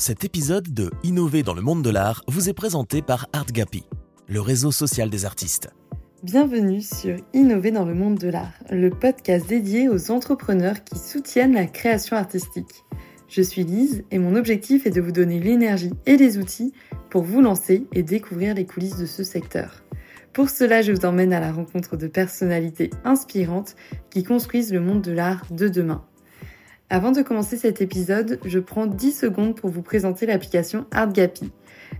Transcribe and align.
Cet 0.00 0.24
épisode 0.24 0.72
de 0.72 0.90
Innover 1.02 1.42
dans 1.42 1.52
le 1.52 1.60
monde 1.60 1.82
de 1.82 1.90
l'art 1.90 2.24
vous 2.26 2.48
est 2.48 2.54
présenté 2.54 3.02
par 3.02 3.28
ArtGapi, 3.34 3.84
le 4.28 4.40
réseau 4.40 4.72
social 4.72 5.10
des 5.10 5.26
artistes. 5.26 5.68
Bienvenue 6.22 6.80
sur 6.80 7.18
Innover 7.34 7.70
dans 7.70 7.84
le 7.84 7.92
monde 7.92 8.16
de 8.16 8.28
l'art, 8.28 8.54
le 8.70 8.88
podcast 8.88 9.46
dédié 9.46 9.90
aux 9.90 10.10
entrepreneurs 10.10 10.84
qui 10.84 10.98
soutiennent 10.98 11.52
la 11.52 11.66
création 11.66 12.16
artistique. 12.16 12.86
Je 13.28 13.42
suis 13.42 13.62
Lise 13.62 14.02
et 14.10 14.18
mon 14.18 14.36
objectif 14.36 14.86
est 14.86 14.90
de 14.90 15.02
vous 15.02 15.12
donner 15.12 15.38
l'énergie 15.38 15.92
et 16.06 16.16
les 16.16 16.38
outils 16.38 16.72
pour 17.10 17.22
vous 17.22 17.42
lancer 17.42 17.86
et 17.92 18.02
découvrir 18.02 18.54
les 18.54 18.64
coulisses 18.64 18.96
de 18.96 19.04
ce 19.04 19.22
secteur. 19.22 19.84
Pour 20.32 20.48
cela, 20.48 20.80
je 20.80 20.92
vous 20.92 21.04
emmène 21.04 21.34
à 21.34 21.40
la 21.40 21.52
rencontre 21.52 21.98
de 21.98 22.06
personnalités 22.06 22.88
inspirantes 23.04 23.76
qui 24.08 24.24
construisent 24.24 24.72
le 24.72 24.80
monde 24.80 25.02
de 25.02 25.12
l'art 25.12 25.44
de 25.50 25.68
demain. 25.68 26.06
Avant 26.92 27.12
de 27.12 27.22
commencer 27.22 27.56
cet 27.56 27.80
épisode, 27.80 28.40
je 28.44 28.58
prends 28.58 28.86
10 28.86 29.12
secondes 29.12 29.54
pour 29.54 29.70
vous 29.70 29.80
présenter 29.80 30.26
l'application 30.26 30.86
ArtGapi. 30.90 31.52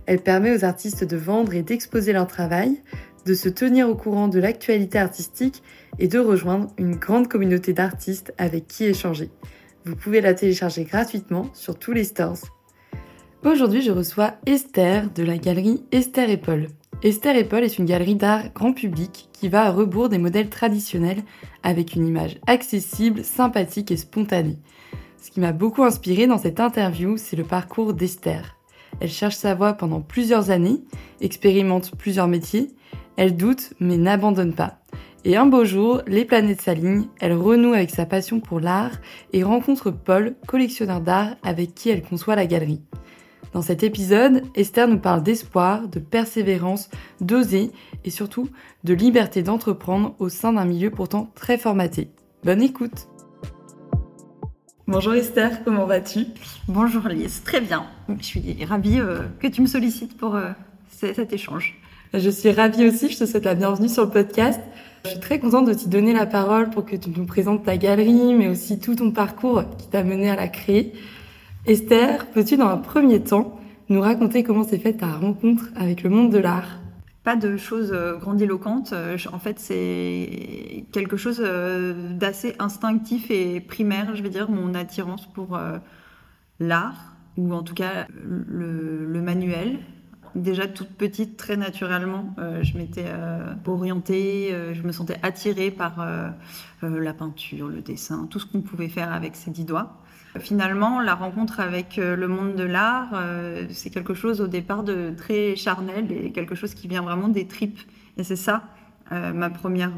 Elle 0.05 0.19
permet 0.19 0.53
aux 0.53 0.65
artistes 0.65 1.05
de 1.05 1.15
vendre 1.15 1.53
et 1.53 1.63
d'exposer 1.63 2.11
leur 2.11 2.27
travail, 2.27 2.81
de 3.25 3.33
se 3.33 3.47
tenir 3.47 3.87
au 3.87 3.95
courant 3.95 4.27
de 4.27 4.37
l'actualité 4.37 4.97
artistique 4.97 5.63
et 5.97 6.09
de 6.09 6.19
rejoindre 6.19 6.67
une 6.77 6.97
grande 6.97 7.29
communauté 7.29 7.71
d'artistes 7.71 8.33
avec 8.37 8.67
qui 8.67 8.83
échanger. 8.83 9.29
Vous 9.85 9.95
pouvez 9.95 10.19
la 10.19 10.33
télécharger 10.33 10.83
gratuitement 10.83 11.45
sur 11.53 11.79
tous 11.79 11.93
les 11.93 12.03
stores. 12.03 12.39
Aujourd'hui, 13.45 13.81
je 13.81 13.91
reçois 13.91 14.33
Esther 14.45 15.09
de 15.09 15.23
la 15.23 15.37
galerie 15.37 15.85
Esther 15.93 16.29
et 16.29 16.37
Paul. 16.37 16.67
Esther 17.01 17.37
et 17.37 17.45
Paul 17.45 17.63
est 17.63 17.77
une 17.79 17.85
galerie 17.85 18.15
d'art 18.15 18.53
grand 18.53 18.73
public 18.73 19.29
qui 19.31 19.47
va 19.47 19.63
à 19.63 19.71
rebours 19.71 20.09
des 20.09 20.17
modèles 20.17 20.49
traditionnels 20.49 21.23
avec 21.63 21.95
une 21.95 22.05
image 22.05 22.39
accessible, 22.45 23.23
sympathique 23.23 23.89
et 23.89 23.97
spontanée. 23.97 24.59
Ce 25.21 25.29
qui 25.29 25.39
m'a 25.39 25.51
beaucoup 25.51 25.83
inspiré 25.83 26.25
dans 26.25 26.39
cette 26.39 26.59
interview, 26.59 27.15
c'est 27.15 27.35
le 27.35 27.43
parcours 27.43 27.93
d'Esther. 27.93 28.57
Elle 28.99 29.11
cherche 29.11 29.35
sa 29.35 29.53
voie 29.53 29.73
pendant 29.73 30.01
plusieurs 30.01 30.49
années, 30.49 30.81
expérimente 31.21 31.95
plusieurs 31.95 32.27
métiers, 32.27 32.69
elle 33.17 33.37
doute 33.37 33.73
mais 33.79 33.97
n'abandonne 33.97 34.53
pas. 34.53 34.79
Et 35.23 35.37
un 35.37 35.45
beau 35.45 35.63
jour, 35.63 36.01
les 36.07 36.25
planètes 36.25 36.61
s'alignent, 36.61 37.07
elle 37.19 37.33
renoue 37.33 37.73
avec 37.73 37.91
sa 37.91 38.07
passion 38.07 38.39
pour 38.39 38.59
l'art 38.59 38.93
et 39.31 39.43
rencontre 39.43 39.91
Paul, 39.91 40.35
collectionneur 40.47 41.01
d'art 41.01 41.35
avec 41.43 41.75
qui 41.75 41.89
elle 41.89 42.01
conçoit 42.01 42.35
la 42.35 42.47
galerie. 42.47 42.81
Dans 43.53 43.61
cet 43.61 43.83
épisode, 43.83 44.41
Esther 44.55 44.87
nous 44.87 44.97
parle 44.97 45.21
d'espoir, 45.21 45.87
de 45.87 45.99
persévérance, 45.99 46.89
d'oser 47.19 47.69
et 48.05 48.09
surtout 48.09 48.49
de 48.83 48.95
liberté 48.95 49.43
d'entreprendre 49.43 50.15
au 50.17 50.29
sein 50.29 50.53
d'un 50.53 50.65
milieu 50.65 50.89
pourtant 50.89 51.29
très 51.35 51.59
formaté. 51.59 52.09
Bonne 52.43 52.63
écoute 52.63 53.10
Bonjour 54.91 55.13
Esther, 55.13 55.63
comment 55.63 55.85
vas-tu? 55.85 56.25
Bonjour 56.67 57.07
Lise, 57.07 57.43
très 57.45 57.61
bien. 57.61 57.85
Je 58.19 58.25
suis 58.25 58.65
ravie 58.65 58.99
euh, 58.99 59.19
que 59.39 59.47
tu 59.47 59.61
me 59.61 59.65
sollicites 59.65 60.17
pour 60.17 60.35
euh, 60.35 60.49
cet 60.89 61.31
échange. 61.31 61.79
Je 62.13 62.29
suis 62.29 62.51
ravie 62.51 62.89
aussi, 62.89 63.07
je 63.07 63.19
te 63.19 63.25
souhaite 63.25 63.45
la 63.45 63.55
bienvenue 63.55 63.87
sur 63.87 64.03
le 64.03 64.09
podcast. 64.09 64.59
Je 65.05 65.11
suis 65.11 65.19
très 65.21 65.39
contente 65.39 65.65
de 65.65 65.73
t'y 65.73 65.87
donner 65.87 66.11
la 66.11 66.25
parole 66.25 66.71
pour 66.71 66.85
que 66.85 66.97
tu 66.97 67.09
nous 67.09 67.25
présentes 67.25 67.63
ta 67.63 67.77
galerie, 67.77 68.33
mais 68.33 68.49
aussi 68.49 68.79
tout 68.81 68.95
ton 68.95 69.11
parcours 69.11 69.63
qui 69.77 69.87
t'a 69.87 70.03
mené 70.03 70.29
à 70.29 70.35
la 70.35 70.49
créer. 70.49 70.91
Esther, 71.67 72.27
peux-tu 72.27 72.57
dans 72.57 72.67
un 72.67 72.77
premier 72.77 73.21
temps 73.21 73.61
nous 73.87 74.01
raconter 74.01 74.43
comment 74.43 74.65
s'est 74.65 74.77
faite 74.77 74.97
ta 74.97 75.13
rencontre 75.13 75.69
avec 75.77 76.03
le 76.03 76.09
monde 76.09 76.33
de 76.33 76.37
l'art? 76.37 76.80
Pas 77.23 77.35
de 77.35 77.57
choses 77.57 77.91
euh, 77.93 78.17
grandiloquentes. 78.17 78.93
Euh, 78.93 79.17
en 79.31 79.39
fait, 79.39 79.59
c'est 79.59 80.85
quelque 80.91 81.17
chose 81.17 81.41
euh, 81.43 81.93
d'assez 82.13 82.55
instinctif 82.59 83.29
et 83.29 83.59
primaire, 83.59 84.15
je 84.15 84.23
vais 84.23 84.29
dire, 84.29 84.49
mon 84.49 84.73
attirance 84.73 85.27
pour 85.27 85.59
l'art, 86.59 87.15
ou 87.37 87.53
en 87.53 87.63
tout 87.63 87.75
cas 87.75 88.07
le, 88.23 89.21
manuel. 89.21 89.79
Déjà 90.33 90.67
toute 90.67 90.89
petite, 90.89 91.35
très 91.35 91.57
naturellement, 91.57 92.33
je 92.61 92.77
m'étais 92.77 93.05
orientée, 93.65 94.55
je 94.73 94.81
me 94.83 94.93
sentais 94.93 95.17
attirée 95.23 95.71
par 95.71 96.05
la 96.81 97.13
peinture, 97.13 97.67
le 97.67 97.81
dessin, 97.81 98.27
tout 98.29 98.39
ce 98.39 98.45
qu'on 98.45 98.61
pouvait 98.61 98.87
faire 98.87 99.11
avec 99.11 99.35
ses 99.35 99.51
dix 99.51 99.65
doigts. 99.65 100.01
Finalement, 100.39 101.01
la 101.01 101.13
rencontre 101.13 101.59
avec 101.59 101.99
euh, 101.99 102.15
le 102.15 102.27
monde 102.29 102.55
de 102.55 102.63
l'art, 102.63 103.09
euh, 103.13 103.65
c'est 103.69 103.89
quelque 103.89 104.13
chose 104.13 104.39
au 104.39 104.47
départ 104.47 104.83
de 104.83 105.13
très 105.15 105.57
charnel 105.57 106.09
et 106.11 106.31
quelque 106.31 106.55
chose 106.55 106.73
qui 106.73 106.87
vient 106.87 107.01
vraiment 107.01 107.27
des 107.27 107.47
tripes. 107.47 107.79
Et 108.17 108.23
c'est 108.23 108.37
ça 108.37 108.63
euh, 109.11 109.33
ma 109.33 109.49
première 109.49 109.91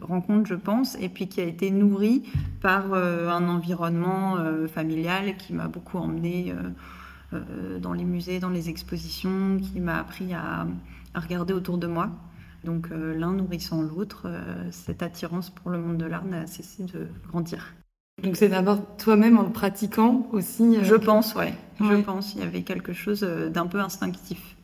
rencontre, 0.00 0.48
je 0.48 0.54
pense, 0.54 0.96
et 0.98 1.10
puis 1.10 1.28
qui 1.28 1.42
a 1.42 1.44
été 1.44 1.70
nourrie 1.70 2.22
par 2.62 2.94
un 2.94 3.46
environnement 3.46 4.38
familial 4.68 5.36
qui 5.36 5.52
m'a 5.52 5.68
beaucoup 5.68 5.98
emmené 5.98 6.54
dans 7.78 7.92
les 7.92 8.04
musées, 8.04 8.40
dans 8.40 8.48
les 8.48 8.70
expositions, 8.70 9.58
qui 9.58 9.80
m'a 9.80 9.98
appris 9.98 10.32
à, 10.32 10.66
regarder 11.14 11.52
autour 11.52 11.76
de 11.76 11.86
moi. 11.86 12.08
Donc 12.64 12.88
l'un 12.90 13.34
nourrissant 13.34 13.82
l'autre, 13.82 14.30
cette 14.70 15.02
attirance 15.02 15.50
pour 15.50 15.70
le 15.70 15.78
monde 15.78 15.98
de 15.98 16.06
l'art 16.06 16.24
n'a 16.24 16.46
cessé 16.46 16.84
de 16.84 17.08
grandir. 17.28 17.74
Donc 18.22 18.36
c'est 18.36 18.48
d'abord 18.48 18.96
toi-même 18.96 19.38
en 19.38 19.42
le 19.42 19.50
pratiquant 19.50 20.26
aussi. 20.32 20.62
Euh, 20.62 20.84
je 20.84 20.94
pense, 20.94 21.34
ouais. 21.34 21.52
Je 21.80 21.96
pense. 21.96 22.34
Il 22.34 22.40
y 22.40 22.44
avait 22.44 22.62
quelque 22.62 22.94
chose 22.94 23.22
euh, 23.22 23.50
d'un 23.50 23.66
peu 23.66 23.78
instinctif. 23.78 24.56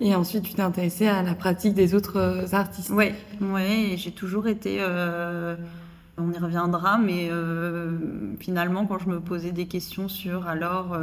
Et 0.00 0.14
ensuite, 0.14 0.44
tu 0.44 0.52
t'es 0.52 0.62
intéressée 0.62 1.06
à 1.06 1.22
la 1.22 1.34
pratique 1.34 1.72
des 1.72 1.94
autres 1.94 2.18
euh, 2.18 2.46
artistes. 2.52 2.90
Oui, 2.90 3.06
ouais, 3.40 3.94
j'ai 3.96 4.12
toujours 4.12 4.46
été. 4.46 4.80
on 6.18 6.32
y 6.32 6.38
reviendra, 6.38 6.98
mais 6.98 7.30
finalement, 8.40 8.84
quand 8.84 8.98
je 8.98 9.08
me 9.08 9.20
posais 9.20 9.52
des 9.52 9.66
questions 9.66 10.08
sur 10.08 10.46
alors 10.46 10.98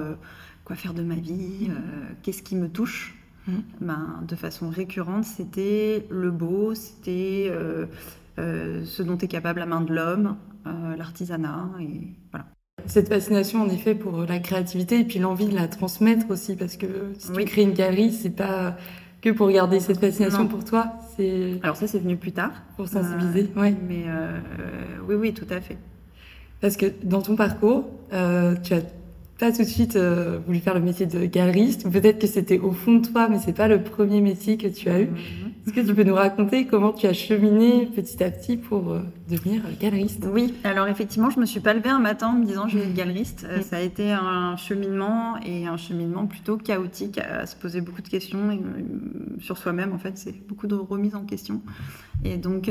quoi 0.64 0.76
faire 0.76 0.94
de 0.94 1.04
ma 1.04 1.16
vie, 1.16 1.72
qu'est-ce 2.22 2.44
qui 2.44 2.56
me 2.56 2.70
touche, 2.70 3.16
mm. 3.48 3.54
ben, 3.82 4.20
de 4.28 4.36
façon 4.36 4.70
récurrente, 4.70 5.24
c'était 5.24 6.06
le 6.10 6.32
beau, 6.32 6.76
c'était 6.76 7.52
ce 8.38 9.04
dont 9.04 9.18
est 9.18 9.28
capable 9.28 9.60
la 9.60 9.66
main 9.66 9.82
de 9.82 9.94
l'homme, 9.94 10.36
l'artisanat 10.98 11.70
et 11.80 12.14
voilà. 12.32 12.46
Cette 12.88 13.10
fascination 13.10 13.62
en 13.62 13.70
effet 13.70 13.96
pour 13.96 14.26
la 14.26 14.40
créativité 14.40 15.00
et 15.00 15.04
puis 15.04 15.20
l'envie 15.20 15.48
de 15.48 15.56
la 15.56 15.68
transmettre 15.68 16.30
aussi 16.30 16.56
parce 16.56 16.78
que 16.78 17.14
si 17.18 17.32
tu 17.32 17.46
crées 17.46 17.64
une 17.64 17.74
galerie, 17.74 18.12
c'est 18.12 18.30
pas 18.30 18.78
que 19.22 19.32
pour 19.32 19.50
garder 19.50 19.80
cette 19.80 20.00
fascination 20.00 20.48
pour 20.48 20.64
toi, 20.64 20.94
c'est 21.16 21.60
Alors 21.64 21.76
ça 21.78 21.88
c'est 21.88 22.00
venu 22.00 22.16
plus 22.16 22.32
tard 22.32 22.52
pour 22.76 22.88
sensibiliser, 22.88 23.50
euh, 23.56 23.62
ouais. 23.62 23.76
Mais 23.88 24.04
euh, 24.08 24.40
oui 25.08 25.16
oui, 25.16 25.34
tout 25.34 25.48
à 25.50 25.62
fait. 25.62 25.78
Parce 26.62 26.78
que 26.78 26.86
dans 27.04 27.22
ton 27.22 27.36
parcours, 27.36 27.90
tu 28.12 28.74
as 28.74 28.82
pas 29.40 29.52
tout 29.52 29.64
de 29.64 29.68
suite 29.68 29.98
voulu 29.98 30.60
faire 30.60 30.76
le 30.76 30.80
métier 30.80 31.06
de 31.06 31.26
galeriste. 31.26 31.90
Peut-être 31.90 32.20
que 32.20 32.28
c'était 32.28 32.60
au 32.60 32.72
fond 32.72 32.96
de 32.96 33.08
toi, 33.08 33.28
mais 33.30 33.40
c'est 33.40 33.54
pas 33.56 33.68
le 33.68 33.82
premier 33.82 34.22
métier 34.22 34.58
que 34.58 34.68
tu 34.68 34.90
as 34.90 35.02
eu. 35.02 35.10
Est-ce 35.66 35.74
que 35.74 35.82
tu 35.82 35.96
peux 35.96 36.04
nous 36.04 36.14
raconter 36.14 36.68
comment 36.68 36.94
tu 36.94 37.08
as 37.08 37.14
cheminé 37.14 37.88
petit 37.88 38.24
à 38.24 38.30
petit 38.30 38.56
pour 38.56 38.92
euh, 38.92 39.02
devenir 39.28 39.64
galeriste? 39.82 40.28
Oui, 40.32 40.54
alors 40.64 40.88
effectivement, 40.88 41.32
je 41.32 41.40
me 41.40 41.46
suis 41.48 41.60
pas 41.60 41.74
levée 41.74 41.90
un 41.90 41.98
matin 41.98 42.28
en 42.28 42.34
me 42.34 42.46
disant 42.46 42.68
je 42.68 42.78
vais 42.78 42.84
être 42.84 42.94
galeriste. 42.94 43.48
Euh, 43.50 43.62
ça 43.62 43.78
a 43.78 43.80
été 43.80 44.12
un 44.12 44.58
cheminement 44.58 45.38
et 45.44 45.66
un 45.66 45.76
cheminement 45.78 46.28
plutôt 46.28 46.58
chaotique 46.58 47.18
à 47.18 47.48
se 47.48 47.56
poser 47.56 47.82
beaucoup 47.82 48.04
de 48.04 48.08
questions 48.08 48.52
euh, 48.52 49.40
sur 49.40 49.58
soi-même. 49.58 49.92
En 49.92 49.98
fait, 49.98 50.20
c'est 50.20 50.48
beaucoup 50.48 50.68
de 50.68 50.76
remise 50.76 51.16
en 51.16 51.26
question. 51.26 51.64
Et 52.24 52.38
donc, 52.38 52.70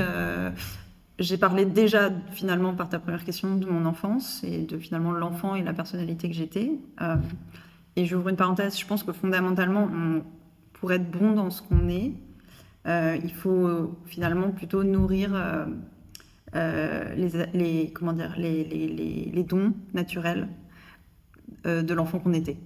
j'ai 1.18 1.36
parlé 1.36 1.64
déjà 1.64 2.12
finalement 2.30 2.74
par 2.74 2.88
ta 2.88 3.00
première 3.00 3.24
question 3.24 3.56
de 3.56 3.66
mon 3.66 3.86
enfance 3.86 4.42
et 4.44 4.58
de 4.58 4.78
finalement 4.78 5.10
l'enfant 5.10 5.56
et 5.56 5.64
la 5.64 5.72
personnalité 5.72 6.28
que 6.28 6.34
j'étais. 6.34 6.70
et 7.96 8.06
j'ouvre 8.06 8.28
une 8.28 8.36
parenthèse, 8.36 8.78
je 8.78 8.86
pense 8.86 9.02
que 9.02 9.12
fondamentalement, 9.12 9.88
pour 10.74 10.92
être 10.92 11.10
bon 11.10 11.32
dans 11.32 11.50
ce 11.50 11.60
qu'on 11.60 11.88
est, 11.88 12.12
euh, 12.12 12.33
il 12.86 13.32
faut 13.32 13.66
euh, 13.66 13.96
finalement 14.06 14.50
plutôt 14.50 14.84
nourrir 14.84 15.34
euh, 16.54 17.14
les, 17.54 17.92
comment 17.94 18.12
dire, 18.12 18.34
les 18.36 19.44
dons 19.48 19.74
naturels 19.92 20.48
de 21.64 21.94
l'enfant 21.94 22.18
qu'on 22.18 22.34
était. 22.34 22.58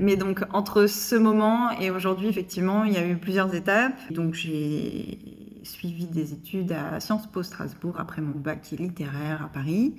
mais 0.00 0.16
donc 0.16 0.42
entre 0.52 0.86
ce 0.86 1.16
moment 1.16 1.70
et 1.78 1.90
aujourd'hui, 1.90 2.28
effectivement, 2.28 2.84
il 2.84 2.94
y 2.94 2.96
a 2.96 3.06
eu 3.06 3.16
plusieurs 3.16 3.54
étapes. 3.54 3.98
Donc 4.10 4.34
j'ai 4.34 5.18
suivi 5.62 6.06
des 6.06 6.32
études 6.32 6.72
à 6.72 7.00
Sciences 7.00 7.26
Po 7.26 7.42
Strasbourg 7.42 7.96
après 7.98 8.22
mon 8.22 8.38
bac 8.38 8.70
littéraire 8.70 9.42
à 9.44 9.48
Paris. 9.48 9.96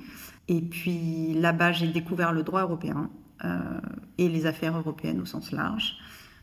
Et 0.48 0.62
puis 0.62 1.34
là-bas, 1.34 1.74
j'ai 1.74 1.88
découvert 1.88 2.32
le 2.32 2.42
droit 2.42 2.62
européen 2.62 3.10
et 4.18 4.30
les 4.30 4.46
affaires 4.48 4.76
européennes 4.76 5.22
au 5.22 5.26
sens 5.26 5.52
large, 5.52 5.98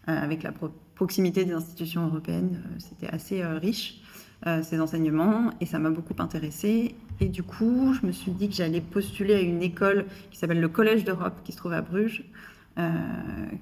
avec 0.06 0.44
la 0.44 0.52
proximité 0.94 1.44
des 1.44 1.52
institutions 1.52 2.06
européennes. 2.06 2.62
Euh, 2.64 2.78
c'était 2.78 3.12
assez 3.12 3.42
euh, 3.42 3.58
riche, 3.58 4.00
euh, 4.46 4.62
ces 4.62 4.80
enseignements, 4.80 5.50
et 5.60 5.66
ça 5.66 5.78
m'a 5.78 5.90
beaucoup 5.90 6.14
intéressée. 6.18 6.94
Et 7.20 7.28
du 7.28 7.42
coup, 7.42 7.94
je 8.00 8.06
me 8.06 8.12
suis 8.12 8.32
dit 8.32 8.48
que 8.48 8.54
j'allais 8.54 8.80
postuler 8.80 9.34
à 9.34 9.40
une 9.40 9.62
école 9.62 10.06
qui 10.30 10.38
s'appelle 10.38 10.60
le 10.60 10.68
Collège 10.68 11.04
d'Europe, 11.04 11.34
qui 11.44 11.52
se 11.52 11.56
trouve 11.56 11.72
à 11.72 11.80
Bruges, 11.80 12.24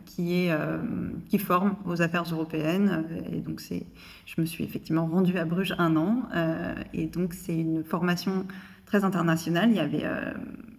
qui, 0.07 0.49
forme 1.39 1.77
aux 1.85 2.01
affaires 2.01 2.23
européennes. 2.23 3.05
Et 3.31 3.41
donc, 3.41 3.61
je 3.61 4.41
me 4.41 4.47
suis 4.47 4.65
effectivement 4.65 5.05
rendue 5.05 5.37
à 5.37 5.45
Bruges 5.45 5.75
un 5.77 5.97
an. 5.97 6.23
et 6.95 7.05
donc, 7.05 7.35
c'est 7.35 7.55
une 7.55 7.85
formation 7.85 8.47
très 8.87 9.05
internationale. 9.05 9.69
Il 9.69 9.77
y 9.77 9.81
avait, 9.81 10.07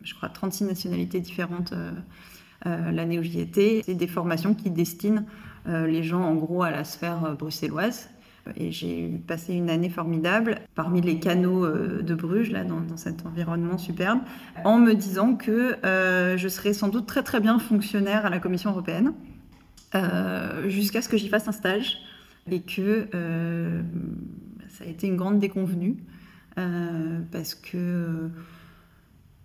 je 0.02 0.16
crois, 0.16 0.30
36 0.30 0.64
nationalités 0.64 1.20
différentes 1.20 1.76
l'année 2.66 3.20
où 3.20 3.24
j'y 3.24 3.40
étais. 3.40 3.84
C'est 3.86 3.94
des 3.94 4.08
formations 4.08 4.56
qui 4.56 4.72
destinent 4.72 5.26
les 5.66 6.04
gens 6.04 6.22
en 6.22 6.36
gros 6.36 6.64
à 6.64 6.72
la 6.72 6.84
sphère 6.84 7.36
bruxelloise. 7.38 8.10
Et 8.58 8.74
j'ai 8.74 9.08
passé 9.26 9.54
une 9.54 9.70
année 9.70 9.90
formidable 9.90 10.60
parmi 10.76 11.00
les 11.00 11.18
canaux 11.18 11.66
de 11.66 12.14
Bruges, 12.14 12.52
là, 12.52 12.66
dans, 12.66 12.98
cet 12.98 13.26
environnement 13.26 13.78
superbe, 13.78 14.20
en 14.66 14.80
me 14.80 14.94
disant 14.94 15.36
que 15.36 15.78
je 15.82 16.48
serais 16.50 16.74
sans 16.74 16.90
doute 16.90 17.06
très 17.06 17.24
très 17.24 17.40
bien 17.40 17.58
fonctionnaire 17.58 18.26
à 18.26 18.30
la 18.30 18.40
Commission 18.40 18.72
européenne, 18.72 19.14
jusqu'à 20.68 21.02
ce 21.02 21.08
que 21.08 21.16
j'y 21.16 21.30
fasse 21.30 21.48
un 21.48 21.54
stage 21.54 22.00
et 22.52 22.62
que 22.62 23.08
ça 24.68 24.84
a 24.84 24.88
été 24.88 25.08
une 25.08 25.16
grande 25.16 25.40
déconvenue. 25.40 25.96
Euh, 26.60 27.20
parce 27.32 27.56
que 27.56 28.30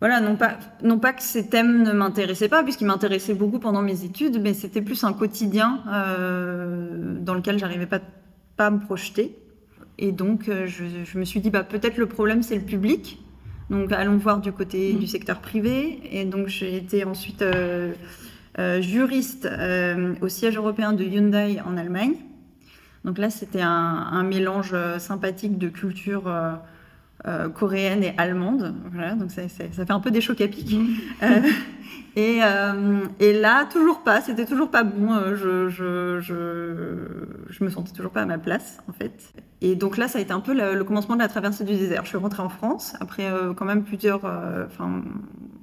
voilà, 0.00 0.20
non 0.20 0.36
pas, 0.36 0.58
non 0.82 0.98
pas 0.98 1.12
que 1.12 1.22
ces 1.22 1.48
thèmes 1.48 1.82
ne 1.82 1.92
m'intéressaient 1.92 2.48
pas, 2.48 2.62
puisqu'ils 2.62 2.86
m'intéressaient 2.86 3.34
beaucoup 3.34 3.58
pendant 3.58 3.82
mes 3.82 4.04
études, 4.04 4.40
mais 4.40 4.54
c'était 4.54 4.80
plus 4.80 5.02
un 5.02 5.12
quotidien 5.12 5.80
euh, 5.88 7.18
dans 7.20 7.34
lequel 7.34 7.58
j'arrivais 7.58 7.86
pas, 7.86 8.00
pas 8.56 8.66
à 8.66 8.70
me 8.70 8.78
projeter. 8.78 9.36
Et 9.98 10.12
donc, 10.12 10.48
euh, 10.48 10.66
je, 10.68 11.18
me 11.18 11.24
suis 11.24 11.40
dit, 11.40 11.50
bah, 11.50 11.64
peut-être 11.64 11.96
le 11.96 12.06
problème, 12.06 12.42
c'est 12.42 12.54
le 12.54 12.62
public. 12.62 13.20
Donc, 13.70 13.90
allons 13.90 14.16
voir 14.16 14.40
du 14.40 14.52
côté 14.52 14.92
mmh. 14.92 14.98
du 14.98 15.06
secteur 15.08 15.40
privé. 15.40 16.00
Et 16.12 16.24
donc, 16.24 16.46
j'ai 16.46 16.76
été 16.76 17.04
ensuite 17.04 17.44
juriste 18.80 19.48
au 20.20 20.28
siège 20.28 20.56
européen 20.56 20.92
de 20.92 21.04
Hyundai 21.04 21.58
en 21.66 21.76
Allemagne. 21.76 22.14
Donc 23.04 23.18
là, 23.18 23.30
c'était 23.30 23.60
un, 23.60 23.68
un, 23.68 24.22
mélange 24.22 24.74
sympathique 24.98 25.58
de 25.58 25.68
cultures 25.68 26.32
euh, 27.26 27.48
coréenne 27.48 28.04
et 28.04 28.14
allemande. 28.16 28.76
Voilà, 28.92 29.14
donc 29.14 29.32
ça, 29.32 29.42
ça, 29.48 29.64
fait 29.68 29.90
un 29.90 29.98
peu 29.98 30.12
des 30.12 30.20
chocs 30.20 30.40
à 30.40 30.48
pic. 30.48 30.72
Mmh. 30.72 30.86
Euh, 31.22 31.40
et, 32.16 32.40
euh, 32.42 33.00
et, 33.20 33.32
là, 33.32 33.64
toujours 33.66 34.02
pas, 34.02 34.20
c'était 34.20 34.44
toujours 34.44 34.70
pas 34.70 34.82
bon. 34.82 35.34
Je, 35.34 35.68
je, 35.68 36.20
je, 36.20 37.04
je, 37.48 37.64
me 37.64 37.70
sentais 37.70 37.92
toujours 37.92 38.10
pas 38.10 38.22
à 38.22 38.26
ma 38.26 38.38
place, 38.38 38.78
en 38.88 38.92
fait. 38.92 39.32
Et 39.60 39.76
donc 39.76 39.96
là, 39.96 40.08
ça 40.08 40.18
a 40.18 40.22
été 40.22 40.32
un 40.32 40.40
peu 40.40 40.52
le, 40.52 40.82
commencement 40.84 41.14
de 41.14 41.20
la 41.20 41.28
traversée 41.28 41.64
du 41.64 41.76
désert. 41.76 42.04
Je 42.04 42.08
suis 42.08 42.18
rentrée 42.18 42.42
en 42.42 42.48
France, 42.48 42.94
après 43.00 43.30
quand 43.56 43.64
même 43.64 43.84
plusieurs, 43.84 44.24
enfin, 44.24 45.02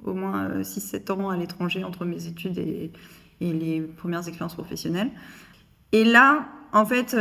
au 0.04 0.14
moins 0.14 0.60
6-7 0.60 1.12
ans 1.12 1.30
à 1.30 1.36
l'étranger 1.36 1.84
entre 1.84 2.04
mes 2.04 2.26
études 2.26 2.58
et, 2.58 2.90
et 3.40 3.52
les 3.52 3.80
premières 3.80 4.26
expériences 4.26 4.54
professionnelles. 4.54 5.10
Et 5.92 6.04
là, 6.04 6.46
en 6.72 6.84
fait, 6.84 7.16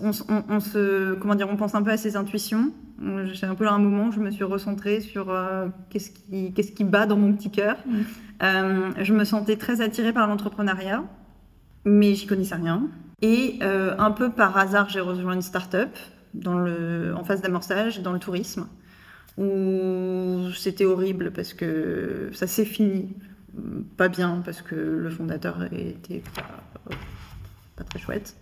on, 0.00 0.10
on, 0.28 0.44
on, 0.48 0.60
se, 0.60 1.14
comment 1.14 1.34
dire, 1.34 1.48
on 1.50 1.56
pense 1.56 1.74
un 1.74 1.82
peu 1.82 1.90
à 1.90 1.96
ses 1.96 2.16
intuitions. 2.16 2.72
J'ai 3.32 3.46
un 3.46 3.54
peu 3.54 3.68
un 3.68 3.78
moment 3.78 4.08
où 4.08 4.12
je 4.12 4.18
me 4.18 4.30
suis 4.30 4.44
recentrée 4.44 5.00
sur 5.00 5.30
euh, 5.30 5.68
qu'est-ce 5.88 6.10
qui, 6.10 6.52
qu'est-ce 6.52 6.72
qui 6.72 6.82
bat 6.82 7.06
dans 7.06 7.16
mon 7.16 7.32
petit 7.32 7.50
cœur. 7.50 7.76
Mm. 7.86 7.92
Euh, 8.42 8.90
je 9.00 9.14
me 9.14 9.24
sentais 9.24 9.56
très 9.56 9.80
attirée 9.80 10.12
par 10.12 10.26
l'entrepreneuriat, 10.26 11.04
mais 11.84 12.14
j'y 12.14 12.26
connaissais 12.26 12.56
rien. 12.56 12.88
Et 13.22 13.58
euh, 13.62 13.94
un 13.98 14.10
peu 14.10 14.30
par 14.30 14.56
hasard, 14.56 14.88
j'ai 14.88 15.00
rejoint 15.00 15.34
une 15.34 15.42
start-up 15.42 15.96
dans 16.34 16.58
le, 16.58 17.14
en 17.16 17.22
phase 17.22 17.40
d'amorçage 17.40 18.02
dans 18.02 18.12
le 18.12 18.18
tourisme, 18.18 18.66
où 19.36 20.48
c'était 20.56 20.84
horrible 20.84 21.32
parce 21.32 21.54
que 21.54 22.30
ça 22.32 22.48
s'est 22.48 22.64
fini 22.64 23.14
pas 23.96 24.08
bien 24.08 24.42
parce 24.44 24.62
que 24.62 24.74
le 24.74 25.10
fondateur 25.10 25.64
était 25.72 26.22
pas, 27.78 27.84
très 27.84 27.98
chouette. 27.98 28.36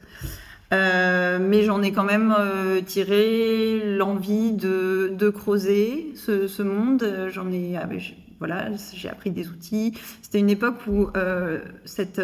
Euh, 0.72 1.38
mais 1.40 1.62
j'en 1.62 1.80
ai 1.82 1.92
quand 1.92 2.04
même 2.04 2.34
euh, 2.36 2.80
tiré 2.80 3.96
l'envie 3.96 4.52
de, 4.52 5.12
de, 5.16 5.28
creuser 5.30 6.12
ce, 6.16 6.48
ce 6.48 6.62
monde. 6.62 7.28
J'en 7.30 7.50
ai, 7.52 7.76
ah, 7.76 7.88
voilà, 8.38 8.68
j'ai 8.92 9.08
appris 9.08 9.30
des 9.30 9.48
outils. 9.48 9.94
C'était 10.22 10.40
une 10.40 10.50
époque 10.50 10.86
où 10.88 11.08
euh, 11.16 11.60
cette 11.84 12.20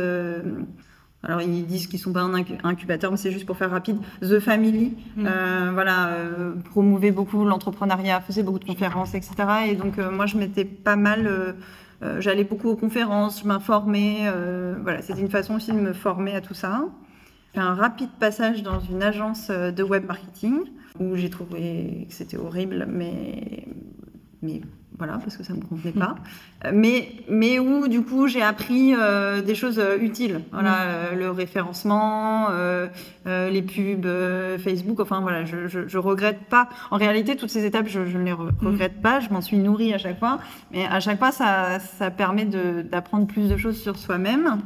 alors 1.24 1.40
ils 1.40 1.64
disent 1.66 1.86
qu'ils 1.86 2.00
sont 2.00 2.12
pas 2.12 2.22
un 2.22 2.34
incubateur, 2.64 3.12
mais 3.12 3.16
c'est 3.16 3.30
juste 3.30 3.46
pour 3.46 3.56
faire 3.56 3.70
rapide. 3.70 3.98
The 4.22 4.40
Family, 4.40 4.96
mm. 5.14 5.28
voilà, 5.72 6.16
promouvait 6.70 7.12
beaucoup 7.12 7.44
l'entrepreneuriat, 7.44 8.20
faisait 8.22 8.42
beaucoup 8.42 8.58
de 8.58 8.64
conférences, 8.64 9.14
etc. 9.14 9.34
Et 9.68 9.76
donc 9.76 9.98
moi 9.98 10.26
je 10.26 10.36
m'étais 10.36 10.64
pas 10.64 10.96
mal, 10.96 11.54
j'allais 12.18 12.44
beaucoup 12.44 12.68
aux 12.68 12.76
conférences, 12.76 13.42
je 13.42 13.46
m'informais, 13.46 14.30
voilà, 14.82 15.02
c'était 15.02 15.20
une 15.20 15.30
façon 15.30 15.54
aussi 15.54 15.72
de 15.72 15.78
me 15.78 15.92
former 15.92 16.34
à 16.34 16.40
tout 16.40 16.54
ça. 16.54 16.84
Fait 17.52 17.60
un 17.60 17.74
rapide 17.74 18.08
passage 18.18 18.62
dans 18.62 18.80
une 18.80 19.02
agence 19.02 19.48
euh, 19.50 19.70
de 19.72 19.82
web 19.82 20.06
marketing 20.06 20.60
où 20.98 21.16
j'ai 21.16 21.28
trouvé 21.28 22.06
que 22.08 22.14
c'était 22.14 22.38
horrible, 22.38 22.86
mais 22.88 23.66
voilà, 24.98 25.14
parce 25.14 25.36
que 25.36 25.42
ça 25.42 25.52
ne 25.52 25.58
me 25.58 25.64
convenait 25.64 25.92
pas. 25.92 26.16
Euh, 26.64 26.70
mais, 26.72 27.10
mais 27.28 27.58
où, 27.58 27.88
du 27.88 28.02
coup, 28.02 28.28
j'ai 28.28 28.42
appris 28.42 28.94
euh, 28.94 29.42
des 29.42 29.54
choses 29.54 29.82
utiles. 30.00 30.40
Voilà, 30.52 31.12
mm. 31.12 31.18
le 31.18 31.30
référencement, 31.30 32.48
les 33.26 33.62
pubs, 33.62 34.06
Facebook, 34.58 35.00
enfin 35.00 35.20
voilà, 35.20 35.44
je, 35.44 35.68
je, 35.68 35.98
regrette 35.98 36.40
pas. 36.48 36.68
En 36.90 36.96
réalité, 36.96 37.36
toutes 37.36 37.50
ces 37.50 37.64
étapes, 37.64 37.86
je, 37.88 38.00
ne 38.00 38.24
les 38.24 38.32
mm. 38.32 38.52
regrette 38.60 39.00
pas. 39.00 39.20
Je 39.20 39.30
m'en 39.30 39.40
suis 39.40 39.58
nourrie 39.58 39.94
à 39.94 39.98
chaque 39.98 40.18
fois. 40.18 40.38
Mais 40.72 40.86
à 40.86 41.00
chaque 41.00 41.18
fois, 41.18 41.32
ça, 41.32 41.78
ça 41.78 42.10
permet 42.10 42.44
d'apprendre 42.44 43.26
plus 43.26 43.48
de 43.48 43.56
choses 43.56 43.80
sur 43.80 43.96
soi-même. 43.96 44.60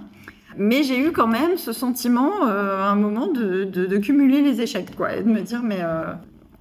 Mais 0.57 0.83
j'ai 0.83 0.99
eu 0.99 1.13
quand 1.13 1.27
même 1.27 1.59
ce 1.59 1.73
sentiment, 1.73 2.47
euh, 2.47 2.81
à 2.81 2.87
un 2.87 2.97
moment, 2.97 3.27
de, 3.27 3.65
de, 3.65 3.97
cumuler 3.99 4.41
les 4.41 4.63
échecs, 4.63 4.97
quoi, 4.97 5.15
et 5.15 5.23
de 5.23 5.29
me 5.29 5.43
dire, 5.43 5.63
mais 5.63 5.81
euh, 5.81 6.15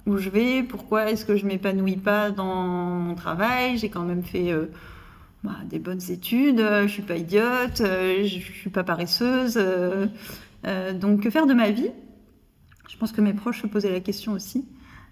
où 0.06 0.16
je 0.16 0.30
vais 0.30 0.62
Pourquoi 0.62 1.10
est-ce 1.10 1.24
que 1.24 1.36
je 1.36 1.46
m'épanouis 1.46 1.96
pas 1.96 2.30
dans 2.30 2.64
mon 2.64 3.14
travail 3.14 3.78
J'ai 3.78 3.88
quand 3.88 4.04
même 4.04 4.22
fait 4.22 4.52
euh, 4.52 4.66
bah, 5.44 5.56
des 5.68 5.78
bonnes 5.78 6.00
études, 6.10 6.58
je 6.58 6.88
suis 6.88 7.02
pas 7.02 7.16
idiote, 7.16 7.78
je 7.78 8.24
suis 8.24 8.70
pas 8.70 8.84
paresseuse. 8.84 9.58
donc, 10.94 11.20
que 11.20 11.30
faire 11.30 11.46
de 11.46 11.54
ma 11.54 11.70
vie? 11.70 11.90
Je 12.88 12.96
pense 12.96 13.12
que 13.12 13.20
mes 13.20 13.34
proches 13.34 13.62
se 13.62 13.66
posaient 13.66 13.92
la 13.92 14.00
question 14.00 14.32
aussi. 14.32 14.66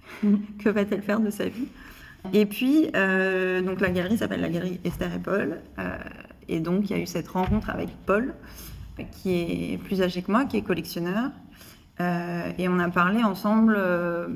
que 0.59 0.69
va-t-elle 0.69 1.03
faire 1.03 1.21
de 1.21 1.31
sa 1.31 1.49
vie? 1.49 1.69
Et 2.33 2.47
puis, 2.47 2.87
donc 2.87 3.81
la 3.81 3.91
galerie 3.91 4.19
s'appelle 4.19 4.41
la 4.41 4.49
galerie 4.49 4.81
Esther 4.85 5.13
et 5.13 5.19
Paul. 5.19 5.61
et 6.49 6.61
donc, 6.61 6.91
il 6.91 6.97
y 6.97 6.99
a 6.99 7.03
eu 7.03 7.07
cette 7.07 7.29
rencontre 7.29 7.71
avec 7.71 7.89
Paul 8.07 8.35
qui 9.03 9.35
est 9.35 9.79
plus 9.79 10.03
âgé 10.03 10.23
que 10.23 10.31
moi, 10.31 10.45
qui 10.45 10.57
est 10.57 10.63
collectionneur. 10.63 11.31
Euh, 12.01 12.53
et 12.59 12.69
on 12.69 12.79
a 12.79 12.89
parlé 12.89 13.23
ensemble 13.23 13.77
euh, 13.79 14.29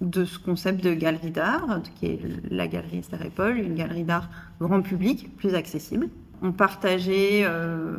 de 0.00 0.24
ce 0.24 0.38
concept 0.38 0.82
de 0.82 0.94
galerie 0.94 1.30
d'art, 1.30 1.80
qui 1.96 2.06
est 2.06 2.20
la 2.50 2.66
galerie 2.66 3.02
Paul, 3.34 3.58
une 3.58 3.74
galerie 3.74 4.04
d'art 4.04 4.28
grand 4.60 4.82
public, 4.82 5.36
plus 5.36 5.54
accessible. 5.54 6.08
On 6.42 6.52
partageait 6.52 7.42
euh, 7.44 7.96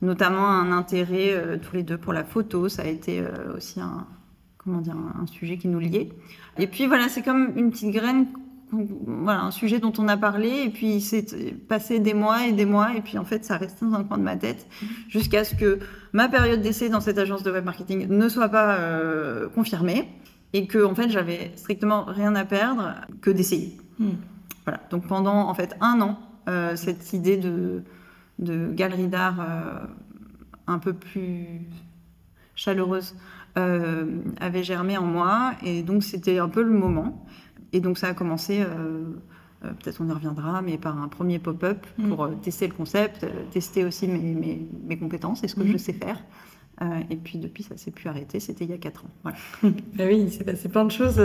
notamment 0.00 0.48
un 0.48 0.70
intérêt 0.70 1.58
tous 1.60 1.76
les 1.76 1.82
deux 1.82 1.98
pour 1.98 2.12
la 2.12 2.24
photo. 2.24 2.68
Ça 2.68 2.82
a 2.82 2.86
été 2.86 3.22
aussi 3.56 3.80
un, 3.80 4.06
comment 4.58 4.80
dire, 4.80 4.96
un 4.96 5.26
sujet 5.26 5.58
qui 5.58 5.66
nous 5.68 5.80
liait. 5.80 6.10
Et 6.58 6.68
puis 6.68 6.86
voilà, 6.86 7.08
c'est 7.08 7.22
comme 7.22 7.52
une 7.56 7.70
petite 7.70 7.90
graine 7.90 8.26
voilà, 9.06 9.42
un 9.42 9.50
sujet 9.50 9.78
dont 9.78 9.92
on 9.98 10.08
a 10.08 10.16
parlé, 10.16 10.64
et 10.66 10.70
puis 10.70 11.00
c'est 11.00 11.24
passé 11.68 11.98
des 11.98 12.14
mois 12.14 12.46
et 12.46 12.52
des 12.52 12.64
mois, 12.64 12.94
et 12.96 13.00
puis 13.00 13.18
en 13.18 13.24
fait, 13.24 13.44
ça 13.44 13.56
restait 13.56 13.84
dans 13.84 13.94
un 13.94 14.04
coin 14.04 14.18
de 14.18 14.22
ma 14.22 14.36
tête, 14.36 14.66
jusqu'à 15.08 15.44
ce 15.44 15.54
que 15.54 15.78
ma 16.12 16.28
période 16.28 16.60
d'essai 16.60 16.88
dans 16.88 17.00
cette 17.00 17.18
agence 17.18 17.42
de 17.42 17.50
web 17.50 17.64
marketing 17.64 18.08
ne 18.08 18.28
soit 18.28 18.48
pas 18.48 18.76
euh, 18.76 19.48
confirmée, 19.48 20.08
et 20.54 20.66
que 20.66 20.82
en 20.82 20.94
fait, 20.94 21.10
j'avais 21.10 21.52
strictement 21.56 22.04
rien 22.04 22.34
à 22.34 22.46
perdre 22.46 22.94
que 23.20 23.30
d'essayer. 23.30 23.76
Hmm. 23.98 24.12
Voilà. 24.64 24.80
Donc 24.90 25.06
pendant 25.06 25.48
en 25.48 25.54
fait 25.54 25.76
un 25.82 26.00
an, 26.00 26.18
euh, 26.48 26.74
cette 26.76 27.12
idée 27.12 27.36
de, 27.36 27.82
de 28.38 28.72
galerie 28.72 29.08
d'art 29.08 29.40
euh, 29.40 29.86
un 30.66 30.78
peu 30.78 30.94
plus 30.94 31.60
chaleureuse 32.54 33.14
avait 33.56 34.64
germé 34.64 34.98
en 34.98 35.04
moi, 35.04 35.52
et 35.62 35.84
donc 35.84 36.02
c'était 36.02 36.38
un 36.38 36.48
peu 36.48 36.64
le 36.64 36.72
moment. 36.72 37.24
Et 37.74 37.80
donc 37.80 37.98
ça 37.98 38.06
a 38.06 38.14
commencé, 38.14 38.60
euh, 38.62 39.02
euh, 39.64 39.70
peut-être 39.82 40.00
on 40.00 40.08
y 40.08 40.12
reviendra, 40.12 40.62
mais 40.62 40.78
par 40.78 40.96
un 40.96 41.08
premier 41.08 41.40
pop-up 41.40 41.84
mm. 41.98 42.08
pour 42.08 42.24
euh, 42.24 42.30
tester 42.40 42.68
le 42.68 42.72
concept, 42.72 43.26
tester 43.50 43.84
aussi 43.84 44.06
mes, 44.06 44.64
mes, 44.86 44.96
compétences 44.96 45.42
et 45.42 45.48
ce 45.48 45.56
que 45.56 45.62
mm. 45.62 45.72
je 45.72 45.76
sais 45.76 45.92
faire. 45.92 46.22
Et 47.10 47.16
puis 47.16 47.38
depuis, 47.38 47.62
ça 47.62 47.76
s'est 47.76 47.90
plus 47.90 48.08
arrêté. 48.08 48.40
C'était 48.40 48.64
il 48.64 48.70
y 48.70 48.74
a 48.74 48.78
4 48.78 49.04
ans. 49.04 49.08
Voilà. 49.22 49.38
bah 49.62 50.04
oui, 50.06 50.24
il 50.26 50.32
s'est 50.32 50.44
passé 50.44 50.68
plein 50.68 50.84
de 50.84 50.90
choses 50.90 51.22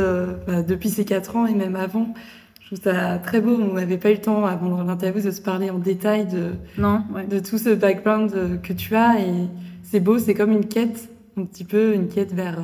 bah, 0.48 0.62
depuis 0.64 0.90
ces 0.90 1.06
4 1.06 1.36
ans 1.36 1.46
et 1.46 1.54
même 1.54 1.76
avant. 1.76 2.14
Je 2.62 2.76
trouve 2.76 2.84
ça 2.84 3.18
très 3.18 3.42
beau. 3.42 3.58
On 3.60 3.74
n'avait 3.74 3.98
pas 3.98 4.12
eu 4.12 4.16
le 4.16 4.22
temps 4.22 4.46
avant 4.46 4.84
l'interview 4.84 5.24
de 5.24 5.32
se 5.32 5.42
parler 5.42 5.70
en 5.70 5.80
détail 5.80 6.28
de, 6.28 6.52
non, 6.78 7.04
de 7.30 7.40
tout 7.40 7.58
ce 7.58 7.74
background 7.74 8.62
que 8.62 8.74
tu 8.74 8.96
as. 8.96 9.20
Et 9.22 9.34
c'est 9.84 10.00
beau, 10.00 10.20
c'est 10.20 10.36
comme 10.36 10.52
une 10.52 10.68
quête, 10.68 11.10
un 11.36 11.46
petit 11.46 11.64
peu 11.64 11.94
une 11.96 12.08
quête 12.08 12.34
vers 12.34 12.60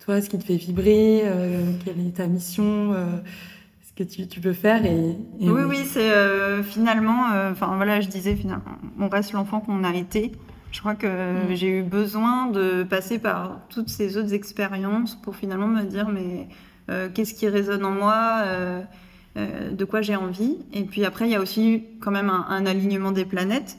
toi, 0.00 0.20
ce 0.20 0.28
qui 0.28 0.38
te 0.38 0.44
fait 0.44 0.56
vibrer, 0.56 1.22
euh, 1.24 1.72
quelle 1.84 2.00
est 2.06 2.16
ta 2.16 2.26
mission, 2.26 2.92
euh, 2.92 3.04
ce 3.82 3.92
que 3.92 4.08
tu, 4.08 4.26
tu 4.26 4.40
peux 4.40 4.54
faire. 4.54 4.84
Et, 4.84 5.14
oui, 5.40 5.62
oui, 5.68 5.84
c'est 5.84 6.10
euh, 6.10 6.62
finalement, 6.62 7.26
enfin 7.50 7.76
voilà, 7.76 8.00
je 8.00 8.08
disais, 8.08 8.34
finalement, 8.34 8.64
on 8.98 9.08
reste 9.08 9.32
l'enfant 9.32 9.60
qu'on 9.60 9.84
a 9.84 9.94
été. 9.94 10.32
Je 10.72 10.80
crois 10.80 10.94
que 10.94 11.06
mm. 11.06 11.54
j'ai 11.54 11.78
eu 11.78 11.82
besoin 11.82 12.46
de 12.46 12.84
passer 12.84 13.18
par 13.18 13.60
toutes 13.68 13.88
ces 13.88 14.16
autres 14.16 14.34
expériences 14.34 15.14
pour 15.14 15.36
finalement 15.36 15.68
me 15.68 15.82
dire, 15.82 16.08
mais 16.08 16.48
qu'est-ce 17.14 17.34
qui 17.34 17.48
résonne 17.48 17.84
en 17.84 17.92
moi 17.92 18.44
de 19.36 19.84
quoi 19.84 20.02
j'ai 20.02 20.16
envie. 20.16 20.58
Et 20.72 20.82
puis 20.82 21.04
après, 21.04 21.26
il 21.26 21.30
y 21.30 21.36
a 21.36 21.40
aussi 21.40 21.84
quand 22.00 22.10
même 22.10 22.30
un, 22.30 22.46
un 22.48 22.66
alignement 22.66 23.12
des 23.12 23.24
planètes 23.24 23.78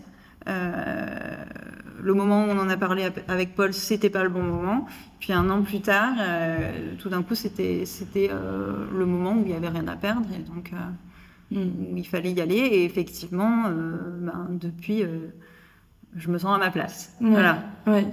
le 2.02 2.14
moment 2.14 2.46
où 2.46 2.50
on 2.50 2.58
en 2.58 2.70
a 2.70 2.78
parlé 2.78 3.08
avec 3.28 3.56
Paul, 3.56 3.74
c'était 3.74 4.10
pas 4.10 4.24
le 4.24 4.30
bon 4.30 4.44
moment. 4.44 4.88
Puis 5.20 5.34
un 5.34 5.50
an 5.50 5.62
plus 5.62 5.82
tard, 5.82 6.16
tout 7.00 7.10
d'un 7.10 7.24
coup, 7.24 7.36
c'était 7.36 7.86
c'était 7.86 8.30
le 8.30 9.06
moment 9.06 9.34
où 9.34 9.44
il 9.46 9.52
y 9.52 9.56
avait 9.56 9.70
rien 9.70 9.88
à 9.88 9.96
perdre 9.96 10.28
et 10.34 10.44
donc 10.44 10.72
mm. 11.52 11.94
où 11.94 11.98
il 11.98 12.08
fallait 12.08 12.32
y 12.32 12.42
aller. 12.42 12.56
Et 12.56 12.86
effectivement, 12.86 13.66
ben, 13.70 14.48
depuis, 14.50 15.04
je 16.16 16.30
me 16.30 16.38
sens 16.38 16.56
à 16.56 16.60
ma 16.60 16.72
place. 16.72 17.14
Voilà. 17.20 17.64
Ouais. 17.88 18.06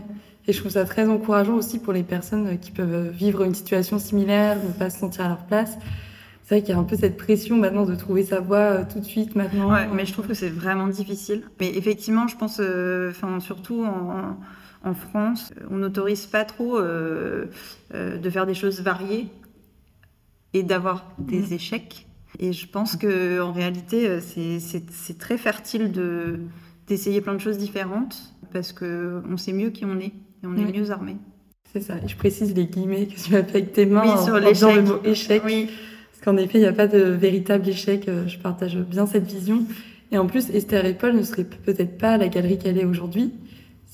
Et 0.46 0.52
je 0.52 0.60
trouve 0.60 0.72
ça 0.72 0.84
très 0.84 1.06
encourageant 1.08 1.54
aussi 1.54 1.78
pour 1.78 1.92
les 1.92 2.02
personnes 2.02 2.58
qui 2.58 2.70
peuvent 2.70 3.10
vivre 3.10 3.42
une 3.44 3.54
situation 3.54 3.98
similaire, 3.98 4.56
ne 4.64 4.72
pas 4.72 4.88
se 4.88 4.98
sentir 4.98 5.26
à 5.26 5.28
leur 5.28 5.44
place. 5.44 5.76
C'est 6.48 6.54
vrai 6.54 6.62
qu'il 6.62 6.74
y 6.74 6.78
a 6.78 6.80
un 6.80 6.84
peu 6.84 6.96
cette 6.96 7.18
pression 7.18 7.58
maintenant 7.58 7.84
de 7.84 7.94
trouver 7.94 8.24
sa 8.24 8.40
voie 8.40 8.56
euh, 8.56 8.84
tout 8.90 9.00
de 9.00 9.04
suite 9.04 9.36
maintenant. 9.36 9.70
Ouais, 9.70 9.86
mais 9.92 10.06
je 10.06 10.14
trouve 10.14 10.26
que 10.26 10.32
c'est 10.32 10.48
vraiment 10.48 10.86
difficile. 10.86 11.42
Mais 11.60 11.76
effectivement, 11.76 12.26
je 12.26 12.38
pense, 12.38 12.58
euh, 12.58 13.10
enfin 13.10 13.38
surtout 13.40 13.84
en, 13.84 14.38
en, 14.82 14.94
France, 14.94 15.52
on 15.70 15.76
n'autorise 15.76 16.24
pas 16.24 16.46
trop 16.46 16.78
euh, 16.78 17.44
de 17.92 18.30
faire 18.30 18.46
des 18.46 18.54
choses 18.54 18.80
variées 18.80 19.28
et 20.54 20.62
d'avoir 20.62 21.04
des 21.18 21.40
mmh. 21.40 21.52
échecs. 21.52 22.06
Et 22.38 22.54
je 22.54 22.66
pense 22.66 22.96
que 22.96 23.42
en 23.42 23.52
réalité, 23.52 24.18
c'est 24.20 25.18
très 25.18 25.36
fertile 25.36 25.92
de 25.92 26.40
d'essayer 26.88 27.20
plein 27.20 27.34
de 27.34 27.40
choses 27.40 27.58
différentes 27.58 28.34
parce 28.52 28.72
que 28.72 29.22
on 29.30 29.36
sait 29.36 29.52
mieux 29.52 29.70
qui 29.70 29.84
on 29.84 29.98
est 29.98 30.12
et 30.42 30.46
on 30.46 30.56
est 30.56 30.72
mieux 30.72 30.90
armé. 30.90 31.16
C'est 31.72 31.82
ça. 31.82 31.96
Et 32.02 32.08
je 32.08 32.16
précise 32.16 32.54
les 32.54 32.66
guillemets 32.66 33.06
que 33.06 33.20
tu 33.20 33.36
as 33.36 33.44
fait 33.44 33.58
avec 33.58 33.72
tes 33.72 33.86
mains 33.86 34.16
oui, 34.16 34.24
sur 34.56 34.70
le 34.72 34.82
mot 34.82 35.00
échec. 35.04 35.42
Oui. 35.44 35.68
Parce 36.10 36.24
qu'en 36.24 36.36
effet, 36.36 36.58
il 36.58 36.62
n'y 36.62 36.66
a 36.66 36.72
pas 36.72 36.86
de 36.86 36.98
véritable 36.98 37.68
échec. 37.68 38.08
Euh, 38.08 38.26
je 38.26 38.38
partage 38.38 38.76
bien 38.76 39.06
cette 39.06 39.30
vision. 39.30 39.64
Et 40.10 40.18
en 40.18 40.26
plus, 40.26 40.48
Esther 40.50 40.86
et 40.86 40.94
Paul 40.94 41.14
ne 41.14 41.22
seraient 41.22 41.44
peut-être 41.44 41.98
pas 41.98 42.12
à 42.12 42.16
la 42.16 42.28
galerie 42.28 42.58
qu'elle 42.58 42.78
est 42.78 42.86
aujourd'hui 42.86 43.32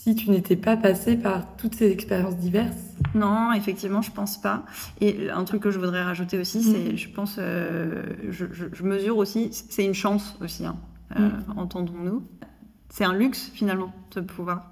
si 0.05 0.15
tu 0.15 0.31
n'étais 0.31 0.57
pas 0.57 0.77
passée 0.77 1.17
par 1.17 1.57
toutes 1.57 1.77
ces 1.77 1.91
expériences 1.91 2.37
diverses. 2.37 2.77
Non, 3.15 3.53
effectivement, 3.55 4.03
je 4.03 4.11
pense 4.11 4.39
pas. 4.39 4.65
Et 5.01 5.31
un 5.31 5.45
truc 5.45 5.63
que 5.63 5.71
je 5.71 5.79
voudrais 5.79 6.03
rajouter 6.03 6.39
aussi, 6.39 6.63
c'est, 6.63 6.93
mm. 6.93 6.97
je 6.97 7.09
pense, 7.09 7.37
euh, 7.39 8.03
je, 8.29 8.45
je, 8.53 8.83
mesure 8.83 9.17
aussi, 9.17 9.49
c'est 9.53 9.85
une 9.85 9.95
chance 9.95 10.37
aussi, 10.43 10.67
hein, 10.67 10.77
euh, 11.19 11.29
mm. 11.29 11.59
entendons-nous. 11.59 12.23
C'est 12.95 13.03
un 13.03 13.13
luxe 13.13 13.51
finalement 13.53 13.93
de 14.15 14.21
pouvoir 14.21 14.71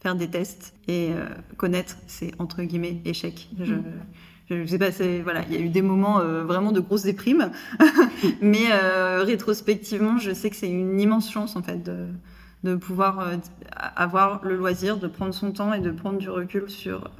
faire 0.00 0.14
des 0.14 0.28
tests 0.28 0.74
et 0.88 1.08
euh, 1.12 1.24
connaître 1.56 1.96
ces 2.06 2.34
entre 2.38 2.62
guillemets 2.62 3.00
échecs. 3.06 3.48
Je, 3.58 3.76
mm. 3.76 3.82
je, 4.50 4.66
sais 4.66 4.76
pas, 4.76 4.90
voilà, 5.22 5.40
il 5.48 5.54
y 5.54 5.56
a 5.56 5.60
eu 5.60 5.70
des 5.70 5.80
moments 5.80 6.20
euh, 6.20 6.44
vraiment 6.44 6.70
de 6.70 6.80
grosse 6.80 7.04
déprime, 7.04 7.50
mais 8.42 8.66
euh, 8.72 9.22
rétrospectivement, 9.24 10.18
je 10.18 10.34
sais 10.34 10.50
que 10.50 10.56
c'est 10.56 10.68
une 10.68 11.00
immense 11.00 11.32
chance 11.32 11.56
en 11.56 11.62
fait 11.62 11.82
de, 11.82 12.08
de 12.62 12.74
pouvoir 12.74 13.26
avoir 13.74 14.44
le 14.44 14.54
loisir 14.54 14.98
de 14.98 15.06
prendre 15.06 15.32
son 15.32 15.50
temps 15.50 15.72
et 15.72 15.80
de 15.80 15.90
prendre 15.90 16.18
du 16.18 16.28
recul 16.28 16.68
sur 16.68 17.10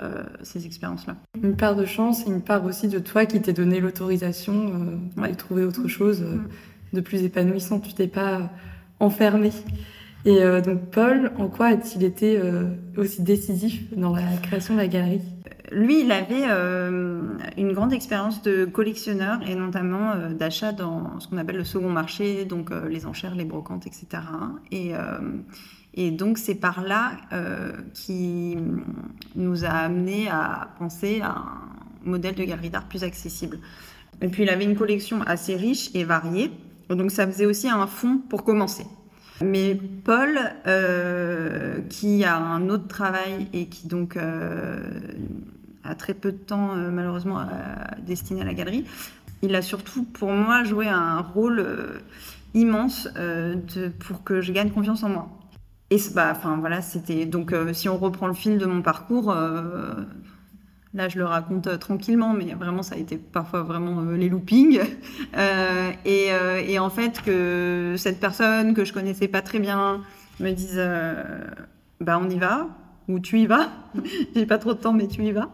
ces 0.42 0.66
expériences-là. 0.66 1.16
Une 1.42 1.56
part 1.56 1.76
de 1.76 1.86
chance 1.86 2.26
et 2.26 2.28
une 2.28 2.42
part 2.42 2.62
aussi 2.66 2.88
de 2.88 2.98
toi 2.98 3.24
qui 3.24 3.40
t'es 3.40 3.54
donné 3.54 3.80
l'autorisation 3.80 5.00
de 5.16 5.34
trouver 5.34 5.64
autre 5.64 5.88
chose 5.88 6.20
mm. 6.20 6.44
de 6.92 7.00
plus 7.00 7.22
épanouissant. 7.22 7.80
Tu 7.80 7.94
t'es 7.94 8.06
pas 8.06 8.50
enfermé. 9.00 9.50
Et 10.26 10.42
euh, 10.42 10.60
donc 10.60 10.90
Paul, 10.90 11.30
en 11.38 11.46
quoi 11.46 11.66
a-t-il 11.66 12.02
été 12.02 12.36
euh, 12.36 12.64
aussi 12.96 13.22
décisif 13.22 13.84
dans 13.96 14.12
la 14.12 14.36
création 14.42 14.74
de 14.74 14.80
la 14.80 14.88
galerie? 14.88 15.22
Lui, 15.70 16.00
il 16.02 16.10
avait 16.10 16.46
euh, 16.48 17.22
une 17.56 17.72
grande 17.72 17.92
expérience 17.92 18.42
de 18.42 18.64
collectionneur 18.64 19.38
et 19.48 19.54
notamment 19.54 20.14
d'achat 20.30 20.72
dans 20.72 21.20
ce 21.20 21.28
qu'on 21.28 21.38
appelle 21.38 21.56
le 21.56 21.64
second 21.64 21.88
marché, 21.88 22.44
donc 22.44 22.70
les 22.88 23.06
enchères, 23.06 23.36
les 23.36 23.44
brocantes, 23.44 23.86
etc. 23.86 24.06
Et, 24.70 24.92
et 25.94 26.12
donc 26.12 26.38
c'est 26.38 26.54
par 26.54 26.84
là 26.84 27.16
qui 27.94 28.56
nous 29.34 29.64
a 29.64 29.70
amené 29.70 30.28
à 30.28 30.68
penser 30.78 31.20
à 31.20 31.30
un 31.30 31.68
modèle 32.04 32.36
de 32.36 32.44
galerie 32.44 32.70
d'art 32.70 32.86
plus 32.86 33.02
accessible. 33.02 33.58
Et 34.22 34.28
puis 34.28 34.44
il 34.44 34.50
avait 34.50 34.64
une 34.64 34.76
collection 34.76 35.20
assez 35.22 35.56
riche 35.56 35.90
et 35.94 36.04
variée, 36.04 36.52
donc 36.90 37.10
ça 37.10 37.26
faisait 37.26 37.46
aussi 37.46 37.68
un 37.68 37.88
fond 37.88 38.20
pour 38.28 38.44
commencer. 38.44 38.86
Mais 39.42 39.78
Paul, 40.04 40.38
euh, 40.66 41.80
qui 41.90 42.24
a 42.24 42.38
un 42.38 42.68
autre 42.68 42.88
travail 42.88 43.48
et 43.52 43.66
qui 43.66 43.86
donc 43.86 44.16
euh, 44.16 44.80
a 45.84 45.94
très 45.94 46.14
peu 46.14 46.32
de 46.32 46.38
temps 46.38 46.74
euh, 46.74 46.90
malheureusement 46.90 47.46
destiné 48.06 48.40
à 48.40 48.44
la 48.44 48.54
galerie, 48.54 48.86
il 49.42 49.54
a 49.54 49.62
surtout 49.62 50.04
pour 50.04 50.30
moi 50.30 50.64
joué 50.64 50.88
un 50.88 51.20
rôle 51.20 51.64
immense 52.54 53.08
pour 53.98 54.24
que 54.24 54.40
je 54.40 54.52
gagne 54.52 54.70
confiance 54.70 55.02
en 55.02 55.10
moi. 55.10 55.28
Et 55.90 55.98
bah, 56.14 56.32
enfin 56.34 56.56
voilà, 56.56 56.80
c'était 56.80 57.26
donc 57.26 57.54
si 57.74 57.88
on 57.88 57.98
reprend 57.98 58.26
le 58.26 58.34
fil 58.34 58.56
de 58.56 58.64
mon 58.64 58.80
parcours, 58.80 59.36
Là, 60.94 61.08
je 61.08 61.18
le 61.18 61.24
raconte 61.24 61.66
euh, 61.66 61.76
tranquillement, 61.76 62.32
mais 62.32 62.54
vraiment, 62.54 62.82
ça 62.82 62.94
a 62.94 62.98
été 62.98 63.16
parfois 63.18 63.62
vraiment 63.62 64.00
euh, 64.00 64.16
les 64.16 64.28
loopings. 64.28 64.80
Euh, 65.36 65.92
et, 66.66 66.78
en 66.78 66.88
fait, 66.88 67.20
que 67.20 67.94
cette 67.98 68.20
personne 68.20 68.72
que 68.72 68.84
je 68.84 68.92
connaissais 68.92 69.28
pas 69.28 69.42
très 69.42 69.58
bien 69.58 70.00
me 70.40 70.50
dise 70.52 70.80
bah, 72.00 72.18
on 72.22 72.30
y 72.30 72.38
va, 72.38 72.68
ou 73.08 73.20
tu 73.20 73.40
y 73.40 73.46
vas. 73.46 73.68
J'ai 74.34 74.46
pas 74.46 74.56
trop 74.56 74.72
de 74.72 74.78
temps, 74.78 74.94
mais 74.94 75.08
tu 75.08 75.22
y 75.24 75.32
vas. 75.32 75.50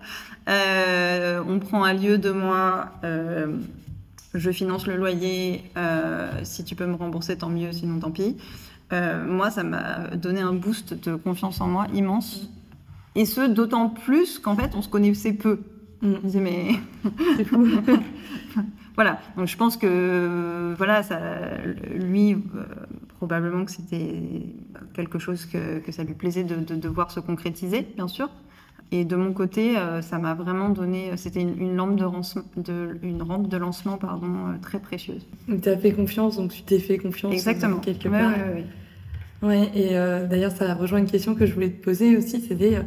on 0.47 1.59
prend 1.59 1.83
un 1.83 1.95
lieu 1.95 2.19
de 2.19 2.31
moi. 2.31 2.91
je 4.35 4.51
finance 4.51 4.87
le 4.87 4.97
loyer. 4.97 5.65
si 6.45 6.65
tu 6.65 6.77
peux 6.77 6.87
me 6.87 6.95
rembourser, 6.95 7.37
tant 7.37 7.51
mieux. 7.51 7.73
Sinon, 7.73 7.99
tant 7.99 8.13
pis. 8.13 8.37
moi, 8.93 9.51
ça 9.51 9.65
m'a 9.65 10.09
donné 10.15 10.41
un 10.43 10.53
boost 10.53 10.95
de 10.95 11.17
confiance 11.17 11.61
en 11.61 11.67
moi 11.67 11.87
immense 11.93 12.49
et 13.15 13.25
ce, 13.25 13.43
d'autant 13.43 13.89
plus 13.89 14.39
qu'en 14.39 14.57
fait, 14.57 14.75
on 14.75 14.83
se 14.83 14.89
connaissait 14.89 15.35
peu. 15.35 15.61
Mm. 16.01 16.15
On 16.17 16.27
disait, 16.27 16.41
mais 16.41 16.69
c'est 17.37 17.45
fou. 17.45 17.67
voilà. 18.95 19.21
Donc, 19.37 19.47
je 19.47 19.57
pense 19.57 19.77
que, 19.77 20.75
voilà, 20.77 21.03
ça, 21.03 21.19
lui, 21.95 22.33
euh, 22.33 22.65
probablement 23.19 23.65
que 23.65 23.71
c'était 23.71 24.23
quelque 24.95 25.19
chose 25.19 25.47
que, 25.47 25.79
que, 25.79 25.93
ça 25.93 26.05
lui 26.05 26.15
plaisait 26.15 26.45
de, 26.45 26.57
de, 26.57 26.89
voir 26.89 27.11
se 27.11 27.21
concrétiser, 27.21 27.87
bien 27.97 28.09
sûr. 28.09 28.31
Et 28.95 29.07
de 29.07 29.17
mon 29.17 29.33
côté, 29.33 29.79
euh, 29.79 30.03
ça 30.03 30.19
m'a 30.19 30.35
vraiment 30.35 30.69
donné. 30.69 31.17
C'était 31.17 31.41
une, 31.41 31.77
lampe 31.77 31.97
de, 31.97 32.05
de, 32.61 32.99
une 33.03 33.23
rampe 33.23 33.49
de 33.49 33.57
lancement 33.57 33.97
pardon, 33.97 34.49
euh, 34.49 34.59
très 34.61 34.81
précieuse. 34.81 35.27
Donc, 35.49 35.63
tu 35.63 35.69
as 35.69 35.79
fait 35.79 35.93
confiance, 35.93 36.37
donc 36.37 36.53
tu 36.53 36.63
t'es 36.63 36.79
fait 36.79 36.99
confiance. 36.99 37.33
Exactement. 37.33 37.79
Quelque 37.79 38.09
part. 38.09 38.33
Ouais, 38.33 38.67
et 39.51 39.97
euh, 39.97 40.27
d'ailleurs, 40.27 40.53
ça 40.53 40.73
rejoint 40.75 40.99
une 40.99 41.11
question 41.11 41.35
que 41.35 41.47
je 41.47 41.55
voulais 41.55 41.71
te 41.71 41.83
poser 41.83 42.17
aussi, 42.17 42.41
c'était 42.41 42.77
euh, 42.77 42.83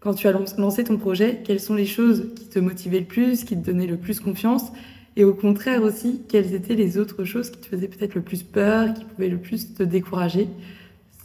quand 0.00 0.14
tu 0.14 0.26
as 0.26 0.32
lancé 0.32 0.84
ton 0.84 0.96
projet, 0.96 1.42
quelles 1.44 1.60
sont 1.60 1.74
les 1.74 1.86
choses 1.86 2.32
qui 2.34 2.46
te 2.46 2.58
motivaient 2.58 3.00
le 3.00 3.06
plus, 3.06 3.44
qui 3.44 3.56
te 3.56 3.64
donnaient 3.64 3.86
le 3.86 3.98
plus 3.98 4.18
confiance, 4.18 4.72
et 5.16 5.24
au 5.24 5.34
contraire 5.34 5.82
aussi, 5.82 6.22
quelles 6.28 6.54
étaient 6.54 6.74
les 6.74 6.96
autres 6.96 7.24
choses 7.24 7.50
qui 7.50 7.58
te 7.58 7.66
faisaient 7.66 7.88
peut-être 7.88 8.14
le 8.14 8.22
plus 8.22 8.42
peur, 8.42 8.94
qui 8.94 9.04
pouvaient 9.04 9.28
le 9.28 9.38
plus 9.38 9.74
te 9.74 9.82
décourager? 9.82 10.48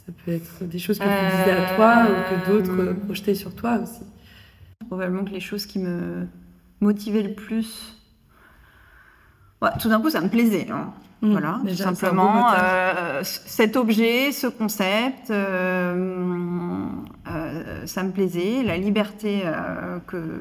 Ça 0.06 0.12
peut 0.24 0.32
être 0.32 0.64
des 0.64 0.78
choses 0.78 0.98
que 0.98 1.04
tu 1.04 1.36
disais 1.38 1.52
à 1.52 1.74
toi 1.74 2.06
ou 2.10 2.34
que 2.34 2.50
d'autres 2.50 2.80
euh, 2.80 2.94
projetaient 2.94 3.34
sur 3.34 3.54
toi 3.54 3.78
aussi. 3.82 4.02
Probablement 4.88 5.24
que 5.24 5.32
les 5.32 5.40
choses 5.40 5.64
qui 5.64 5.78
me 5.78 6.26
motivaient 6.80 7.22
le 7.22 7.32
plus, 7.32 7.96
tout 9.80 9.88
d'un 9.88 10.00
coup, 10.00 10.10
ça 10.10 10.20
me 10.20 10.28
plaisait. 10.28 10.68
Hein. 10.70 10.92
Mmh. 11.22 11.30
voilà, 11.30 11.60
tout 11.66 11.74
simplement. 11.74 12.52
Euh, 12.52 13.22
cet 13.24 13.76
objet, 13.76 14.32
ce 14.32 14.46
concept, 14.48 15.30
euh, 15.30 16.86
euh, 17.28 17.86
ça 17.86 18.02
me 18.02 18.10
plaisait. 18.10 18.62
La 18.62 18.76
liberté 18.76 19.42
que, 20.06 20.40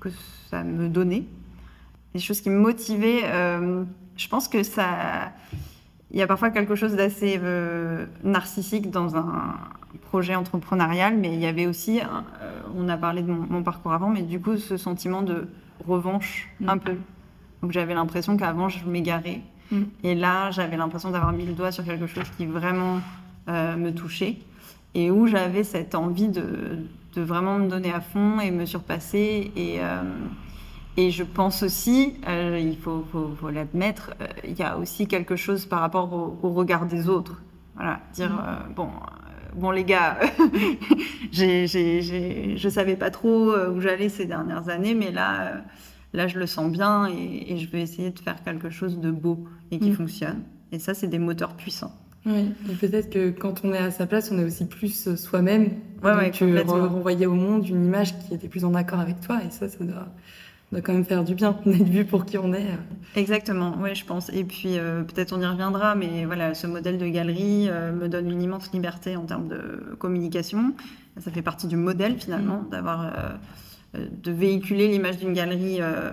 que 0.00 0.08
ça 0.50 0.64
me 0.64 0.88
donnait, 0.88 1.24
les 2.14 2.20
choses 2.20 2.40
qui 2.40 2.50
me 2.50 2.58
motivaient, 2.58 3.22
je 4.16 4.28
pense 4.28 4.48
que 4.48 4.62
ça. 4.62 5.32
Il 6.10 6.18
y 6.18 6.22
a 6.22 6.26
parfois 6.26 6.50
quelque 6.50 6.74
chose 6.74 6.94
d'assez 6.94 7.40
narcissique 8.24 8.90
dans 8.90 9.16
un 9.16 9.56
projet 10.10 10.34
entrepreneurial, 10.34 11.16
mais 11.16 11.34
il 11.34 11.40
y 11.40 11.46
avait 11.46 11.66
aussi, 11.66 12.00
on 12.76 12.88
a 12.88 12.96
parlé 12.96 13.22
de 13.22 13.30
mon, 13.30 13.62
parcours 13.62 13.92
avant, 13.92 14.08
mais 14.08 14.22
du 14.22 14.40
coup, 14.40 14.56
ce 14.56 14.78
sentiment 14.78 15.22
de 15.22 15.48
revanche 15.86 16.48
mmh. 16.60 16.68
un 16.68 16.78
peu. 16.78 16.96
Donc 17.62 17.72
j'avais 17.72 17.94
l'impression 17.94 18.36
qu'avant, 18.36 18.68
je 18.68 18.84
m'égarais 18.86 19.42
Mm. 19.72 19.82
Et 20.04 20.14
là, 20.14 20.50
j'avais 20.50 20.76
l'impression 20.76 21.10
d'avoir 21.10 21.32
mis 21.32 21.46
le 21.46 21.54
doigt 21.54 21.72
sur 21.72 21.84
quelque 21.84 22.06
chose 22.06 22.26
qui 22.36 22.46
vraiment 22.46 23.00
euh, 23.48 23.76
me 23.76 23.92
touchait 23.92 24.36
et 24.94 25.10
où 25.10 25.26
j'avais 25.26 25.64
cette 25.64 25.94
envie 25.94 26.28
de, 26.28 26.78
de, 27.14 27.22
vraiment 27.22 27.58
me 27.58 27.68
donner 27.68 27.92
à 27.92 28.00
fond 28.00 28.38
et 28.38 28.50
me 28.50 28.66
surpasser. 28.66 29.50
Et, 29.56 29.76
euh, 29.80 30.02
et 30.98 31.10
je 31.10 31.24
pense 31.24 31.62
aussi, 31.62 32.14
euh, 32.28 32.58
il 32.60 32.76
faut, 32.76 33.04
faut, 33.10 33.50
l'admettre, 33.50 34.12
il 34.44 34.58
y 34.58 34.62
a 34.62 34.76
aussi 34.76 35.06
quelque 35.06 35.36
chose 35.36 35.64
par 35.64 35.80
rapport 35.80 36.12
au, 36.12 36.50
regard 36.50 36.84
des 36.84 37.08
autres. 37.08 37.40
Voilà, 37.74 38.00
dire, 38.12 38.30
mm. 38.30 38.74
bon, 38.74 38.90
bon 39.54 39.70
les 39.70 39.84
gars, 39.84 40.18
je 41.32 42.62
ne 42.62 42.70
savais 42.70 42.96
pas 42.96 43.10
trop 43.10 43.56
où 43.56 43.80
j'allais 43.80 44.10
ces 44.10 44.26
dernières 44.26 44.68
années, 44.68 44.94
mais 44.94 45.10
là 45.10 45.62
là 46.12 46.28
je 46.28 46.38
le 46.38 46.46
sens 46.46 46.70
bien 46.70 47.06
et, 47.06 47.56
je 47.58 47.68
vais 47.70 47.80
essayer 47.80 48.10
de 48.10 48.18
faire 48.18 48.42
quelque 48.42 48.70
chose 48.70 48.98
de 48.98 49.10
beau 49.10 49.44
et 49.70 49.78
qui 49.78 49.90
mm. 49.90 49.94
fonctionne. 49.94 50.42
Et 50.72 50.78
ça, 50.78 50.94
c'est 50.94 51.06
des 51.06 51.18
moteurs 51.18 51.54
puissants. 51.54 51.92
Oui, 52.24 52.52
et 52.70 52.74
peut-être 52.74 53.10
que 53.10 53.30
quand 53.30 53.64
on 53.64 53.72
est 53.74 53.78
à 53.78 53.90
sa 53.90 54.06
place, 54.06 54.30
on 54.30 54.38
est 54.38 54.44
aussi 54.44 54.64
plus 54.64 55.16
soi-même. 55.16 55.70
Ouais, 56.02 56.14
ouais, 56.14 56.30
tu 56.30 56.58
renvoyer 56.60 57.26
au 57.26 57.34
monde 57.34 57.68
une 57.68 57.84
image 57.84 58.16
qui 58.20 58.34
était 58.34 58.48
plus 58.48 58.64
en 58.64 58.74
accord 58.74 59.00
avec 59.00 59.20
toi, 59.20 59.40
et 59.44 59.50
ça, 59.50 59.68
ça 59.68 59.84
doit, 59.84 60.06
doit 60.70 60.80
quand 60.82 60.92
même 60.92 61.04
faire 61.04 61.24
du 61.24 61.34
bien 61.34 61.58
d'être 61.66 61.88
vu 61.88 62.04
pour 62.04 62.24
qui 62.24 62.38
on 62.38 62.52
est. 62.54 62.68
Exactement, 63.16 63.76
oui, 63.82 63.96
je 63.96 64.04
pense. 64.04 64.30
Et 64.32 64.44
puis 64.44 64.76
peut-être 65.08 65.32
on 65.36 65.40
y 65.40 65.46
reviendra, 65.46 65.96
mais 65.96 66.24
voilà, 66.24 66.54
ce 66.54 66.68
modèle 66.68 66.96
de 66.96 67.08
galerie 67.08 67.68
me 67.68 68.08
donne 68.08 68.30
une 68.30 68.40
immense 68.40 68.72
liberté 68.72 69.16
en 69.16 69.24
termes 69.24 69.48
de 69.48 69.94
communication. 69.98 70.74
Ça 71.18 71.32
fait 71.32 71.42
partie 71.42 71.66
du 71.66 71.76
modèle 71.76 72.16
finalement, 72.18 72.62
mm. 72.62 72.70
d'avoir 72.70 73.12
de 73.94 74.32
véhiculer 74.32 74.88
l'image 74.88 75.18
d'une 75.18 75.32
galerie 75.32 75.78
euh, 75.80 76.10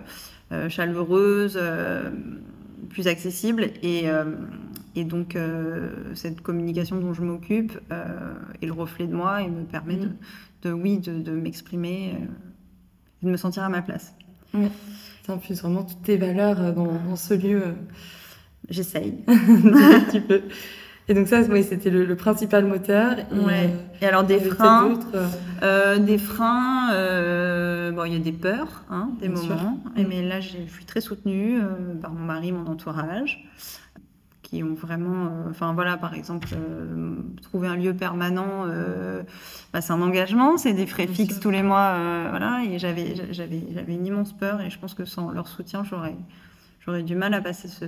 euh, 0.51 0.69
chaleureuse, 0.69 1.57
euh, 1.61 2.09
plus 2.89 3.07
accessible. 3.07 3.69
Et, 3.83 4.05
et 4.95 5.03
donc, 5.03 5.37
cette 6.15 6.41
communication 6.41 6.97
dont 6.97 7.13
je 7.13 7.21
m'occupe 7.21 7.79
est 8.61 8.65
le 8.65 8.73
reflet 8.73 9.05
de 9.05 9.13
moi 9.13 9.43
et 9.43 9.47
me 9.47 9.63
permet 9.63 9.97
de, 10.63 10.71
mm. 10.71 10.81
oui, 10.81 10.97
de, 10.97 11.31
m'exprimer, 11.31 12.15
de 13.21 13.29
me 13.29 13.37
sentir 13.37 13.63
à 13.63 13.69
ma 13.69 13.81
place. 13.81 14.15
Ça 15.23 15.33
infuse 15.33 15.61
vraiment 15.61 15.83
toutes 15.83 16.01
tes 16.01 16.17
valeurs 16.17 16.73
dans, 16.73 16.93
dans 16.93 17.15
ce 17.15 17.35
lieu. 17.35 17.75
J'essaye. 18.69 19.19
un 19.27 19.99
petit 20.01 20.21
peu. 20.21 20.41
Et 21.09 21.15
donc 21.15 21.27
ça, 21.27 21.41
oui, 21.41 21.63
c'était 21.63 21.89
le, 21.89 22.15
principal 22.15 22.65
moteur. 22.65 23.17
Et, 23.17 23.39
ouais. 23.39 23.73
et 23.99 24.05
alors 24.05 24.23
des 24.23 24.39
freins, 24.39 24.99
euh, 25.15 25.27
euh, 25.63 25.97
des 25.97 26.19
freins, 26.19 26.93
euh, 26.93 27.91
bon, 27.91 28.05
il 28.05 28.13
y 28.13 28.15
a 28.15 28.19
des 28.19 28.31
peurs, 28.31 28.83
hein, 28.91 29.09
des 29.19 29.27
moments. 29.27 29.81
Et, 29.97 30.05
mais 30.05 30.21
là, 30.21 30.39
je 30.39 30.49
suis 30.49 30.85
très 30.85 31.01
soutenue 31.01 31.59
par 31.99 32.11
mon 32.11 32.23
mari, 32.23 32.51
mon 32.51 32.67
entourage, 32.67 33.43
qui 34.43 34.63
ont 34.63 34.75
vraiment, 34.75 35.45
enfin 35.49 35.73
voilà, 35.73 35.97
par 35.97 36.13
exemple, 36.13 36.49
trouver 37.41 37.67
un 37.67 37.75
lieu 37.75 37.95
permanent, 37.95 38.67
bah, 39.73 39.81
c'est 39.81 39.93
un 39.93 40.01
engagement, 40.03 40.57
c'est 40.57 40.73
des 40.73 40.85
frais 40.85 41.07
fixes 41.07 41.39
tous 41.39 41.49
les 41.49 41.63
mois, 41.63 42.29
voilà. 42.29 42.61
Et 42.69 42.77
j'avais, 42.77 43.15
j'avais, 43.31 43.63
j'avais 43.73 43.93
une 43.95 44.05
immense 44.05 44.33
peur, 44.33 44.61
et 44.61 44.69
je 44.69 44.77
pense 44.77 44.93
que 44.93 45.05
sans 45.05 45.31
leur 45.31 45.47
soutien, 45.47 45.83
j'aurais, 45.83 46.15
j'aurais 46.85 47.01
du 47.01 47.15
mal 47.15 47.33
à 47.33 47.41
passer 47.41 47.67
ce, 47.67 47.85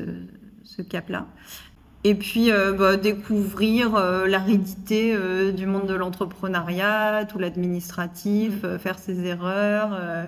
ce 0.63 0.81
cap-là. 0.81 1.27
Et 2.03 2.15
puis 2.15 2.51
euh, 2.51 2.73
bah, 2.73 2.97
découvrir 2.97 3.95
euh, 3.95 4.25
l'aridité 4.25 5.13
euh, 5.13 5.51
du 5.51 5.67
monde 5.67 5.85
de 5.85 5.93
l'entrepreneuriat, 5.93 7.25
tout 7.25 7.37
l'administratif, 7.37 8.63
mm. 8.63 8.79
faire 8.79 8.97
ses 8.97 9.25
erreurs, 9.25 10.27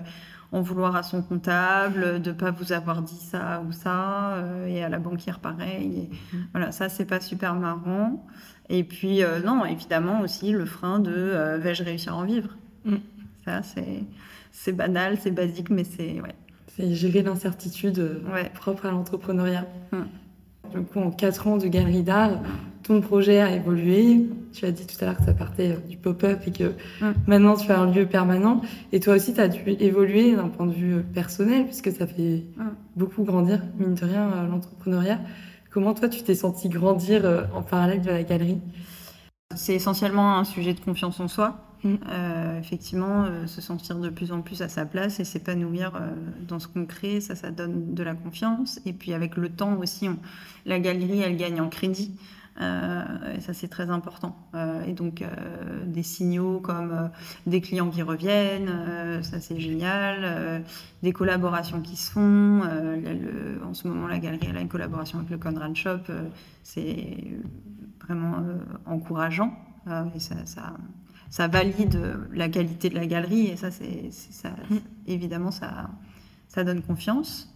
en 0.52 0.62
vouloir 0.62 0.94
à 0.94 1.02
son 1.02 1.20
comptable, 1.20 2.22
de 2.22 2.30
pas 2.30 2.52
vous 2.52 2.72
avoir 2.72 3.02
dit 3.02 3.18
ça 3.18 3.64
ou 3.66 3.72
ça, 3.72 4.36
et 4.68 4.84
à 4.84 4.88
la 4.88 4.98
banquière 5.00 5.40
pareil. 5.40 6.08
Mm. 6.32 6.36
Voilà, 6.52 6.72
ça 6.72 6.88
c'est 6.88 7.06
pas 7.06 7.20
super 7.20 7.54
marrant. 7.54 8.24
Et 8.68 8.84
puis 8.84 9.22
non, 9.44 9.64
évidemment 9.64 10.20
aussi 10.20 10.52
le 10.52 10.64
frein 10.64 11.00
de 11.00 11.58
vais-je 11.58 11.82
réussir 11.82 12.14
à 12.14 12.16
en 12.16 12.24
vivre? 12.24 12.50
Mm. 12.84 12.96
Ça 13.44 13.62
c'est 13.62 14.04
c'est 14.52 14.72
banal, 14.72 15.18
c'est 15.20 15.32
basique, 15.32 15.70
mais 15.70 15.84
c'est 15.84 16.20
ouais. 16.20 16.34
C'est 16.76 16.92
gérer 16.92 17.22
l'incertitude 17.22 18.20
propre 18.54 18.86
à 18.86 18.90
l'entrepreneuriat. 18.90 19.64
Du 20.74 20.82
coup, 20.82 21.00
en 21.00 21.10
quatre 21.10 21.46
ans 21.46 21.56
de 21.56 21.66
galerie 21.66 22.02
d'art, 22.02 22.40
ton 22.84 23.00
projet 23.00 23.40
a 23.40 23.54
évolué. 23.54 24.28
Tu 24.52 24.64
as 24.66 24.70
dit 24.70 24.86
tout 24.86 24.96
à 25.00 25.06
l'heure 25.06 25.16
que 25.16 25.24
ça 25.24 25.32
partait 25.32 25.72
euh, 25.72 25.88
du 25.88 25.96
pop-up 25.96 26.40
et 26.46 26.52
que 26.52 26.74
mm. 27.00 27.14
maintenant 27.26 27.56
tu 27.56 27.70
as 27.72 27.80
un 27.80 27.90
lieu 27.90 28.06
permanent. 28.06 28.60
Et 28.92 29.00
toi 29.00 29.14
aussi, 29.14 29.34
tu 29.34 29.40
as 29.40 29.48
dû 29.48 29.60
évoluer 29.80 30.36
d'un 30.36 30.48
point 30.48 30.66
de 30.66 30.72
vue 30.72 30.94
euh, 30.94 31.02
personnel, 31.02 31.64
puisque 31.64 31.90
ça 31.90 32.06
fait 32.06 32.44
mm. 32.56 32.64
beaucoup 32.96 33.24
grandir, 33.24 33.60
mine 33.78 33.94
de 33.94 34.04
rien, 34.04 34.30
euh, 34.30 34.46
l'entrepreneuriat. 34.46 35.20
Comment 35.70 35.94
toi, 35.94 36.08
tu 36.08 36.22
t'es 36.22 36.34
senti 36.34 36.68
grandir 36.68 37.48
en 37.52 37.62
parallèle 37.62 38.00
de 38.00 38.10
la 38.10 38.22
galerie? 38.22 38.60
C'est 39.56 39.74
essentiellement 39.74 40.38
un 40.38 40.44
sujet 40.44 40.72
de 40.72 40.78
confiance 40.78 41.18
en 41.18 41.26
soi. 41.26 41.73
Mm. 41.84 41.96
Euh, 42.08 42.58
effectivement, 42.58 43.24
euh, 43.24 43.46
se 43.46 43.60
sentir 43.60 43.98
de 43.98 44.08
plus 44.08 44.32
en 44.32 44.40
plus 44.40 44.62
à 44.62 44.68
sa 44.68 44.86
place 44.86 45.20
et 45.20 45.24
s'épanouir 45.24 45.94
euh, 45.94 46.10
dans 46.48 46.58
ce 46.58 46.66
qu'on 46.66 46.86
crée, 46.86 47.20
ça, 47.20 47.34
ça 47.34 47.50
donne 47.50 47.94
de 47.94 48.02
la 48.02 48.14
confiance. 48.14 48.80
Et 48.86 48.94
puis 48.94 49.12
avec 49.12 49.36
le 49.36 49.50
temps 49.50 49.76
aussi, 49.76 50.08
la 50.64 50.80
galerie, 50.80 51.20
elle 51.20 51.36
gagne 51.36 51.60
en 51.60 51.68
crédit. 51.68 52.14
et 52.58 53.40
ça, 53.40 53.52
c'est 53.52 53.68
très 53.68 53.90
important. 53.90 54.36
et 54.86 54.92
donc, 54.92 55.24
des 55.86 56.04
signaux 56.04 56.60
comme 56.60 57.10
des 57.46 57.60
clients 57.60 57.90
qui 57.90 58.02
reviennent, 58.02 59.22
ça, 59.22 59.40
c'est 59.40 59.58
génial. 59.58 60.62
des 61.02 61.12
collaborations 61.12 61.80
qui 61.80 61.96
se 61.96 62.12
font. 62.12 62.62
en 62.62 63.74
ce 63.74 63.88
moment, 63.88 64.06
la 64.06 64.20
galerie, 64.20 64.46
elle 64.48 64.56
a 64.56 64.60
une 64.60 64.68
collaboration 64.68 65.18
avec 65.18 65.30
le 65.30 65.38
Conrad 65.38 65.74
Shop. 65.74 66.04
c'est 66.62 67.24
vraiment 68.06 68.36
encourageant. 68.86 69.52
et 70.14 70.20
ça, 70.20 70.36
ça 70.46 70.74
ça 71.30 71.48
valide 71.48 71.98
la 72.32 72.48
qualité 72.48 72.88
de 72.88 72.94
la 72.94 73.06
galerie 73.06 73.48
et 73.48 73.56
ça, 73.56 73.70
c'est, 73.70 74.10
ça, 74.10 74.50
mm. 74.70 74.76
évidemment, 75.06 75.50
ça, 75.50 75.90
ça 76.48 76.64
donne 76.64 76.82
confiance. 76.82 77.54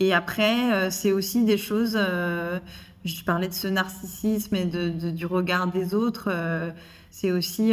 Et 0.00 0.14
après, 0.14 0.72
euh, 0.72 0.90
c'est 0.90 1.12
aussi 1.12 1.44
des 1.44 1.58
choses. 1.58 1.96
Euh, 1.96 2.58
je 3.04 3.22
parlais 3.22 3.48
de 3.48 3.54
ce 3.54 3.68
narcissisme 3.68 4.54
et 4.56 4.64
de, 4.64 5.10
du 5.10 5.26
regard 5.26 5.68
des 5.68 5.94
autres. 5.94 6.28
Euh, 6.28 6.70
c'est 7.10 7.32
aussi 7.32 7.72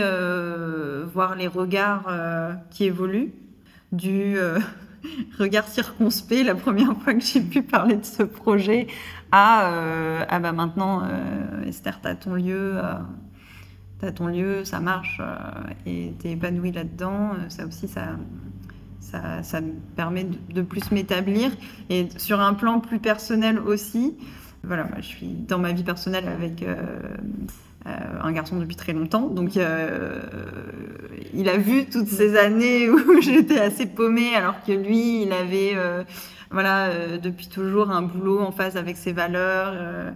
voir 1.14 1.36
les 1.36 1.48
regards 1.48 2.12
qui 2.72 2.86
évoluent, 2.86 3.34
du 3.92 4.36
regard 5.38 5.68
circonspect 5.68 6.44
la 6.44 6.56
première 6.56 6.98
fois 6.98 7.14
que 7.14 7.20
j'ai 7.20 7.42
pu 7.42 7.62
parler 7.62 7.98
de 7.98 8.06
ce 8.06 8.24
projet 8.24 8.88
à 9.32 10.26
ah 10.28 10.40
bah 10.40 10.54
maintenant 10.54 11.08
Esther, 11.68 12.00
t'as 12.02 12.16
ton 12.16 12.34
lieu 12.34 12.82
tu 14.00 14.14
ton 14.14 14.28
lieu, 14.28 14.64
ça 14.64 14.80
marche 14.80 15.20
euh, 15.22 15.36
et 15.86 16.14
tu 16.20 16.28
es 16.28 16.32
épanoui 16.34 16.72
là-dedans, 16.72 17.32
euh, 17.34 17.50
ça 17.50 17.66
aussi, 17.66 17.88
ça, 17.88 18.10
ça, 19.00 19.42
ça 19.42 19.62
me 19.62 19.74
permet 19.96 20.28
de, 20.54 20.62
plus 20.62 20.92
m'établir. 20.92 21.52
Et 21.90 22.08
sur 22.18 22.40
un 22.40 22.54
plan 22.54 22.80
plus 22.80 23.00
personnel 23.00 23.60
aussi, 23.60 24.16
voilà, 24.64 24.84
moi, 24.84 24.98
je 25.00 25.08
suis 25.08 25.28
dans 25.28 25.60
ma 25.60 25.72
vie 25.72 25.84
personnelle 25.84 26.28
avec 26.28 26.62
euh, 26.64 26.76
un 27.86 28.32
garçon 28.34 28.60
depuis 28.60 28.76
très 28.76 28.94
longtemps. 28.94 29.28
Donc, 29.28 29.56
il 29.56 29.62
a 31.50 31.58
vu 31.58 31.86
toutes 31.86 32.10
ces 32.10 32.36
années 32.36 32.90
où 32.90 33.22
j'étais 33.22 33.60
assez 33.60 33.86
paumée, 33.86 34.36
alors 34.36 34.62
que 34.64 34.74
lui, 34.74 35.24
il 35.24 35.32
avait, 35.32 35.76
voilà, 36.52 37.18
depuis 37.18 37.48
toujours 37.48 37.90
un 37.92 38.02
boulot 38.02 38.42
en 38.42 38.52
phase 38.52 38.76
avec 38.76 38.98
ses 38.98 39.14
valeurs. 39.14 40.14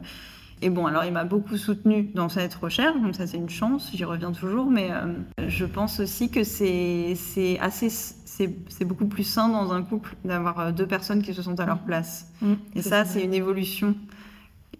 Et 0.63 0.69
bon, 0.69 0.85
alors 0.85 1.03
il 1.05 1.11
m'a 1.11 1.23
beaucoup 1.23 1.57
soutenu 1.57 2.11
dans 2.13 2.29
cette 2.29 2.53
recherche, 2.53 2.99
donc 3.01 3.15
ça 3.15 3.25
c'est 3.25 3.37
une 3.37 3.49
chance, 3.49 3.89
j'y 3.93 4.05
reviens 4.05 4.31
toujours, 4.31 4.69
mais 4.69 4.89
euh, 4.91 5.07
je 5.47 5.65
pense 5.65 5.99
aussi 5.99 6.29
que 6.29 6.43
c'est 6.43 7.17
assez, 7.59 7.89
c'est 7.89 8.85
beaucoup 8.85 9.07
plus 9.07 9.23
sain 9.23 9.49
dans 9.49 9.73
un 9.73 9.81
couple 9.81 10.15
d'avoir 10.23 10.59
euh, 10.59 10.71
deux 10.71 10.85
personnes 10.85 11.23
qui 11.23 11.33
se 11.33 11.41
sentent 11.41 11.59
à 11.59 11.65
leur 11.65 11.79
place. 11.79 12.31
Mmh, 12.41 12.53
et 12.75 12.81
ça, 12.83 13.05
c'est 13.05 13.23
une 13.23 13.33
évolution 13.33 13.95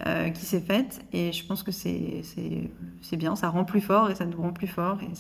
euh, 0.06 0.30
qui 0.30 0.46
s'est 0.46 0.62
faite, 0.62 1.02
et 1.14 1.32
je 1.32 1.44
pense 1.48 1.64
que 1.64 1.72
c'est 1.72 2.22
bien, 3.14 3.36
ça 3.36 3.50
rend 3.50 3.66
plus 3.66 3.82
fort 3.82 4.12
et 4.12 4.16
ça 4.16 4.26
nous 4.26 4.40
rend 4.40 4.54
plus 4.54 4.68
fort, 4.68 5.00
et 5.02 5.16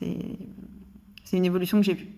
c'est 0.00 1.36
une 1.36 1.44
évolution 1.44 1.78
que 1.78 1.84
j'ai 1.84 1.94
vue. 1.94 2.08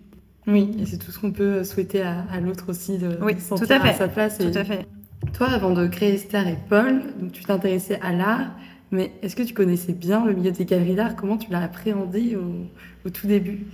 Oui, 0.47 0.71
et 0.79 0.85
c'est 0.85 0.97
tout 0.97 1.11
ce 1.11 1.19
qu'on 1.19 1.31
peut 1.31 1.63
souhaiter 1.65 2.01
à, 2.01 2.39
l'autre 2.39 2.69
aussi 2.69 2.97
de, 2.97 3.17
oui, 3.21 3.39
sentir 3.39 3.67
tout 3.67 3.73
à, 3.73 3.79
fait. 3.79 3.89
à 3.89 3.93
sa 3.93 4.07
place. 4.07 4.37
Tout 4.37 4.57
à 4.57 4.63
fait. 4.63 4.87
Toi, 5.33 5.47
avant 5.49 5.71
de 5.71 5.87
créer 5.87 6.15
Esther 6.15 6.47
et 6.47 6.57
Paul, 6.69 7.01
tu 7.31 7.43
t'intéressais 7.43 7.99
à 8.01 8.11
l'art, 8.11 8.51
mais 8.91 9.13
est-ce 9.21 9.35
que 9.35 9.43
tu 9.43 9.53
connaissais 9.53 9.93
bien 9.93 10.25
le 10.25 10.33
milieu 10.33 10.51
des 10.51 10.65
galeries 10.65 10.95
d'art? 10.95 11.15
Comment 11.15 11.37
tu 11.37 11.49
l'as 11.49 11.63
appréhendé 11.63 12.35
au, 12.35 13.09
tout 13.09 13.27
début? 13.27 13.65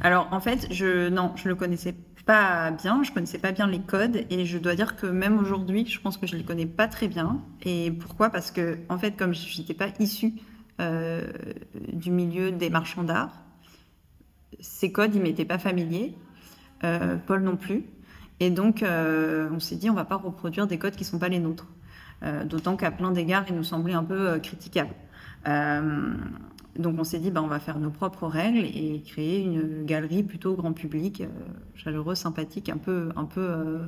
Alors, 0.00 0.28
en 0.32 0.40
fait, 0.40 0.66
je 0.72 1.08
non, 1.10 1.32
je 1.36 1.48
le 1.48 1.54
connaissais 1.54 1.94
pas 2.24 2.70
bien, 2.70 3.02
je 3.02 3.12
connaissais 3.12 3.38
pas 3.38 3.52
bien 3.52 3.66
les 3.66 3.80
codes 3.80 4.24
et 4.30 4.46
je 4.46 4.58
dois 4.58 4.74
dire 4.74 4.96
que 4.96 5.06
même 5.06 5.38
aujourd'hui, 5.38 5.86
je 5.86 6.00
pense 6.00 6.16
que 6.16 6.26
je 6.26 6.36
les 6.36 6.42
connais 6.42 6.66
pas 6.66 6.88
très 6.88 7.06
bien. 7.06 7.42
Et 7.64 7.90
pourquoi? 7.90 8.30
Parce 8.30 8.50
que 8.50 8.78
en 8.88 8.98
fait, 8.98 9.12
comme 9.12 9.34
je 9.34 9.58
n'étais 9.58 9.74
pas 9.74 9.88
issue 10.00 10.32
euh, 10.80 11.26
du 11.92 12.10
milieu 12.10 12.50
des 12.50 12.70
marchands 12.70 13.04
d'art, 13.04 13.42
ces 14.58 14.90
codes, 14.90 15.14
ils 15.14 15.20
m'étaient 15.20 15.44
pas 15.44 15.58
familiers. 15.58 16.14
Euh, 16.82 17.16
Paul 17.26 17.42
non 17.42 17.56
plus. 17.56 17.84
Et 18.40 18.50
donc, 18.50 18.82
euh, 18.82 19.48
on 19.52 19.60
s'est 19.60 19.76
dit, 19.76 19.90
on 19.90 19.94
va 19.94 20.04
pas 20.04 20.16
reproduire 20.16 20.66
des 20.66 20.78
codes 20.78 20.96
qui 20.96 21.04
sont 21.04 21.18
pas 21.18 21.28
les 21.28 21.38
nôtres. 21.38 21.66
Euh, 22.22 22.44
d'autant 22.44 22.76
qu'à 22.76 22.90
plein 22.90 23.10
d'égards, 23.10 23.44
ils 23.48 23.54
nous 23.54 23.64
semblaient 23.64 23.94
un 23.94 24.04
peu 24.04 24.28
euh, 24.28 24.38
critiquables. 24.38 24.94
donc, 26.76 26.96
on 26.98 27.04
s'est 27.04 27.18
dit, 27.18 27.30
bah, 27.30 27.42
on 27.42 27.46
va 27.48 27.60
faire 27.60 27.78
nos 27.78 27.90
propres 27.90 28.26
règles 28.26 28.64
et 28.64 29.02
créer 29.06 29.42
une 29.42 29.84
galerie 29.84 30.22
plutôt 30.22 30.54
grand 30.54 30.72
public, 30.72 31.22
chaleureuse, 31.74 32.18
sympathique, 32.18 32.68
un 32.68 32.78
peu, 32.78 33.10
un 33.14 33.24
peu 33.24 33.78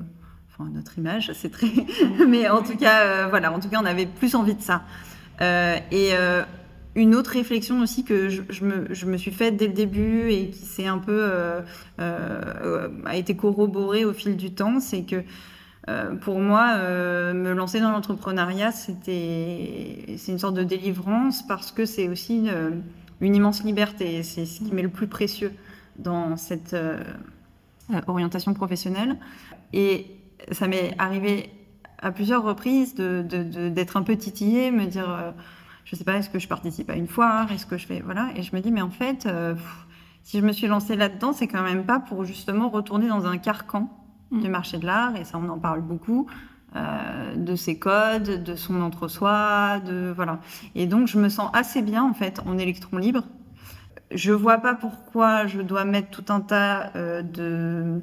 enfin, 0.48 0.70
notre 0.72 0.98
image, 0.98 1.32
c'est 1.35 1.50
très. 1.50 1.68
Mais 2.28 2.48
en 2.48 2.62
tout 2.62 2.76
cas, 2.76 3.28
voilà, 3.28 3.52
en 3.52 3.59
tout 3.59 3.68
cas, 3.68 3.80
on 3.82 3.87
avait 3.87 4.06
plus 4.06 4.35
envie 4.37 4.54
de 4.54 4.62
ça. 4.62 4.82
et 5.40 6.12
une 6.96 7.14
autre 7.14 7.32
réflexion 7.32 7.80
aussi 7.80 8.04
que 8.04 8.28
je, 8.30 8.64
me, 8.64 9.16
suis 9.18 9.30
faite 9.30 9.56
dès 9.56 9.66
le 9.66 9.74
début 9.74 10.30
et 10.30 10.48
qui 10.48 10.64
s'est 10.64 10.87
un 10.87 10.98
peu 10.98 11.12
euh, 11.12 11.61
euh, 12.00 12.88
a 13.04 13.16
été 13.16 13.37
corroborée 13.37 14.06
au 14.06 14.14
fil 14.14 14.37
du 14.37 14.52
temps, 14.52 14.80
c'est 14.80 15.02
que 15.02 15.22
pour 16.20 16.40
moi, 16.40 16.78
me 17.32 17.52
lancer 17.52 17.78
dans 17.78 17.92
l'entrepreneuriat, 17.92 18.72
c'était 18.72 20.16
c'est 20.16 20.32
une 20.32 20.38
sorte 20.40 20.56
de 20.56 20.64
délivrance 20.64 21.46
parce 21.46 21.70
que 21.70 21.87
c'est 21.87 22.09
aussi 22.09 22.38
une, 22.38 22.82
une, 23.20 23.37
immense 23.37 23.62
liberté. 23.62 24.24
C'est 24.24 24.46
ce 24.46 24.59
qui 24.59 24.74
m'est 24.74 24.82
le 24.82 24.88
plus 24.88 25.06
précieux 25.06 25.52
dans 25.96 26.37
cette 26.37 26.74
orientation 28.09 28.52
professionnelle. 28.52 29.16
Et 29.72 30.06
ça 30.50 30.66
m'est 30.66 30.92
arrivé 30.98 31.50
à 31.98 32.11
plusieurs 32.11 32.42
reprises 32.42 32.96
d'être 32.96 33.28
de, 33.28 33.68
de, 33.68 33.87
un 33.94 34.02
peu 34.02 34.16
titillée, 34.16 34.72
me 34.72 34.87
dire, 34.87 35.35
je 35.87 35.94
euh, 35.94 35.96
je 35.96 35.96
sais 35.96 36.05
pas, 36.05 36.14
est-ce 36.16 36.29
que 36.29 36.38
je 36.38 36.49
participe 36.49 36.90
à 36.90 36.96
une 36.96 37.07
foire, 37.07 37.51
est-ce 37.53 37.64
que 37.64 37.79
je 37.79 37.87
fais, 37.87 38.01
voilà, 38.01 38.29
et 38.35 38.42
je 38.42 38.55
me 38.55 38.61
dis, 38.61 38.70
mais 38.70 38.83
en 38.83 38.90
fait, 38.90 39.27
euh, 39.27 39.55
si 40.22 40.40
je 40.40 40.44
me 40.44 40.53
suis 40.53 40.66
lancée 40.66 40.96
là-dedans, 40.96 41.33
c'est 41.33 41.49
quand 41.49 41.62
même 41.62 41.85
pas 41.85 42.01
pour 42.01 42.25
justement 42.25 42.68
retourner 42.68 43.09
dans 43.09 43.27
un 43.27 43.38
carcan 43.38 43.88
mm. 44.31 44.40
du 44.42 44.49
marché 44.49 44.79
de 44.79 44.87
l'art, 44.87 45.16
et 45.16 45.25
ça, 45.25 45.38
on 45.38 45.49
en 45.49 45.59
parle 45.59 45.81
beaucoup. 45.81 46.27
Euh, 46.75 47.37
de 47.37 47.55
ses 47.55 47.79
codes, 47.79 48.42
de 48.42 48.55
son 48.55 48.83
entre-soi, 48.83 49.81
de 49.81 50.12
voilà. 50.14 50.40
Et 50.75 50.87
donc 50.87 51.07
je 51.07 51.16
me 51.18 51.31
sens 51.31 51.49
assez 51.55 51.81
bien 51.81 52.05
en 52.05 52.12
fait 52.12 52.40
en 52.44 52.59
électron 52.59 52.99
libre. 52.99 53.22
Je 54.11 54.33
vois 54.33 54.59
pas 54.59 54.75
pourquoi 54.75 55.46
je 55.46 55.62
dois 55.62 55.87
mettre 55.87 56.11
tout 56.11 56.31
un 56.31 56.40
tas 56.40 56.90
de 57.22 58.03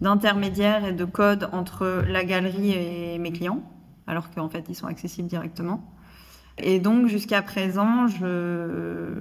d'intermédiaires 0.00 0.84
et 0.84 0.92
de 0.92 1.04
codes 1.04 1.48
entre 1.52 2.02
la 2.08 2.24
galerie 2.24 2.72
et 2.72 3.18
mes 3.18 3.30
clients, 3.30 3.62
alors 4.08 4.30
qu'en 4.30 4.48
fait, 4.48 4.64
ils 4.68 4.74
sont 4.74 4.88
accessibles 4.88 5.28
directement. 5.28 5.92
Et 6.58 6.80
donc, 6.80 7.06
jusqu'à 7.06 7.42
présent, 7.42 8.06
je, 8.06 9.14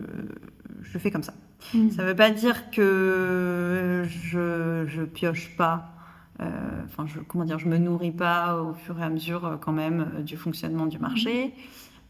je 0.82 0.98
fais 0.98 1.12
comme 1.12 1.24
ça. 1.24 1.34
Hmm. 1.74 1.90
Ça 1.90 2.04
ne 2.04 2.08
veut 2.08 2.16
pas 2.16 2.32
dire 2.32 2.70
que 2.72 4.04
je, 4.08 4.86
je 4.88 5.04
pioche 5.04 5.56
pas, 5.56 5.94
euh, 6.42 6.50
enfin, 6.86 7.06
je, 7.06 7.20
comment 7.20 7.46
dire, 7.46 7.60
je 7.60 7.68
me 7.68 7.78
nourris 7.78 8.12
pas 8.12 8.62
au 8.62 8.74
fur 8.74 9.00
et 9.00 9.04
à 9.04 9.10
mesure 9.10 9.46
euh, 9.46 9.58
quand 9.58 9.72
même 9.72 10.12
euh, 10.16 10.22
du 10.22 10.38
fonctionnement 10.38 10.88
du 10.88 11.00
marché. 11.00 11.54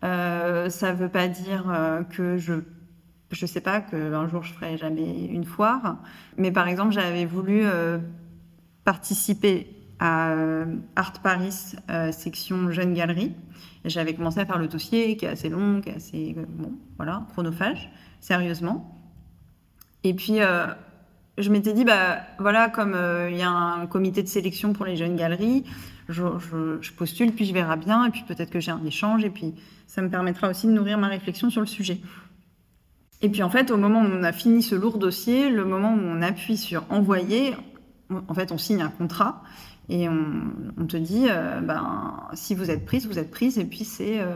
Euh, 0.04 0.70
ça 0.70 0.94
ne 0.94 0.98
veut 0.98 1.10
pas 1.10 1.28
dire 1.28 1.66
que 2.10 2.38
je 2.38 2.54
je 3.32 3.46
sais 3.46 3.62
pas 3.62 3.80
qu'un 3.80 4.28
jour 4.28 4.44
je 4.44 4.52
ferai 4.52 4.78
jamais 4.78 5.26
une 5.26 5.46
foire, 5.46 6.00
mais 6.38 6.52
par 6.52 6.68
exemple 6.68 6.92
j'avais 6.92 7.26
voulu 7.26 7.64
participer 8.84 9.68
à 10.00 10.32
euh, 10.32 10.66
Art 10.96 11.14
Paris 11.22 11.76
euh, 11.90 12.12
section 12.12 12.72
Jeune 12.72 12.94
Galerie. 12.94 13.34
J'avais 13.86 14.14
commencé 14.14 14.40
à 14.40 14.46
faire 14.46 14.60
le 14.60 14.68
dossier 14.68 15.18
qui 15.18 15.26
est 15.26 15.30
assez 15.30 15.50
long, 15.50 15.82
qui 15.82 15.90
est 15.90 15.96
assez 15.96 16.36
euh, 16.38 16.46
bon, 16.48 16.72
voilà, 16.98 17.26
chronophage, 17.32 17.92
sérieusement. 18.20 18.98
Et 20.04 20.14
puis 20.14 20.40
je 21.38 21.50
m'étais 21.50 21.74
dit 21.74 21.86
bah 21.86 22.22
voilà 22.40 22.70
comme 22.70 22.98
il 23.30 23.38
y 23.38 23.44
a 23.44 23.52
un 23.52 23.86
comité 23.86 24.24
de 24.24 24.28
sélection 24.28 24.74
pour 24.74 24.84
les 24.88 24.96
jeunes 24.96 25.16
galeries, 25.16 25.64
je 26.10 26.92
postule 26.94 27.34
puis 27.34 27.46
je 27.46 27.54
verrai 27.54 27.78
bien 27.78 28.06
et 28.06 28.10
puis 28.10 28.24
peut-être 28.28 28.50
que 28.50 28.60
j'ai 28.60 28.72
un 28.72 28.84
échange 28.84 29.24
et 29.24 29.30
puis 29.30 29.54
ça 29.86 30.02
me 30.02 30.10
permettra 30.10 30.50
aussi 30.50 30.66
de 30.66 30.72
nourrir 30.72 30.98
ma 30.98 31.08
réflexion 31.08 31.52
sur 31.52 31.62
le 31.62 31.68
sujet. 31.68 32.00
Et 33.22 33.30
puis 33.30 33.44
en 33.44 33.50
fait, 33.50 33.72
au 33.72 33.78
moment 33.78 34.02
où 34.02 34.06
on 34.06 34.24
a 34.24 34.32
fini 34.32 34.64
ce 34.64 34.74
lourd 34.74 34.98
dossier, 34.98 35.50
le 35.50 35.64
moment 35.64 35.94
où 35.94 36.00
on 36.00 36.22
appuie 36.22 36.58
sur 36.58 36.86
envoyer, 36.90 37.56
en 38.28 38.34
fait, 38.34 38.52
on 38.52 38.58
signe 38.58 38.82
un 38.82 38.90
contrat 38.90 39.44
et 39.90 40.08
on, 40.08 40.86
te 40.86 40.98
dit, 40.98 41.26
euh, 41.30 41.60
ben, 41.60 42.28
si 42.34 42.56
vous 42.56 42.72
êtes 42.72 42.86
prise, 42.86 43.08
vous 43.08 43.20
êtes 43.20 43.32
prise, 43.32 43.58
et 43.58 43.66
puis 43.66 43.84
c'est 43.84 44.20
euh, 44.20 44.36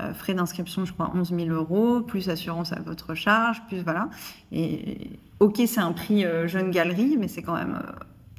euh, 0.00 0.14
frais 0.14 0.34
d'inscription, 0.34 0.84
je 0.84 0.92
crois, 0.92 1.10
11 1.14 1.30
000 1.30 1.48
euros, 1.50 2.00
plus 2.00 2.28
assurance 2.28 2.72
à 2.72 2.80
votre 2.80 3.14
charge, 3.14 3.62
plus 3.66 3.82
voilà. 3.82 4.08
Et 4.52 5.10
ok, 5.40 5.62
c'est 5.66 5.80
un 5.80 5.92
prix 5.92 6.24
jeune 6.46 6.70
galerie, 6.70 7.16
mais 7.18 7.28
c'est 7.28 7.42
quand 7.42 7.54
même 7.54 7.80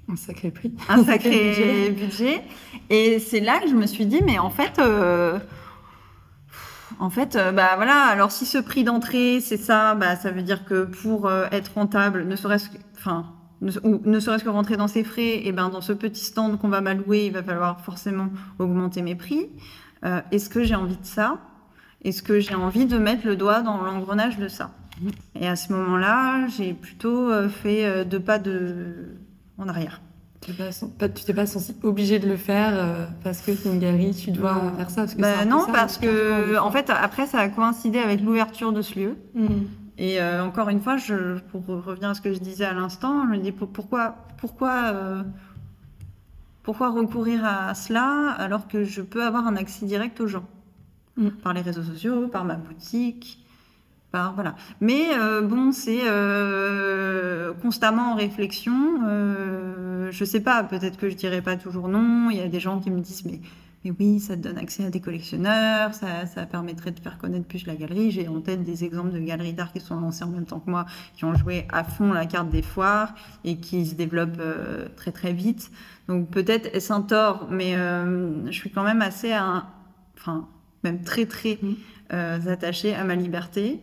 un 0.07 0.15
sacré 0.15 0.51
prix, 0.51 0.73
un 0.87 1.03
sacré 1.05 1.91
budget. 1.91 2.41
Et 2.89 3.19
c'est 3.19 3.41
là 3.41 3.59
que 3.59 3.67
je 3.67 3.75
me 3.75 3.87
suis 3.87 4.05
dit, 4.05 4.21
mais 4.23 4.39
en 4.39 4.49
fait. 4.49 4.79
En 6.97 7.09
fait, 7.09 7.37
bah 7.53 7.73
voilà. 7.75 8.05
Alors 8.05 8.31
si 8.31 8.45
ce 8.45 8.57
prix 8.57 8.85
d'entrée 8.85 9.41
c'est 9.41 9.57
ça, 9.57 9.95
bah 9.95 10.15
ça 10.15 10.31
veut 10.31 10.43
dire 10.43 10.63
que 10.63 10.85
pour 10.85 11.29
être 11.29 11.73
rentable, 11.75 12.23
ne 12.23 12.37
serait-ce 12.37 12.69
que, 12.69 12.77
enfin, 12.95 13.34
ou 13.61 14.01
ne 14.03 14.19
serait-ce 14.19 14.43
que 14.43 14.49
rentrer 14.49 14.77
dans 14.77 14.87
ses 14.87 15.03
frais, 15.03 15.23
et 15.23 15.47
eh 15.47 15.51
ben 15.51 15.69
dans 15.69 15.81
ce 15.81 15.93
petit 15.93 16.23
stand 16.23 16.59
qu'on 16.59 16.67
va 16.67 16.81
m'allouer, 16.81 17.27
il 17.27 17.31
va 17.31 17.43
falloir 17.43 17.81
forcément 17.81 18.29
augmenter 18.59 19.01
mes 19.01 19.15
prix. 19.15 19.47
Euh, 20.03 20.21
est-ce 20.31 20.49
que 20.49 20.63
j'ai 20.63 20.75
envie 20.75 20.97
de 20.97 21.05
ça? 21.05 21.39
Est-ce 22.03 22.21
que 22.21 22.39
j'ai 22.39 22.55
envie 22.55 22.85
de 22.85 22.97
mettre 22.97 23.25
le 23.25 23.35
doigt 23.35 23.61
dans 23.61 23.81
l'engrenage 23.81 24.37
de 24.37 24.47
ça? 24.47 24.71
Et 25.39 25.47
à 25.47 25.55
ce 25.55 25.73
moment-là, 25.73 26.47
j'ai 26.47 26.73
plutôt 26.73 27.31
euh, 27.31 27.49
fait 27.49 27.85
euh, 27.85 28.03
deux 28.03 28.19
pas 28.19 28.39
de... 28.39 29.15
en 29.57 29.67
arrière. 29.67 30.01
Tu 30.41 30.53
t'es 31.25 31.33
pas 31.33 31.47
senti 31.47 31.75
obligé 31.81 32.19
de 32.19 32.27
le 32.27 32.37
faire 32.37 33.09
parce 33.23 33.41
que 33.41 33.55
c'est 33.55 33.67
une 33.67 33.79
galerie, 33.79 34.13
tu 34.13 34.29
dois 34.29 34.73
faire 34.77 34.91
ça 34.91 35.01
parce 35.01 35.15
que 35.15 35.21
bah, 35.21 35.43
Non, 35.43 35.65
parce 35.73 35.97
que 35.97 36.59
en 36.59 36.69
fait, 36.69 36.91
après, 36.91 37.25
ça 37.25 37.39
a 37.39 37.49
coïncidé 37.49 37.97
avec 37.97 38.21
l'ouverture 38.21 38.71
de 38.71 38.83
ce 38.83 38.99
lieu. 38.99 39.17
Mmh. 39.33 39.47
Et 39.97 40.21
euh, 40.21 40.43
encore 40.43 40.69
une 40.69 40.81
fois, 40.81 40.97
je, 40.97 41.39
pour 41.51 41.65
revenir 41.65 42.09
à 42.09 42.13
ce 42.13 42.21
que 42.21 42.33
je 42.33 42.39
disais 42.39 42.65
à 42.65 42.73
l'instant, 42.73 43.23
je 43.25 43.29
me 43.29 43.37
dis 43.37 43.51
pourquoi, 43.51 44.15
pourquoi, 44.37 44.91
euh, 44.93 45.23
pourquoi 46.63 46.89
recourir 46.89 47.45
à 47.45 47.73
cela 47.75 48.31
alors 48.37 48.67
que 48.67 48.83
je 48.83 49.01
peux 49.01 49.23
avoir 49.23 49.47
un 49.47 49.55
accès 49.55 49.85
direct 49.85 50.19
aux 50.19 50.27
gens 50.27 50.45
mm. 51.17 51.29
Par 51.29 51.53
les 51.53 51.61
réseaux 51.61 51.83
sociaux, 51.83 52.27
par 52.27 52.43
ma 52.43 52.55
boutique, 52.55 53.39
par 54.11 54.33
voilà. 54.33 54.55
Mais 54.81 55.17
euh, 55.17 55.41
bon, 55.41 55.71
c'est 55.71 56.01
constamment 57.61 58.11
en 58.11 58.15
réflexion. 58.15 58.99
je 60.11 60.25
sais 60.25 60.41
pas, 60.41 60.63
peut-être 60.63 60.97
que 60.97 61.09
je 61.09 61.15
dirais 61.15 61.41
pas 61.41 61.55
toujours 61.55 61.87
non. 61.87 62.29
Il 62.31 62.37
y 62.37 62.41
a 62.41 62.49
des 62.49 62.59
gens 62.59 62.81
qui 62.81 62.91
me 62.91 62.99
disent 62.99 63.23
mais 63.25 63.39
mais 63.85 63.93
oui, 63.99 64.19
ça 64.19 64.35
donne 64.35 64.57
accès 64.57 64.83
à 64.83 64.89
des 64.89 64.99
collectionneurs, 64.99 65.93
ça, 65.93 66.25
ça 66.25 66.47
permettrait 66.47 66.89
de 66.89 66.99
faire 66.99 67.19
connaître 67.19 67.45
plus 67.45 67.67
la 67.67 67.75
galerie. 67.75 68.09
J'ai 68.09 68.27
en 68.27 68.41
tête 68.41 68.63
des 68.63 68.83
exemples 68.83 69.11
de 69.11 69.19
galeries 69.19 69.53
d'art 69.53 69.71
qui 69.71 69.79
sont 69.79 69.99
lancées 69.99 70.23
en 70.23 70.29
même 70.29 70.45
temps 70.45 70.59
que 70.59 70.71
moi, 70.71 70.87
qui 71.15 71.23
ont 71.23 71.35
joué 71.35 71.67
à 71.71 71.83
fond 71.83 72.11
la 72.11 72.25
carte 72.25 72.49
des 72.49 72.63
foires 72.63 73.13
et 73.43 73.57
qui 73.57 73.85
se 73.85 73.93
développent 73.93 74.39
euh, 74.39 74.87
très 74.95 75.11
très 75.11 75.33
vite. 75.33 75.71
Donc 76.07 76.31
peut-être 76.31 76.75
est-ce 76.75 76.91
un 76.91 77.01
tort, 77.01 77.47
mais 77.51 77.75
euh, 77.75 78.45
je 78.47 78.57
suis 78.57 78.71
quand 78.71 78.83
même 78.83 79.03
assez, 79.03 79.31
enfin 80.17 80.47
même 80.83 81.03
très 81.03 81.27
très 81.27 81.59
mmh. 81.61 81.67
euh, 82.13 82.39
attachée 82.47 82.95
à 82.95 83.03
ma 83.03 83.13
liberté, 83.13 83.81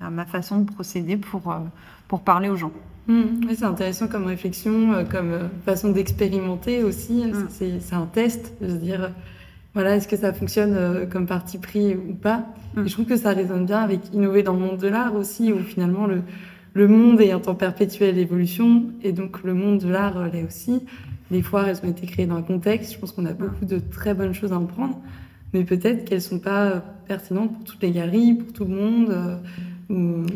à 0.00 0.10
ma 0.10 0.26
façon 0.26 0.60
de 0.60 0.70
procéder 0.70 1.16
pour, 1.16 1.52
pour 2.06 2.22
parler 2.22 2.48
aux 2.48 2.56
gens. 2.56 2.72
Mmh. 3.08 3.22
Oui, 3.48 3.56
c'est 3.56 3.64
intéressant 3.64 4.06
comme 4.06 4.26
réflexion, 4.26 5.04
comme 5.10 5.50
façon 5.64 5.90
d'expérimenter 5.90 6.84
aussi. 6.84 7.24
Mmh. 7.26 7.48
C'est 7.80 7.94
un 7.94 8.06
test 8.06 8.52
de 8.60 8.68
se 8.68 8.74
dire 8.74 9.10
voilà, 9.74 9.96
est-ce 9.96 10.08
que 10.08 10.16
ça 10.16 10.32
fonctionne 10.32 10.74
euh, 10.74 11.06
comme 11.06 11.26
parti 11.26 11.58
pris 11.58 11.94
ou 11.94 12.14
pas 12.14 12.46
mm. 12.74 12.86
je 12.86 12.92
trouve 12.92 13.06
que 13.06 13.16
ça 13.16 13.30
résonne 13.30 13.66
bien 13.66 13.78
avec 13.78 14.12
innover 14.12 14.42
dans 14.42 14.54
le 14.54 14.58
monde 14.58 14.78
de 14.78 14.88
l'art 14.88 15.14
aussi, 15.14 15.52
où 15.52 15.58
finalement 15.60 16.06
le, 16.06 16.22
le 16.74 16.88
monde 16.88 17.20
est 17.20 17.32
en 17.32 17.54
perpétuelle 17.54 18.18
évolution, 18.18 18.86
et 19.02 19.12
donc 19.12 19.42
le 19.42 19.54
monde 19.54 19.78
de 19.78 19.88
l'art 19.88 20.16
euh, 20.16 20.28
l'est 20.28 20.44
aussi. 20.44 20.84
Les 21.30 21.42
foires, 21.42 21.68
elles 21.68 21.80
ont 21.84 21.88
été 21.88 22.06
créées 22.06 22.26
dans 22.26 22.36
un 22.36 22.42
contexte, 22.42 22.92
je 22.92 22.98
pense 22.98 23.12
qu'on 23.12 23.26
a 23.26 23.32
beaucoup 23.32 23.64
de 23.64 23.78
très 23.78 24.14
bonnes 24.14 24.34
choses 24.34 24.52
à 24.52 24.58
en 24.58 24.66
prendre, 24.66 24.98
mais 25.52 25.62
peut-être 25.62 26.04
qu'elles 26.04 26.22
sont 26.22 26.40
pas 26.40 26.64
euh, 26.64 26.80
pertinentes 27.06 27.54
pour 27.54 27.64
toutes 27.64 27.82
les 27.82 27.92
galeries, 27.92 28.34
pour 28.34 28.52
tout 28.52 28.64
le 28.64 28.74
monde. 28.74 29.40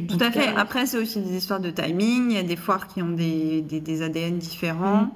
tout 0.08 0.18
à 0.20 0.30
fait. 0.30 0.48
Après, 0.56 0.86
c'est 0.86 0.98
aussi 0.98 1.20
des 1.20 1.36
histoires 1.36 1.60
de 1.60 1.70
timing. 1.70 2.30
Il 2.30 2.36
y 2.36 2.38
a 2.38 2.42
des 2.42 2.56
foires 2.56 2.88
qui 2.88 3.02
ont 3.02 3.10
des, 3.10 3.62
des, 3.62 3.80
des 3.80 4.02
ADN 4.02 4.38
différents. 4.38 5.02
Mm. 5.02 5.10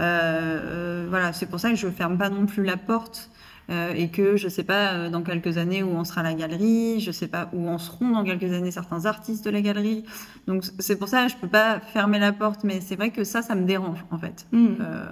Euh, 0.00 1.06
voilà, 1.08 1.32
c'est 1.32 1.46
pour 1.46 1.60
ça 1.60 1.70
que 1.70 1.76
je 1.76 1.88
ferme 1.88 2.18
pas 2.18 2.30
non 2.30 2.46
plus 2.46 2.64
la 2.64 2.76
porte 2.76 3.30
euh, 3.70 3.92
et 3.94 4.08
que 4.08 4.36
je 4.36 4.48
sais 4.48 4.62
pas 4.62 4.92
euh, 4.92 5.10
dans 5.10 5.20
quelques 5.20 5.58
années 5.58 5.82
où 5.82 5.90
on 5.90 6.04
sera 6.04 6.22
la 6.22 6.32
galerie, 6.32 7.00
je 7.00 7.10
sais 7.10 7.28
pas 7.28 7.50
où 7.52 7.68
en 7.68 7.76
seront 7.76 8.10
dans 8.10 8.24
quelques 8.24 8.50
années 8.54 8.70
certains 8.70 9.04
artistes 9.04 9.44
de 9.44 9.50
la 9.50 9.60
galerie. 9.60 10.04
Donc 10.46 10.64
c'est 10.78 10.96
pour 10.96 11.08
ça 11.08 11.26
que 11.26 11.32
je 11.32 11.36
peux 11.36 11.48
pas 11.48 11.78
fermer 11.78 12.18
la 12.18 12.32
porte, 12.32 12.64
mais 12.64 12.80
c'est 12.80 12.96
vrai 12.96 13.10
que 13.10 13.24
ça, 13.24 13.42
ça 13.42 13.54
me 13.54 13.66
dérange 13.66 14.04
en 14.10 14.16
fait. 14.16 14.46
Hmm. 14.52 14.68
Euh, 14.80 15.04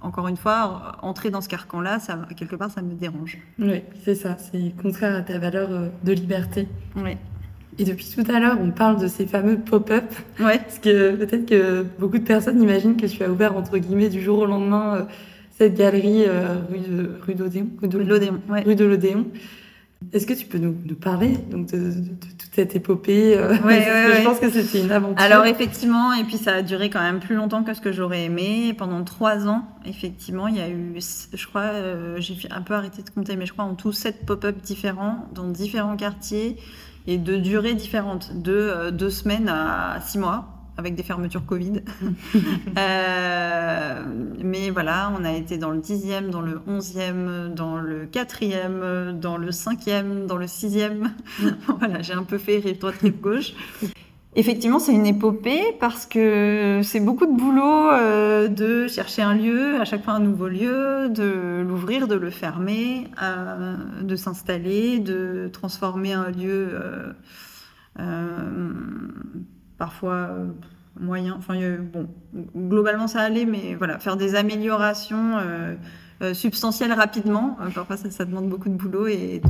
encore 0.00 0.26
une 0.26 0.38
fois, 0.38 0.96
entrer 1.02 1.30
dans 1.30 1.42
ce 1.42 1.50
carcan-là, 1.50 2.00
ça, 2.00 2.18
quelque 2.34 2.56
part, 2.56 2.70
ça 2.70 2.80
me 2.80 2.94
dérange. 2.94 3.38
Oui, 3.58 3.82
c'est 4.04 4.16
ça. 4.16 4.36
C'est 4.38 4.74
contraire 4.82 5.14
à 5.14 5.20
ta 5.20 5.38
valeur 5.38 5.68
de 6.02 6.12
liberté. 6.12 6.66
Oui. 6.96 7.16
Et 7.78 7.84
depuis 7.84 8.06
tout 8.12 8.28
à 8.28 8.40
l'heure, 8.40 8.58
on 8.60 8.72
parle 8.72 9.00
de 9.00 9.06
ces 9.06 9.26
fameux 9.26 9.58
pop-up. 9.58 10.12
Ouais. 10.40 10.58
Parce 10.58 10.80
que 10.80 11.14
peut-être 11.14 11.46
que 11.46 11.86
beaucoup 12.00 12.18
de 12.18 12.24
personnes 12.24 12.60
imaginent 12.60 12.96
que 12.96 13.06
tu 13.06 13.22
as 13.22 13.30
ouvert, 13.30 13.56
entre 13.56 13.78
guillemets, 13.78 14.08
du 14.08 14.20
jour 14.20 14.40
au 14.40 14.46
lendemain 14.46 15.06
cette 15.62 15.74
galerie 15.74 16.24
euh, 16.26 16.56
rue 16.68 16.80
de 16.80 17.10
rue 17.24 17.34
d'Odéon, 17.34 17.68
rue 17.80 17.86
de 17.86 17.98
l'Odéon, 17.98 18.40
rue 18.48 18.74
de 18.74 18.84
l'Odéon. 18.84 19.26
Est-ce 20.12 20.26
que 20.26 20.32
tu 20.32 20.46
peux 20.46 20.58
nous, 20.58 20.74
nous 20.84 20.96
parler 20.96 21.36
donc 21.48 21.70
de, 21.70 21.92
toute 21.92 22.50
cette 22.52 22.74
épopée 22.74 23.38
euh, 23.38 23.56
ouais, 23.58 23.80
Je 24.18 24.24
pense 24.24 24.40
que 24.40 24.50
c'était 24.50 24.80
une 24.82 24.90
aventure. 24.90 25.24
Alors 25.24 25.46
effectivement, 25.46 26.12
et 26.14 26.24
puis 26.24 26.38
ça 26.38 26.54
a 26.54 26.62
duré 26.62 26.90
quand 26.90 27.00
même 27.00 27.20
plus 27.20 27.36
longtemps 27.36 27.62
que 27.62 27.74
ce 27.74 27.80
que 27.80 27.92
j'aurais 27.92 28.24
aimé. 28.24 28.74
Pendant 28.76 29.04
trois 29.04 29.46
ans, 29.46 29.64
effectivement, 29.86 30.48
il 30.48 30.56
y 30.56 30.60
a 30.60 30.68
eu, 30.68 30.96
je 31.32 31.46
crois, 31.46 31.60
euh, 31.60 32.16
j'ai 32.18 32.36
un 32.50 32.62
peu 32.62 32.74
arrêté 32.74 33.02
de 33.02 33.10
compter, 33.10 33.36
mais 33.36 33.46
je 33.46 33.52
crois 33.52 33.64
en 33.64 33.76
tout 33.76 33.92
sept 33.92 34.26
pop-up 34.26 34.60
différents 34.60 35.28
dans 35.32 35.46
différents 35.46 35.96
quartiers 35.96 36.56
et 37.06 37.18
de 37.18 37.36
durées 37.36 37.74
différentes, 37.74 38.42
de 38.42 38.90
deux 38.90 39.10
semaines 39.10 39.48
à 39.48 40.00
six 40.00 40.18
mois. 40.18 40.61
Avec 40.76 40.94
des 40.94 41.02
fermetures 41.02 41.44
Covid. 41.44 41.82
mais 44.44 44.70
voilà, 44.70 45.12
on 45.18 45.24
a 45.24 45.32
été 45.32 45.58
dans 45.58 45.70
le 45.70 45.80
10e, 45.80 46.30
dans 46.30 46.40
le 46.40 46.60
11e, 46.68 47.52
dans 47.54 47.76
le 47.76 48.06
4e, 48.06 49.18
dans 49.18 49.36
le 49.36 49.50
5e, 49.50 50.26
dans 50.26 50.36
le 50.36 50.46
6e. 50.46 51.10
voilà, 51.78 52.02
j'ai 52.02 52.14
un 52.14 52.24
peu 52.24 52.38
fait 52.38 52.58
rive 52.58 52.78
droite, 52.78 52.96
rive 53.02 53.20
gauche. 53.20 53.54
Effectivement, 54.34 54.78
c'est 54.78 54.94
une 54.94 55.04
épopée 55.04 55.76
parce 55.78 56.06
que 56.06 56.80
c'est 56.82 57.00
beaucoup 57.00 57.26
de 57.26 57.36
boulot 57.36 57.90
euh, 57.90 58.48
de 58.48 58.88
chercher 58.88 59.20
un 59.20 59.34
lieu, 59.34 59.78
à 59.78 59.84
chaque 59.84 60.04
fois 60.04 60.14
un 60.14 60.20
nouveau 60.20 60.48
lieu, 60.48 61.10
de 61.10 61.60
l'ouvrir, 61.60 62.08
de 62.08 62.14
le 62.14 62.30
fermer, 62.30 63.08
euh, 63.22 63.76
de 64.00 64.16
s'installer, 64.16 65.00
de 65.00 65.50
transformer 65.52 66.14
un 66.14 66.30
lieu 66.30 66.70
euh, 68.00 68.70
parfois 69.82 70.30
moyen. 71.00 71.34
Enfin, 71.36 71.58
bon, 71.92 72.08
globalement 72.56 73.08
ça 73.08 73.20
allait, 73.20 73.46
mais 73.46 73.74
voilà, 73.74 73.98
faire 73.98 74.16
des 74.16 74.36
améliorations 74.36 75.38
substantielles 76.34 76.92
rapidement. 76.92 77.56
parfois, 77.74 77.96
ça, 77.96 78.08
ça, 78.12 78.24
demande 78.24 78.48
beaucoup 78.48 78.68
de 78.68 78.76
boulot 78.76 79.08
et 79.08 79.42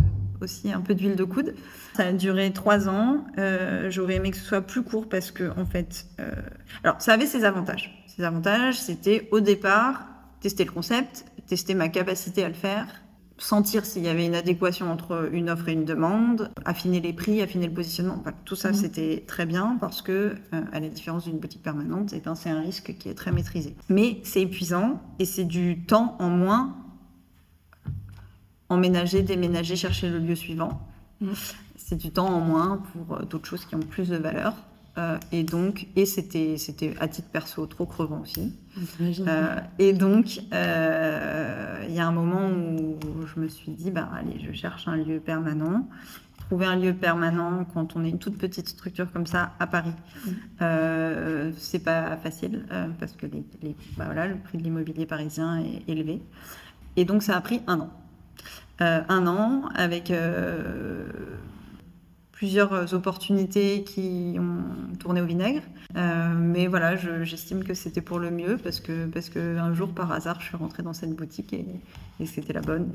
aussi 0.42 0.73
un 0.73 0.81
peu 0.81 0.95
d'huile 0.95 1.16
de 1.16 1.25
coude. 1.25 1.55
Ça 1.95 2.07
a 2.07 2.12
duré 2.12 2.53
trois 2.53 2.88
ans. 2.88 3.25
Euh, 3.38 3.90
j'aurais 3.90 4.16
aimé 4.16 4.31
que 4.31 4.37
ce 4.37 4.45
soit 4.45 4.61
plus 4.61 4.83
court 4.83 5.09
parce 5.09 5.31
que, 5.31 5.51
en 5.59 5.64
fait, 5.64 6.07
euh, 6.21 6.31
alors 6.85 7.01
ça 7.01 7.12
avait 7.12 7.27
ses 7.27 7.45
avantages. 7.45 8.05
Ses 8.07 8.25
avantages, 8.25 8.81
c'était 8.81 9.29
au 9.31 9.40
départ 9.40 10.07
tester 10.40 10.64
le 10.64 10.73
concept, 10.73 11.25
tester 11.47 11.75
ma 11.75 11.88
capacité 11.88 12.45
à 12.45 12.49
le 12.49 12.55
faire, 12.55 12.87
sentir 13.43 13.85
s'il 13.85 14.05
y 14.05 14.09
avait 14.09 14.27
une 14.27 14.35
adéquation 14.35 14.91
entre 14.91 15.29
une 15.33 15.51
offre 15.51 15.69
et 15.69 15.73
une 15.73 15.85
demande, 15.85 16.51
affiner 16.65 17.01
les 17.01 17.13
prix, 17.13 17.43
affiner 17.43 17.67
le 17.67 17.75
positionnement. 17.75 18.23
tout 18.45 18.57
ça, 18.57 18.71
mhm. 18.71 18.75
c'était 18.75 19.25
très 19.27 19.47
bien 19.47 19.77
parce 19.81 20.03
que, 20.03 20.37
euh, 20.55 20.63
à 20.73 20.81
la 20.81 20.89
différence 20.89 21.25
d'une 21.25 21.39
boutique 21.39 21.63
permanente, 21.63 22.13
eh 22.15 22.23
c'est 22.35 22.51
un 22.51 22.61
risque 22.61 22.97
qui 22.99 23.09
est 23.09 23.15
très 23.15 23.33
maîtrisé. 23.33 23.75
Mais 23.89 24.21
c'est 24.23 24.43
épuisant 24.43 25.03
et 25.19 25.25
c'est 25.25 25.45
du 25.45 25.83
temps 25.83 26.17
en 26.19 26.29
moins 26.29 26.77
emménager, 28.69 29.23
déménager, 29.23 29.77
chercher 29.77 30.09
le 30.09 30.19
lieu 30.19 30.35
suivant. 30.35 30.81
Mm. 31.21 31.33
C'est 31.77 31.97
du 31.97 32.11
temps 32.11 32.29
en 32.29 32.41
moins 32.41 32.83
pour 32.93 33.17
euh, 33.17 33.25
d'autres 33.25 33.49
choses 33.49 33.65
qui 33.65 33.75
ont 33.75 33.81
plus 33.81 34.09
de 34.09 34.17
valeur. 34.17 34.55
Euh, 34.99 35.19
et 35.33 35.43
donc, 35.43 35.87
et 35.97 36.05
c'était, 36.05 36.57
c'était 36.59 36.95
à 37.01 37.09
titre 37.09 37.29
perso 37.29 37.65
trop 37.67 37.87
crevant 37.87 38.21
aussi. 38.21 38.55
Euh, 39.01 39.57
et 39.79 39.93
donc, 39.93 40.37
il 40.37 41.95
y 41.95 42.01
a 42.01 42.07
un 42.07 42.13
moment 42.13 42.49
où 42.49 42.99
je 43.27 43.41
me 43.41 43.49
suis 43.49 43.73
dit, 43.73 43.91
bah, 43.91 44.11
allez, 44.15 44.39
je 44.41 44.53
cherche 44.53 44.89
un 44.89 44.97
lieu 44.97 45.19
permanent. 45.21 45.89
Trouver 46.39 46.67
un 46.67 46.77
lieu 46.77 46.93
permanent 46.93 47.65
quand 47.73 47.97
on 47.97 48.05
est 48.05 48.11
une 48.11 48.19
toute 48.19 48.37
petite 48.37 48.69
structure 48.69 49.11
comme 49.11 49.27
ça 49.27 49.53
à 49.59 49.67
Paris, 49.67 49.95
mm. 50.27 51.53
c'est 51.57 51.83
pas 51.83 52.17
facile 52.19 52.67
parce 53.01 53.13
que 53.13 53.27
les, 53.27 53.75
bah, 53.97 54.05
voilà, 54.07 54.27
le 54.27 54.37
prix 54.37 54.59
de 54.59 54.63
l'immobilier 54.63 55.07
parisien 55.07 55.59
est 55.59 55.89
élevé. 55.89 56.21
Et 56.97 57.07
donc, 57.07 57.23
ça 57.23 57.37
a 57.37 57.41
pris 57.41 57.63
un 57.67 57.81
an. 57.81 57.91
Euh, 58.83 59.01
un 59.09 59.27
an 59.27 59.69
avec 59.75 60.11
euh, 60.11 61.05
plusieurs 62.43 62.93
opportunités 62.93 63.85
qui 63.85 64.35
ont 64.37 64.97
tourné 64.99 65.21
au 65.21 65.25
vinaigre. 65.25 65.63
Euh, 65.97 66.35
mais 66.37 66.67
voilà, 66.67 66.97
j'estime 67.23 67.63
que 67.63 67.73
c'était 67.73 68.01
pour 68.01 68.19
le 68.19 68.33
mieux 68.33 68.57
parce 68.57 68.81
que, 68.81 69.07
parce 69.07 69.29
que 69.29 69.59
un 69.59 69.73
jour, 69.75 69.91
par 69.91 70.11
hasard, 70.11 70.41
je 70.41 70.47
suis 70.47 70.57
rentrée 70.57 70.83
dans 70.83 70.93
cette 70.93 71.15
boutique 71.15 71.53
et, 71.53 71.65
c'était 72.27 72.53
la 72.53 72.61
bonne. 72.61 72.89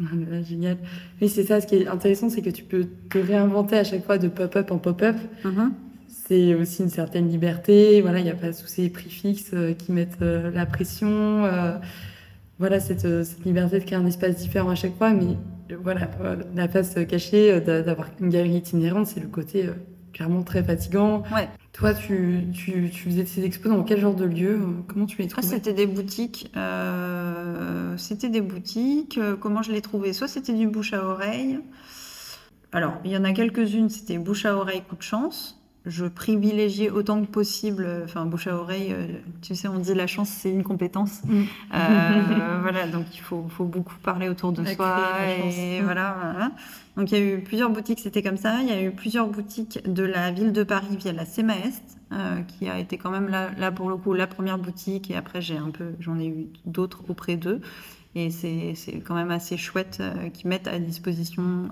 Génial. 0.48 0.78
Oui, 1.20 1.28
c'est 1.28 1.44
ça. 1.44 1.60
Ce 1.60 1.66
qui 1.66 1.74
est 1.74 1.86
intéressant, 1.86 2.30
c'est 2.30 2.40
que 2.40 2.48
tu 2.48 2.64
peux 2.64 2.86
te 3.10 3.18
réinventer 3.18 3.76
à 3.76 3.84
chaque 3.84 4.06
fois 4.06 4.16
de 4.16 4.28
pop-up 4.28 4.70
en 4.70 4.78
pop-up. 4.78 5.16
Mm-hmm. 5.44 5.70
C'est 6.08 6.54
aussi 6.54 6.82
une 6.82 6.88
certaine 6.88 7.28
liberté. 7.28 8.00
Voilà, 8.00 8.20
il 8.20 8.24
n'y 8.24 8.30
a 8.30 8.36
pas 8.36 8.54
tous 8.54 8.68
ces 8.68 8.88
prix 8.88 9.10
fixes 9.10 9.54
qui 9.76 9.92
mettent 9.92 10.22
la 10.22 10.64
pression 10.64 11.42
voilà, 12.58 12.80
cette, 12.80 13.02
cette, 13.02 13.44
liberté 13.44 13.80
de 13.80 13.84
créer 13.84 13.98
un 13.98 14.06
espace 14.06 14.36
différent 14.36 14.70
à 14.70 14.74
chaque 14.74 14.96
fois, 14.96 15.12
mais 15.12 15.36
voilà, 15.74 16.08
la 16.54 16.68
face 16.68 16.94
cachée 17.08 17.52
euh, 17.52 17.82
d'avoir 17.82 18.08
une 18.20 18.28
galerie 18.28 18.56
itinérante, 18.56 19.06
c'est 19.06 19.20
le 19.20 19.28
côté 19.28 19.66
euh, 19.66 19.72
clairement 20.12 20.42
très 20.42 20.62
fatigant. 20.62 21.22
Ouais. 21.34 21.48
Toi, 21.72 21.94
tu, 21.94 22.44
tu, 22.54 22.90
tu, 22.90 23.04
faisais 23.04 23.26
ces 23.26 23.44
expos 23.44 23.72
dans 23.72 23.82
quel 23.82 24.00
genre 24.00 24.14
de 24.14 24.24
lieu 24.24 24.60
euh, 24.60 24.82
Comment 24.86 25.06
tu 25.06 25.20
les 25.20 25.28
trouvais? 25.28 25.46
C'était 25.46 25.72
des 25.72 25.86
boutiques. 25.86 26.50
Euh, 26.56 27.96
c'était 27.96 28.28
des 28.28 28.40
boutiques. 28.40 29.18
Comment 29.40 29.62
je 29.62 29.72
les 29.72 29.82
trouvais? 29.82 30.12
Soit 30.12 30.28
c'était 30.28 30.54
du 30.54 30.68
bouche 30.68 30.92
à 30.92 31.04
oreille. 31.04 31.58
Alors, 32.72 32.94
il 33.04 33.10
y 33.10 33.16
en 33.16 33.24
a 33.24 33.32
quelques-unes, 33.32 33.88
c'était 33.88 34.18
bouche 34.18 34.44
à 34.44 34.56
oreille, 34.56 34.82
coup 34.88 34.96
de 34.96 35.02
chance 35.02 35.60
je 35.86 36.04
privilégiais 36.04 36.90
autant 36.90 37.22
que 37.22 37.30
possible, 37.30 37.88
enfin 38.04 38.26
bouche 38.26 38.48
à 38.48 38.56
oreille, 38.56 38.92
euh, 38.92 39.06
tu 39.40 39.54
sais, 39.54 39.68
on 39.68 39.78
dit 39.78 39.94
la 39.94 40.08
chance 40.08 40.28
c'est 40.28 40.50
une 40.50 40.64
compétence. 40.64 41.22
Mm. 41.24 41.42
Euh, 41.74 42.58
voilà, 42.62 42.88
donc 42.88 43.06
il 43.14 43.20
faut, 43.20 43.46
faut, 43.48 43.64
beaucoup 43.64 43.94
parler 44.02 44.28
autour 44.28 44.52
de 44.52 44.64
soi. 44.64 44.98
Et 45.28 45.80
mm. 45.80 45.84
voilà, 45.84 46.50
Donc 46.96 47.12
il 47.12 47.18
y 47.18 47.20
a 47.20 47.24
eu 47.24 47.40
plusieurs 47.40 47.70
boutiques, 47.70 48.00
c'était 48.00 48.22
comme 48.22 48.36
ça. 48.36 48.62
Il 48.62 48.68
y 48.68 48.72
a 48.72 48.82
eu 48.82 48.90
plusieurs 48.90 49.28
boutiques 49.28 49.80
de 49.86 50.02
la 50.02 50.32
ville 50.32 50.52
de 50.52 50.64
Paris 50.64 50.96
via 50.98 51.12
la 51.12 51.24
CEMAEST, 51.24 51.98
euh, 52.12 52.40
qui 52.42 52.68
a 52.68 52.80
été 52.80 52.98
quand 52.98 53.10
même 53.10 53.28
là, 53.28 53.50
là, 53.56 53.70
pour 53.70 53.88
le 53.88 53.96
coup 53.96 54.12
la 54.12 54.26
première 54.26 54.58
boutique. 54.58 55.10
Et 55.12 55.16
après 55.16 55.40
j'ai 55.40 55.56
un 55.56 55.70
peu, 55.70 55.92
j'en 56.00 56.18
ai 56.18 56.26
eu 56.26 56.48
d'autres 56.64 57.04
auprès 57.08 57.36
d'eux. 57.36 57.60
Et 58.16 58.30
c'est 58.30 58.74
quand 59.06 59.14
même 59.14 59.30
assez 59.30 59.58
chouette 59.58 60.02
qu'ils 60.32 60.48
mettent 60.48 60.68
à 60.68 60.78
disposition 60.78 61.68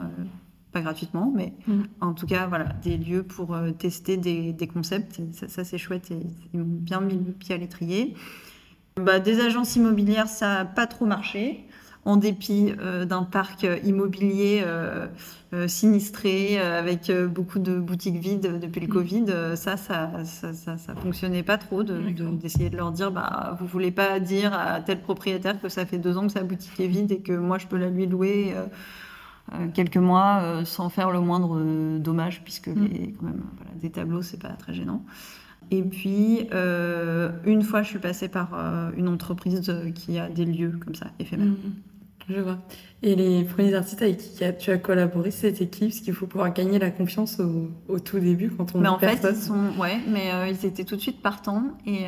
pas 0.74 0.82
gratuitement, 0.82 1.32
mais 1.34 1.54
mm. 1.66 1.82
en 2.02 2.12
tout 2.12 2.26
cas, 2.26 2.46
voilà, 2.46 2.66
des 2.82 2.98
lieux 2.98 3.22
pour 3.22 3.54
euh, 3.54 3.70
tester 3.70 4.18
des, 4.18 4.52
des 4.52 4.66
concepts. 4.66 5.20
ça, 5.32 5.64
c'est 5.64 5.78
chouette 5.78 6.10
et 6.10 6.18
ils 6.52 6.60
m'ont 6.60 6.66
bien 6.66 7.00
mis 7.00 7.14
le 7.14 7.32
pied 7.32 7.54
à 7.54 7.58
l'étrier. 7.58 8.14
Bah, 9.00 9.20
des 9.20 9.40
agences 9.40 9.76
immobilières, 9.76 10.28
ça 10.28 10.54
n'a 10.54 10.64
pas 10.64 10.86
trop 10.86 11.06
marché, 11.06 11.64
en 12.04 12.16
dépit 12.16 12.72
euh, 12.80 13.04
d'un 13.04 13.22
parc 13.22 13.66
immobilier 13.84 14.62
euh, 14.66 15.06
sinistré 15.68 16.58
avec 16.58 17.12
beaucoup 17.28 17.60
de 17.60 17.78
boutiques 17.78 18.16
vides 18.16 18.58
depuis 18.60 18.80
le 18.80 18.88
mm. 18.88 18.90
Covid. 18.90 19.26
ça, 19.54 19.76
ça, 19.76 20.10
ça, 20.24 20.52
ça, 20.52 20.94
fonctionnait 20.96 21.44
pas 21.44 21.56
trop 21.56 21.84
d'essayer 21.84 22.68
de, 22.68 22.72
de, 22.72 22.76
leur 22.76 22.90
dire, 22.90 23.12
bah, 23.12 23.56
vous 23.60 23.66
voulez 23.66 23.92
pas 23.92 24.18
dire 24.18 24.52
à 24.52 24.80
tel 24.80 25.00
propriétaire 25.00 25.60
que 25.60 25.68
ça 25.68 25.86
fait 25.86 25.98
deux 25.98 26.18
ans 26.18 26.26
que 26.26 26.32
sa 26.32 26.42
boutique 26.42 26.80
est 26.80 26.88
vide 26.88 27.12
et 27.12 27.20
que 27.20 27.32
moi 27.32 27.58
je 27.58 27.68
peux 27.68 27.78
la 27.78 27.90
lui 27.90 28.06
louer. 28.06 28.54
Euh, 29.52 29.66
quelques 29.72 29.98
mois 29.98 30.40
euh, 30.42 30.64
sans 30.64 30.88
faire 30.88 31.10
le 31.10 31.20
moindre 31.20 31.58
euh, 31.58 31.98
dommage, 31.98 32.42
puisque 32.44 32.68
mm. 32.68 32.88
quand 33.18 33.26
même, 33.26 33.42
des 33.76 33.90
tableaux, 33.90 34.22
c'est 34.22 34.40
pas 34.40 34.48
très 34.50 34.72
gênant. 34.72 35.04
Et 35.70 35.82
puis, 35.82 36.46
une 37.46 37.62
fois, 37.62 37.82
je 37.82 37.88
suis 37.88 37.98
passée 37.98 38.28
par 38.28 38.52
une 38.96 39.08
entreprise 39.08 39.72
qui 39.94 40.18
a 40.18 40.28
des 40.28 40.44
lieux 40.44 40.78
comme 40.84 40.94
ça, 40.94 41.06
éphémères. 41.18 41.46
Mm. 41.46 41.72
Je 42.28 42.40
vois. 42.40 42.58
Et 43.02 43.14
les 43.16 43.44
premiers 43.44 43.74
artistes 43.74 44.00
avec 44.00 44.18
qui 44.18 44.42
tu 44.58 44.70
as 44.70 44.78
collaboré, 44.78 45.30
c'était 45.30 45.66
qui? 45.66 45.86
Parce 45.86 46.00
qu'il 46.00 46.14
faut 46.14 46.26
pouvoir 46.26 46.52
gagner 46.52 46.78
la 46.78 46.90
confiance 46.90 47.40
au, 47.40 47.98
tout 47.98 48.18
début 48.18 48.50
quand 48.50 48.74
on 48.74 48.80
mais 48.80 48.88
en 48.88 48.98
fait, 48.98 49.26
ils 49.30 49.36
sont, 49.36 49.72
ouais, 49.78 49.98
mais 50.08 50.30
ils 50.50 50.66
étaient 50.66 50.84
tout 50.84 50.96
de 50.96 51.00
suite 51.00 51.22
partants 51.22 51.64
et, 51.86 52.06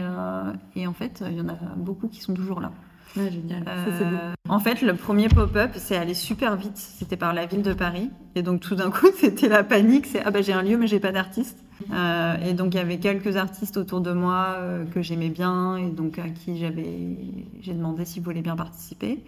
et 0.75 0.87
en 0.87 0.93
fait, 0.93 1.23
il 1.27 1.37
y 1.37 1.41
en 1.41 1.49
a 1.49 1.57
beaucoup 1.77 2.09
qui 2.09 2.21
sont 2.21 2.35
toujours 2.35 2.61
là. 2.61 2.73
Euh, 3.19 4.35
en 4.49 4.59
fait, 4.59 4.83
le 4.83 4.95
premier 4.95 5.29
pop-up, 5.29 5.71
c'est 5.77 5.97
allé 5.97 6.15
super 6.15 6.57
vite. 6.57 6.77
C'était 6.77 7.17
par 7.17 7.33
la 7.35 7.47
ville 7.47 7.63
de 7.63 7.73
Paris. 7.73 8.11
Et 8.35 8.43
donc, 8.43 8.61
tout 8.61 8.75
d'un 8.75 8.91
coup, 8.91 9.09
c'était 9.17 9.49
la 9.49 9.65
panique. 9.65 10.07
C'est 10.07 10.23
ah 10.25 10.31
bah 10.31 10.43
j'ai 10.43 10.53
un 10.53 10.63
lieu, 10.63 10.77
mais 10.77 10.87
j'ai 10.87 11.01
pas 11.01 11.13
d'artiste. 11.13 11.59
Euh, 11.93 12.37
et 12.45 12.55
donc, 12.55 12.75
il 12.75 12.79
y 12.79 12.81
avait 12.81 12.99
quelques 12.99 13.37
artistes 13.37 13.77
autour 13.77 14.01
de 14.01 14.13
moi 14.13 14.55
euh, 14.57 14.85
que 14.87 15.03
j'aimais 15.03 15.29
bien 15.29 15.77
et 15.77 15.91
donc 15.91 16.19
à 16.19 16.29
qui 16.31 16.59
j'avais 16.59 17.19
j'ai 17.61 17.75
demandé 17.75 18.05
s'ils 18.05 18.23
voulaient 18.23 18.43
bien 18.43 18.57
participer. 18.57 19.25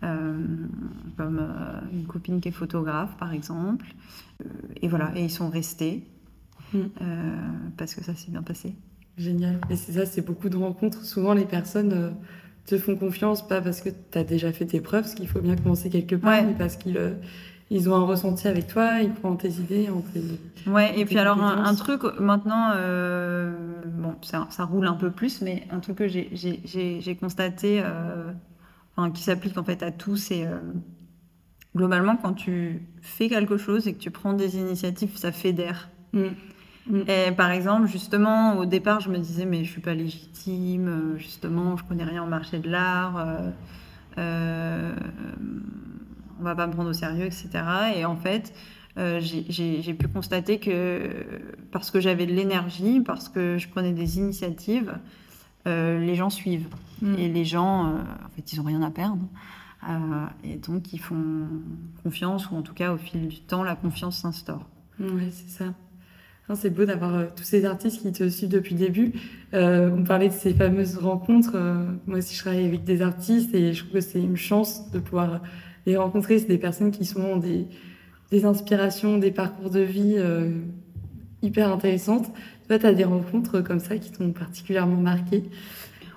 comme 0.00 1.40
une 1.92 2.06
copine 2.06 2.40
qui 2.40 2.48
est 2.48 2.52
photographe, 2.52 3.16
par 3.18 3.32
exemple. 3.32 3.86
et 4.80 4.88
voilà, 4.88 5.10
et 5.16 5.24
ils 5.24 5.30
sont 5.30 5.50
restés 5.50 6.06
mm. 6.72 6.80
parce 7.76 7.94
que 7.94 8.04
ça 8.04 8.14
s'est 8.14 8.30
bien 8.30 8.42
passé. 8.42 8.74
Génial. 9.16 9.60
Et 9.68 9.74
c'est 9.74 9.92
ça, 9.92 10.06
c'est 10.06 10.24
beaucoup 10.24 10.48
de 10.48 10.56
rencontres. 10.56 11.04
Souvent, 11.04 11.34
les 11.34 11.46
personnes 11.46 12.14
te 12.68 12.78
font 12.78 12.96
confiance, 12.96 13.46
pas 13.46 13.60
parce 13.60 13.80
que 13.80 13.88
tu 13.88 14.18
as 14.18 14.24
déjà 14.24 14.52
fait 14.52 14.66
tes 14.66 14.80
preuves, 14.80 15.02
parce 15.02 15.14
qu'il 15.14 15.28
faut 15.28 15.40
bien 15.40 15.56
commencer 15.56 15.88
quelque 15.88 16.16
part, 16.16 16.42
mais 16.42 16.54
parce 16.54 16.76
qu'ils 16.76 16.98
euh, 16.98 17.14
ils 17.70 17.88
ont 17.88 17.94
un 17.94 18.04
ressenti 18.04 18.46
avec 18.48 18.66
toi, 18.66 19.00
ils 19.00 19.12
croient 19.12 19.30
en 19.30 19.36
tes 19.36 19.50
idées, 19.50 19.88
en 19.90 20.00
tes. 20.00 20.22
Ouais, 20.70 20.98
et 20.98 21.04
puis 21.04 21.18
alors 21.18 21.42
un, 21.42 21.74
truc 21.74 22.02
maintenant, 22.18 22.72
euh, 22.74 23.52
bon, 23.86 24.14
ça, 24.22 24.46
ça, 24.50 24.64
roule 24.64 24.86
un 24.86 24.94
peu 24.94 25.10
plus, 25.10 25.42
mais 25.42 25.66
un 25.70 25.80
truc 25.80 25.96
que 25.96 26.08
j'ai 26.08 27.18
constaté, 27.20 27.80
euh, 27.82 28.32
enfin, 28.96 29.10
qui 29.10 29.22
s'applique 29.22 29.56
en 29.58 29.64
fait 29.64 29.82
à 29.82 29.90
tous, 29.90 30.16
c'est 30.16 30.46
globalement 31.76 32.16
quand 32.16 32.34
tu 32.34 32.82
fais 33.02 33.28
quelque 33.28 33.56
chose 33.56 33.86
et 33.86 33.94
que 33.94 33.98
tu 33.98 34.10
prends 34.10 34.32
des 34.32 34.56
initiatives, 34.56 35.16
ça 35.16 35.32
fédère. 35.32 35.90
Mm. 36.12 36.28
Mm. 36.88 37.02
Et 37.08 37.32
par 37.32 37.50
exemple, 37.50 37.86
justement, 37.86 38.56
au 38.58 38.64
départ, 38.64 39.00
je 39.00 39.10
me 39.10 39.18
disais, 39.18 39.44
mais 39.44 39.64
je 39.64 39.70
suis 39.70 39.80
pas 39.80 39.94
légitime, 39.94 40.88
euh, 40.88 41.18
justement, 41.18 41.76
je 41.76 41.84
connais 41.84 42.04
rien 42.04 42.22
au 42.24 42.26
marché 42.26 42.58
de 42.58 42.68
l'art, 42.68 43.16
euh, 43.18 43.50
euh, 44.18 44.94
on 46.40 46.42
va 46.42 46.54
pas 46.54 46.66
me 46.66 46.72
prendre 46.72 46.90
au 46.90 46.94
sérieux, 46.94 47.26
etc. 47.26 47.48
Et 47.96 48.04
en 48.04 48.16
fait, 48.16 48.54
j'ai 48.96 49.94
pu 49.94 50.08
constater 50.08 50.58
que 50.58 51.10
parce 51.70 51.90
que 51.90 52.00
j'avais 52.00 52.26
de 52.26 52.32
l'énergie, 52.32 53.00
parce 53.00 53.28
que 53.28 53.58
je 53.58 53.68
prenais 53.68 53.92
des 53.92 54.18
initiatives, 54.18 54.98
les 55.66 56.14
gens 56.14 56.30
suivent. 56.30 56.68
Mm. 57.02 57.14
Et 57.18 57.28
les 57.28 57.44
gens, 57.44 57.96
en 57.96 58.28
fait, 58.34 58.52
ils 58.52 58.56
n'ont 58.58 58.64
rien 58.64 58.82
à 58.82 58.90
perdre. 58.90 59.22
et 60.44 60.56
donc, 60.56 60.92
ils 60.92 61.00
font 61.00 61.48
confiance, 62.02 62.50
ou 62.50 62.56
en 62.56 62.62
tout 62.62 62.74
cas, 62.74 62.92
au 62.92 62.96
fil 62.96 63.28
du 63.28 63.40
temps, 63.40 63.62
la 63.62 63.76
confiance 63.76 64.18
s'instaure. 64.18 64.64
Oui, 65.00 65.30
c'est 65.30 65.50
ça. 65.50 65.74
C'est 66.54 66.70
beau 66.70 66.86
d'avoir 66.86 67.14
euh, 67.14 67.24
tous 67.36 67.44
ces 67.44 67.64
artistes 67.66 68.00
qui 68.00 68.10
te 68.10 68.28
suivent 68.28 68.48
depuis 68.48 68.74
le 68.74 68.80
début. 68.80 69.12
Euh, 69.52 69.90
on 69.94 70.02
parlait 70.02 70.28
de 70.28 70.34
ces 70.34 70.54
fameuses 70.54 70.96
rencontres. 70.96 71.52
Euh, 71.54 71.84
moi 72.06 72.18
aussi, 72.18 72.34
je 72.34 72.40
travaille 72.40 72.64
avec 72.64 72.84
des 72.84 73.02
artistes 73.02 73.54
et 73.54 73.74
je 73.74 73.80
trouve 73.80 73.94
que 73.94 74.00
c'est 74.00 74.20
une 74.20 74.36
chance 74.36 74.90
de 74.90 74.98
pouvoir 74.98 75.42
les 75.84 75.96
rencontrer. 75.96 76.38
C'est 76.38 76.46
des 76.46 76.58
personnes 76.58 76.90
qui 76.90 77.04
sont 77.04 77.36
des, 77.36 77.66
des 78.30 78.46
inspirations, 78.46 79.18
des 79.18 79.30
parcours 79.30 79.70
de 79.70 79.80
vie 79.80 80.16
hyper 81.42 81.70
intéressantes. 81.70 82.30
Toi, 82.66 82.78
tu 82.78 82.86
as 82.86 82.94
des 82.94 83.04
rencontres 83.04 83.60
comme 83.60 83.80
ça 83.80 83.98
qui 83.98 84.10
t'ont 84.10 84.32
particulièrement 84.32 85.00
marqué? 85.00 85.44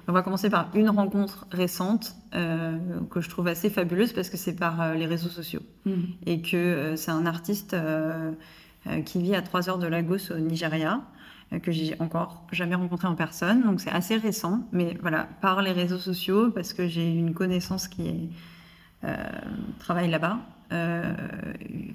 On 0.07 0.13
va 0.13 0.23
commencer 0.23 0.49
par 0.49 0.71
une 0.75 0.89
rencontre 0.89 1.47
récente 1.51 2.15
que 2.33 3.21
je 3.21 3.29
trouve 3.29 3.47
assez 3.47 3.69
fabuleuse 3.69 4.11
parce 4.13 4.29
que 4.29 4.35
c'est 4.35 4.55
par 4.55 4.93
les 4.95 5.05
réseaux 5.05 5.29
sociaux 5.29 5.61
mmh. 5.85 5.91
et 6.25 6.41
que 6.41 6.95
c'est 6.97 7.11
un 7.11 7.25
artiste 7.25 7.75
qui 9.05 9.21
vit 9.21 9.35
à 9.35 9.41
3 9.41 9.69
heures 9.69 9.77
de 9.77 9.87
Lagos 9.87 10.31
au 10.31 10.39
Nigeria, 10.39 11.01
euh, 11.53 11.59
que 11.59 11.71
j'ai 11.71 11.95
encore 11.99 12.43
jamais 12.51 12.75
rencontré 12.75 13.07
en 13.07 13.15
personne. 13.15 13.63
Donc 13.63 13.79
c'est 13.79 13.91
assez 13.91 14.17
récent, 14.17 14.61
mais 14.71 14.97
voilà, 15.01 15.27
par 15.41 15.61
les 15.61 15.71
réseaux 15.71 15.99
sociaux, 15.99 16.51
parce 16.51 16.73
que 16.73 16.87
j'ai 16.87 17.07
une 17.07 17.33
connaissance 17.33 17.87
qui 17.87 18.29
euh, 19.03 19.15
travaille 19.79 20.09
là-bas. 20.09 20.39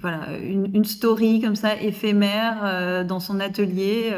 voilà, 0.01 0.37
une, 0.39 0.85
story 0.85 1.41
comme 1.41 1.55
ça 1.55 1.75
éphémère 1.81 3.05
dans 3.05 3.19
son 3.19 3.39
atelier. 3.39 4.13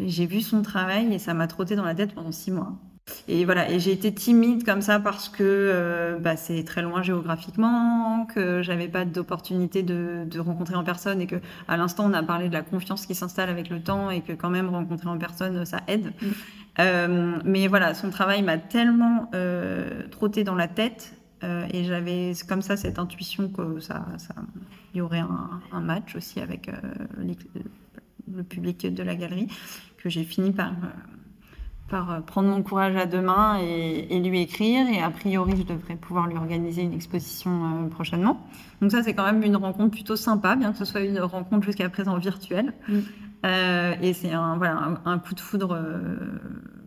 j'ai 0.00 0.26
vu 0.26 0.40
son 0.40 0.62
travail 0.62 1.12
et 1.12 1.18
ça 1.18 1.34
m'a 1.34 1.46
trotté 1.46 1.76
dans 1.76 1.84
la 1.84 1.94
tête 1.94 2.14
pendant 2.14 2.32
six 2.32 2.50
mois. 2.50 2.72
Et 3.28 3.44
voilà, 3.44 3.70
et 3.70 3.80
j'ai 3.80 3.92
été 3.92 4.14
timide 4.14 4.64
comme 4.64 4.82
ça 4.82 5.00
parce 5.00 5.28
que 5.28 5.42
euh, 5.42 6.18
bah, 6.18 6.36
c'est 6.36 6.62
très 6.64 6.82
loin 6.82 7.02
géographiquement, 7.02 8.26
que 8.26 8.62
j'avais 8.62 8.86
pas 8.88 9.04
d'opportunité 9.04 9.82
de, 9.82 10.24
de, 10.26 10.40
rencontrer 10.40 10.76
en 10.76 10.84
personne 10.84 11.20
et 11.20 11.26
que 11.26 11.36
à 11.66 11.76
l'instant 11.76 12.08
on 12.08 12.12
a 12.12 12.22
parlé 12.22 12.48
de 12.48 12.52
la 12.52 12.62
confiance 12.62 13.04
qui 13.04 13.16
s'installe 13.16 13.48
avec 13.48 13.68
le 13.68 13.80
temps 13.80 14.10
et 14.10 14.20
que 14.20 14.32
quand 14.32 14.50
même 14.50 14.68
rencontrer 14.68 15.08
en 15.08 15.18
personne 15.18 15.64
ça 15.64 15.80
aide. 15.88 16.12
Mm. 16.20 16.26
Euh, 16.78 17.38
mais 17.44 17.68
voilà, 17.68 17.94
son 17.94 18.10
travail 18.10 18.42
m'a 18.42 18.58
tellement 18.58 19.30
euh, 19.34 20.06
trotté 20.10 20.44
dans 20.44 20.54
la 20.54 20.68
tête 20.68 21.16
euh, 21.42 21.66
et 21.72 21.84
j'avais 21.84 22.32
comme 22.48 22.62
ça 22.62 22.76
cette 22.76 22.98
intuition 22.98 23.48
que 23.48 23.80
ça, 23.80 24.06
ça 24.18 24.34
y 24.94 25.00
aurait 25.00 25.20
un, 25.20 25.60
un 25.72 25.80
match 25.80 26.14
aussi 26.16 26.40
avec 26.40 26.70
le 28.32 28.42
public 28.42 28.92
de 28.92 29.02
la 29.02 29.14
galerie 29.14 29.48
que 29.96 30.08
j'ai 30.10 30.24
fini 30.24 30.52
par 30.52 30.72
par 31.88 32.10
euh, 32.10 32.20
prendre 32.20 32.48
mon 32.48 32.62
courage 32.62 32.96
à 32.96 33.06
deux 33.06 33.20
mains 33.20 33.58
et, 33.60 34.20
lui 34.20 34.40
écrire. 34.40 34.86
Et 34.88 35.00
a 35.00 35.10
priori, 35.10 35.52
je 35.56 35.62
devrais 35.62 35.96
pouvoir 35.96 36.26
lui 36.26 36.36
organiser 36.36 36.82
une 36.82 36.92
exposition 36.92 37.50
euh, 37.50 37.88
prochainement. 37.88 38.46
Donc 38.80 38.90
ça, 38.90 39.02
c'est 39.02 39.14
quand 39.14 39.24
même 39.24 39.42
une 39.42 39.56
rencontre 39.56 39.92
plutôt 39.92 40.16
sympa, 40.16 40.56
bien 40.56 40.72
que 40.72 40.78
ce 40.78 40.84
soit 40.84 41.00
une 41.00 41.18
rencontre 41.20 41.64
jusqu'à 41.64 41.88
présent 41.88 42.18
virtuelle. 42.18 42.74
Mm. 42.88 42.98
Euh, 43.44 43.94
et 44.02 44.12
c'est 44.12 44.32
un, 44.32 44.56
voilà, 44.56 45.00
un, 45.04 45.18
coup 45.18 45.34
de 45.34 45.40
foudre 45.40 45.78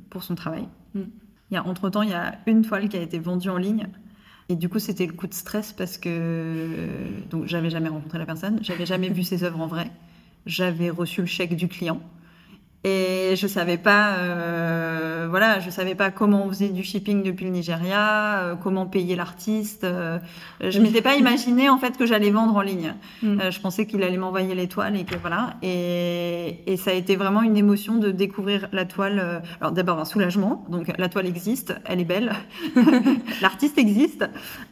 pour 0.09 0.23
son 0.23 0.35
travail. 0.35 0.67
Mm. 0.93 1.01
Il 1.51 1.53
y 1.55 1.57
a, 1.57 1.65
entre-temps, 1.65 2.01
il 2.01 2.09
y 2.09 2.13
a 2.13 2.35
une 2.45 2.63
toile 2.63 2.89
qui 2.89 2.97
a 2.97 3.01
été 3.01 3.19
vendue 3.19 3.49
en 3.49 3.57
ligne. 3.57 3.87
Et 4.49 4.55
du 4.55 4.67
coup, 4.67 4.79
c'était 4.79 5.05
le 5.05 5.13
coup 5.13 5.27
de 5.27 5.33
stress 5.33 5.73
parce 5.73 5.99
que 5.99 6.67
donc 7.29 7.45
j'avais 7.45 7.69
jamais 7.69 7.89
rencontré 7.89 8.17
la 8.17 8.25
personne, 8.25 8.57
j'avais 8.63 8.87
jamais 8.87 9.09
vu 9.09 9.21
ses 9.21 9.43
œuvres 9.43 9.61
en 9.61 9.67
vrai, 9.67 9.91
j'avais 10.47 10.89
reçu 10.89 11.21
le 11.21 11.27
chèque 11.27 11.55
du 11.55 11.67
client. 11.67 12.01
Et 12.85 13.35
je 13.35 13.45
savais 13.45 13.77
pas, 13.77 14.13
euh, 14.19 15.27
voilà, 15.29 15.59
je 15.59 15.69
savais 15.69 15.95
pas 15.95 16.11
comment 16.11 16.45
on 16.45 16.49
faisait 16.49 16.69
du 16.69 16.83
shipping 16.83 17.23
depuis 17.23 17.43
le 17.43 17.51
Nigeria, 17.51 18.39
euh, 18.39 18.55
comment 18.55 18.85
payer 18.85 19.17
l'artiste. 19.17 19.83
Euh, 19.83 20.17
je 20.61 20.79
m'étais 20.79 21.01
pas 21.01 21.15
imaginé 21.17 21.67
en 21.67 21.77
fait 21.77 21.97
que 21.97 22.05
j'allais 22.05 22.31
vendre 22.31 22.55
en 22.55 22.61
ligne. 22.61 22.93
Mm. 23.21 23.39
Euh, 23.41 23.51
je 23.51 23.59
pensais 23.59 23.85
qu'il 23.85 24.01
allait 24.01 24.15
m'envoyer 24.15 24.55
les 24.55 24.69
toiles 24.69 24.95
et 24.95 25.03
que 25.03 25.15
voilà. 25.17 25.55
Et, 25.61 26.59
et, 26.67 26.77
ça 26.77 26.91
a 26.91 26.93
été 26.93 27.17
vraiment 27.17 27.41
une 27.41 27.57
émotion 27.57 27.97
de 27.97 28.11
découvrir 28.11 28.69
la 28.71 28.85
toile. 28.85 29.41
alors 29.59 29.73
d'abord 29.73 29.99
un 29.99 30.05
soulagement, 30.05 30.65
donc 30.69 30.89
la 30.97 31.09
toile 31.09 31.27
existe, 31.27 31.75
elle 31.83 31.99
est 31.99 32.05
belle, 32.05 32.31
l'artiste 33.41 33.77
existe, 33.77 34.23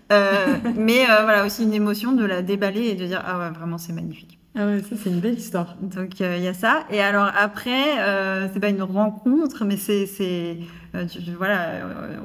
mais 0.10 1.06
voilà 1.06 1.46
aussi 1.46 1.64
une 1.64 1.74
émotion 1.74 2.14
de 2.14 2.24
la 2.24 2.42
déballer 2.42 2.88
et 2.88 2.96
de 2.96 3.06
dire 3.06 3.22
ah 3.26 3.38
ouais 3.38 3.50
vraiment 3.50 3.78
c'est 3.78 3.92
magnifique. 3.92 4.37
Ah 4.60 4.66
ouais, 4.66 4.82
ça 4.82 4.96
c'est 4.96 5.12
une 5.12 5.20
belle 5.20 5.36
histoire. 5.36 5.76
Donc 5.80 6.20
euh, 6.20 6.36
il 6.36 6.44
y 6.44 6.48
a 6.48 6.54
ça. 6.56 6.84
Et 6.90 7.00
alors 7.00 7.30
après, 7.38 8.00
euh, 8.00 8.48
c'est 8.52 8.60
pas 8.60 8.70
une 8.70 8.82
rencontre, 8.82 9.66
mais 9.66 9.78
c'est, 9.78 10.08
c'est 10.08 10.58
euh, 10.96 11.06
voilà, 11.38 11.74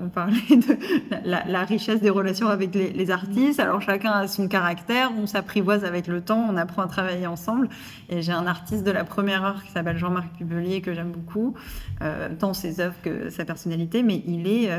on 0.02 0.08
parlait 0.08 0.36
de 0.48 0.78
la, 1.26 1.64
richesse 1.64 2.00
des 2.00 2.08
relations 2.08 2.48
avec 2.48 2.74
les, 2.74 3.10
artistes. 3.10 3.60
Alors 3.60 3.82
chacun 3.82 4.12
a 4.12 4.28
son 4.28 4.48
caractère, 4.48 5.10
on 5.14 5.26
s'apprivoise 5.26 5.84
avec 5.84 6.06
le 6.06 6.22
temps, 6.22 6.46
on 6.48 6.56
apprend 6.56 6.80
à 6.80 6.86
travailler 6.86 7.26
ensemble. 7.26 7.68
Et 8.08 8.22
j'ai 8.22 8.32
un 8.32 8.46
artiste 8.46 8.84
de 8.84 8.92
la 8.92 9.04
première 9.04 9.44
heure 9.44 9.62
qui 9.62 9.70
s'appelle 9.70 9.98
Jean-Marc 9.98 10.34
Pubelier 10.38 10.80
que 10.80 10.94
j'aime 10.94 11.12
beaucoup, 11.12 11.54
tant 12.38 12.54
ses 12.54 12.80
œuvres 12.80 12.96
que 13.02 13.28
sa 13.28 13.44
personnalité, 13.44 14.02
mais 14.02 14.22
il 14.26 14.46
est, 14.48 14.70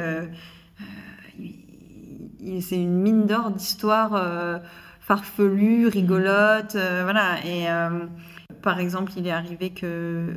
c'est 2.62 2.82
une 2.82 3.00
mine 3.00 3.28
d'or 3.28 3.52
d'histoire 3.52 4.62
farfelue, 5.04 5.88
rigolote, 5.88 6.76
euh, 6.76 7.02
voilà. 7.04 7.46
Et 7.46 7.70
euh, 7.70 8.06
par 8.62 8.80
exemple, 8.80 9.12
il 9.18 9.28
est 9.28 9.32
arrivé 9.32 9.72
que 9.72 10.34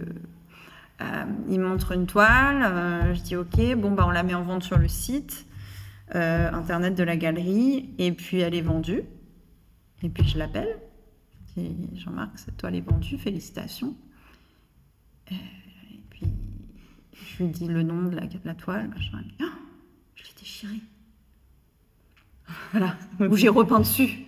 euh, 1.00 1.24
il 1.48 1.60
montre 1.60 1.92
une 1.92 2.06
toile, 2.06 3.14
je 3.14 3.20
dis 3.20 3.36
ok, 3.36 3.76
bon 3.76 3.92
bah 3.92 4.04
on 4.06 4.10
la 4.10 4.22
met 4.22 4.34
en 4.34 4.42
vente 4.42 4.62
sur 4.62 4.78
le 4.78 4.88
site 4.88 5.46
internet 6.12 6.94
de 6.94 7.02
la 7.02 7.16
galerie, 7.16 7.90
et 7.98 8.12
puis 8.12 8.40
elle 8.40 8.54
est 8.54 8.62
vendue. 8.62 9.02
Et 10.02 10.08
puis 10.08 10.26
je 10.26 10.38
l'appelle, 10.38 10.78
Jean-Marc, 11.94 12.38
cette 12.38 12.56
toile 12.56 12.76
est 12.76 12.80
vendue, 12.80 13.18
félicitations. 13.18 13.94
Et 15.30 15.34
puis 16.10 16.26
je 17.12 17.42
lui 17.42 17.50
dis 17.50 17.66
le 17.66 17.82
nom 17.82 18.04
de 18.04 18.16
la, 18.16 18.54
toile, 18.54 18.88
machin. 18.88 19.18
Oh, 19.40 19.44
je 20.14 20.22
l'ai 20.24 20.34
déchirée. 20.38 20.80
Voilà, 22.70 22.96
ou 23.20 23.36
j'ai 23.36 23.48
repeint 23.48 23.80
dessus. 23.80 24.25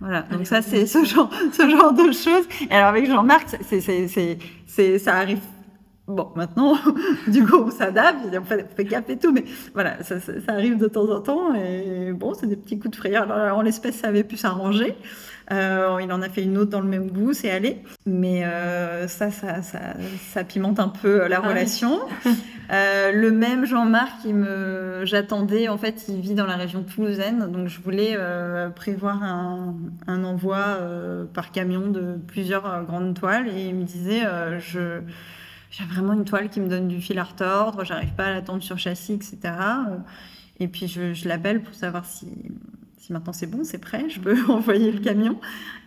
Voilà, 0.00 0.22
donc 0.22 0.46
ça 0.46 0.62
c'est 0.62 0.86
ce 0.86 1.04
genre, 1.04 1.30
ce 1.52 1.68
genre 1.68 1.92
de 1.92 2.10
choses. 2.12 2.46
Et 2.70 2.72
alors 2.72 2.88
avec 2.88 3.06
Jean-Marc, 3.06 3.48
c'est, 3.60 3.80
c'est, 3.80 4.38
c'est, 4.66 4.98
ça 4.98 5.16
arrive. 5.16 5.40
Bon, 6.06 6.32
maintenant, 6.34 6.76
du 7.28 7.46
coup, 7.46 7.56
on 7.56 7.70
s'adapte, 7.70 8.18
on 8.26 8.44
fait, 8.44 8.66
on 8.68 8.74
fait 8.74 8.84
gaffe 8.84 9.08
et 9.10 9.16
tout, 9.16 9.30
mais 9.30 9.44
voilà, 9.74 10.02
ça, 10.02 10.18
ça, 10.18 10.32
arrive 10.48 10.76
de 10.76 10.88
temps 10.88 11.08
en 11.08 11.20
temps. 11.20 11.54
Et 11.54 12.12
bon, 12.12 12.34
c'est 12.34 12.48
des 12.48 12.56
petits 12.56 12.80
coups 12.80 12.90
de 12.90 12.96
frayeur. 12.96 13.30
Alors, 13.30 13.58
en 13.58 13.62
l'espèce, 13.62 13.96
ça 13.96 14.08
avait 14.08 14.24
pu 14.24 14.36
s'arranger. 14.36 14.96
Euh, 15.52 15.98
il 16.00 16.12
en 16.12 16.22
a 16.22 16.28
fait 16.28 16.44
une 16.44 16.56
autre 16.58 16.70
dans 16.70 16.80
le 16.80 16.88
même 16.88 17.10
goût, 17.10 17.32
c'est 17.32 17.50
allé. 17.50 17.82
Mais 18.06 18.44
euh, 18.44 19.08
ça, 19.08 19.30
ça, 19.30 19.62
ça, 19.62 19.80
ça, 20.32 20.44
pimente 20.44 20.78
un 20.78 20.88
peu 20.88 21.26
la 21.26 21.40
ah 21.42 21.48
relation. 21.48 21.98
euh, 22.72 23.12
le 23.12 23.32
même 23.32 23.66
Jean-Marc, 23.66 24.24
me... 24.26 25.02
j'attendais, 25.04 25.68
en 25.68 25.76
fait, 25.76 26.04
il 26.08 26.20
vit 26.20 26.34
dans 26.34 26.46
la 26.46 26.56
région 26.56 26.84
toulousaine, 26.84 27.50
donc 27.50 27.66
je 27.66 27.80
voulais 27.80 28.16
prévoir 28.76 29.22
un, 29.22 29.74
un 30.06 30.24
envoi 30.24 30.78
par 31.34 31.50
camion 31.50 31.88
de 31.88 32.16
plusieurs 32.26 32.84
grandes 32.84 33.14
toiles. 33.18 33.48
Et 33.48 33.68
il 33.68 33.74
me 33.74 33.84
disait, 33.84 34.22
je 34.58 35.00
j'ai 35.70 35.84
vraiment 35.84 36.14
une 36.14 36.24
toile 36.24 36.48
qui 36.48 36.58
me 36.58 36.66
donne 36.66 36.88
du 36.88 37.00
fil 37.00 37.16
à 37.20 37.22
retordre, 37.22 37.84
j'arrive 37.84 38.12
pas 38.14 38.24
à 38.24 38.32
l'attendre 38.32 38.60
sur 38.60 38.76
châssis, 38.76 39.12
etc. 39.12 39.54
Et 40.58 40.66
puis 40.66 40.88
je, 40.88 41.14
je 41.14 41.28
l'appelle 41.28 41.62
pour 41.62 41.74
savoir 41.74 42.04
si 42.04 42.26
maintenant 43.10 43.32
c'est 43.32 43.46
bon, 43.46 43.64
c'est 43.64 43.78
prêt, 43.78 44.06
je 44.08 44.20
peux 44.20 44.36
envoyer 44.48 44.92
le 44.92 45.00
camion. 45.00 45.38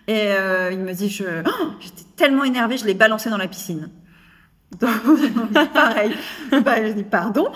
Et 0.08 0.32
euh, 0.32 0.72
il 0.72 0.80
me 0.80 0.94
dit, 0.94 1.10
je, 1.10 1.24
oh, 1.46 1.66
j'étais 1.80 2.04
tellement 2.16 2.44
énervée, 2.44 2.78
je 2.78 2.86
l'ai 2.86 2.94
balancé 2.94 3.30
dans 3.30 3.38
la 3.38 3.48
piscine. 3.48 3.90
Donc, 4.80 5.70
pareil. 5.74 6.14
Bah, 6.52 6.86
je 6.86 6.94
dis 6.94 7.04
pardon. 7.04 7.50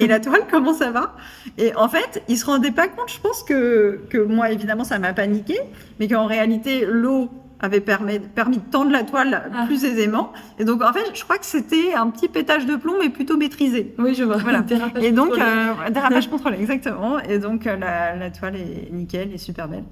Et 0.00 0.06
la 0.06 0.20
toile, 0.20 0.42
comment 0.50 0.72
ça 0.72 0.90
va? 0.90 1.16
Et 1.58 1.74
en 1.74 1.88
fait, 1.88 2.22
il 2.28 2.38
se 2.38 2.46
rendait 2.46 2.70
pas 2.70 2.88
compte, 2.88 3.10
je 3.10 3.20
pense 3.20 3.42
que, 3.42 4.00
que 4.08 4.18
moi, 4.18 4.50
évidemment, 4.50 4.84
ça 4.84 4.98
m'a 4.98 5.12
paniqué, 5.12 5.58
mais 6.00 6.08
qu'en 6.08 6.26
réalité, 6.26 6.86
l'eau 6.86 7.30
avait 7.62 7.80
permis, 7.80 8.18
permis 8.18 8.58
de 8.58 8.70
tendre 8.70 8.90
la 8.90 9.04
toile 9.04 9.50
ah. 9.54 9.64
plus 9.66 9.84
aisément. 9.84 10.32
Et 10.58 10.64
donc, 10.64 10.82
en 10.82 10.92
fait, 10.92 11.04
je 11.14 11.22
crois 11.22 11.38
que 11.38 11.46
c'était 11.46 11.94
un 11.94 12.10
petit 12.10 12.28
pétage 12.28 12.66
de 12.66 12.76
plomb, 12.76 12.94
mais 13.00 13.08
plutôt 13.08 13.36
maîtrisé. 13.36 13.94
Oui, 13.98 14.14
je 14.14 14.24
vois. 14.24 14.36
Voilà. 14.38 14.64
et 15.00 15.12
donc, 15.12 15.38
euh, 15.38 15.90
dérapage 15.90 16.28
contrôlé, 16.30 16.58
exactement. 16.60 17.20
Et 17.20 17.38
donc, 17.38 17.66
euh, 17.66 17.76
la, 17.76 18.16
la, 18.16 18.30
toile 18.30 18.56
est 18.56 18.92
nickel, 18.92 19.32
est 19.32 19.38
super 19.38 19.68
belle. 19.68 19.84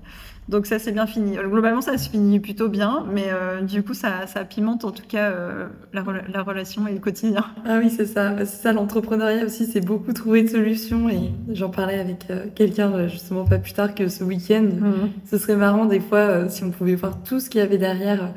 Donc 0.51 0.67
ça 0.67 0.81
c'est 0.81 0.91
bien 0.91 1.07
fini. 1.07 1.37
Globalement 1.37 1.81
ça 1.81 1.97
se 1.97 2.11
finit 2.11 2.41
plutôt 2.41 2.69
bien, 2.69 3.07
mais 3.13 3.27
euh, 3.29 3.63
du 3.63 3.85
coup 3.85 3.95
ça, 3.95 4.27
ça, 4.27 4.45
pimente 4.45 4.85
en 4.85 4.91
tout 4.91 5.05
cas 5.07 5.31
euh, 5.31 5.67
la, 5.93 6.03
la, 6.29 6.43
relation 6.43 6.89
et 6.89 6.93
le 6.93 6.99
quotidien. 6.99 7.45
Ah 7.65 7.79
oui 7.79 7.89
c'est 7.89 8.07
ça, 8.07 8.35
c'est 8.39 8.63
ça 8.63 8.73
l'entrepreneuriat 8.73 9.45
aussi, 9.45 9.67
c'est 9.67 9.85
beaucoup 9.85 10.13
trouver 10.13 10.43
de 10.43 10.49
solutions 10.49 11.09
et 11.09 11.31
j'en 11.53 11.71
parlais 11.71 12.01
avec 12.01 12.27
euh, 12.31 12.47
quelqu'un 12.53 13.07
justement 13.07 13.45
pas 13.45 13.59
plus 13.59 13.75
tard 13.75 13.95
que 13.95 14.09
ce 14.09 14.25
week-end. 14.25 14.63
Mhm. 14.63 15.11
Ce 15.31 15.39
serait 15.39 15.55
marrant 15.55 15.85
des 15.85 16.01
fois 16.01 16.49
si 16.49 16.65
on 16.65 16.71
pouvait 16.71 16.97
voir 16.97 17.23
tout 17.23 17.39
ce 17.39 17.49
qu'il 17.49 17.61
y 17.61 17.65
avait 17.65 17.79
derrière 17.79 18.35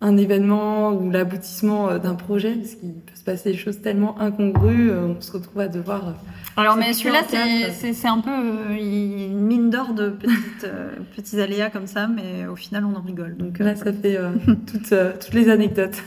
un 0.00 0.16
événement 0.16 0.92
ou 0.92 1.10
l'aboutissement 1.10 1.98
d'un 1.98 2.14
projet, 2.14 2.52
parce 2.52 2.74
qu'il 2.76 2.92
peut 2.92 3.16
se 3.16 3.24
passer 3.24 3.50
des 3.50 3.56
choses 3.56 3.80
tellement 3.80 4.18
incongrues, 4.20 4.92
on 4.92 5.20
se 5.20 5.32
retrouve 5.32 5.60
à 5.60 5.68
devoir 5.68 6.14
alors, 6.56 6.76
mais 6.76 6.92
celui-là, 6.92 7.22
c'est 7.26 8.06
un 8.06 8.20
peu 8.20 8.30
euh, 8.30 8.76
une 8.76 9.40
mine 9.40 9.70
d'or 9.70 9.94
de 9.94 10.10
petites, 10.10 10.64
euh, 10.64 10.90
petits 11.16 11.40
aléas 11.40 11.70
comme 11.70 11.86
ça, 11.86 12.08
mais 12.08 12.46
au 12.46 12.56
final, 12.56 12.84
on 12.84 12.96
en 12.96 13.02
rigole. 13.02 13.36
Donc 13.36 13.58
là, 13.58 13.74
ça 13.76 13.92
fait 13.92 14.16
euh, 14.16 14.30
toutes, 14.46 14.94
toutes 15.20 15.34
les 15.34 15.48
anecdotes. 15.48 16.02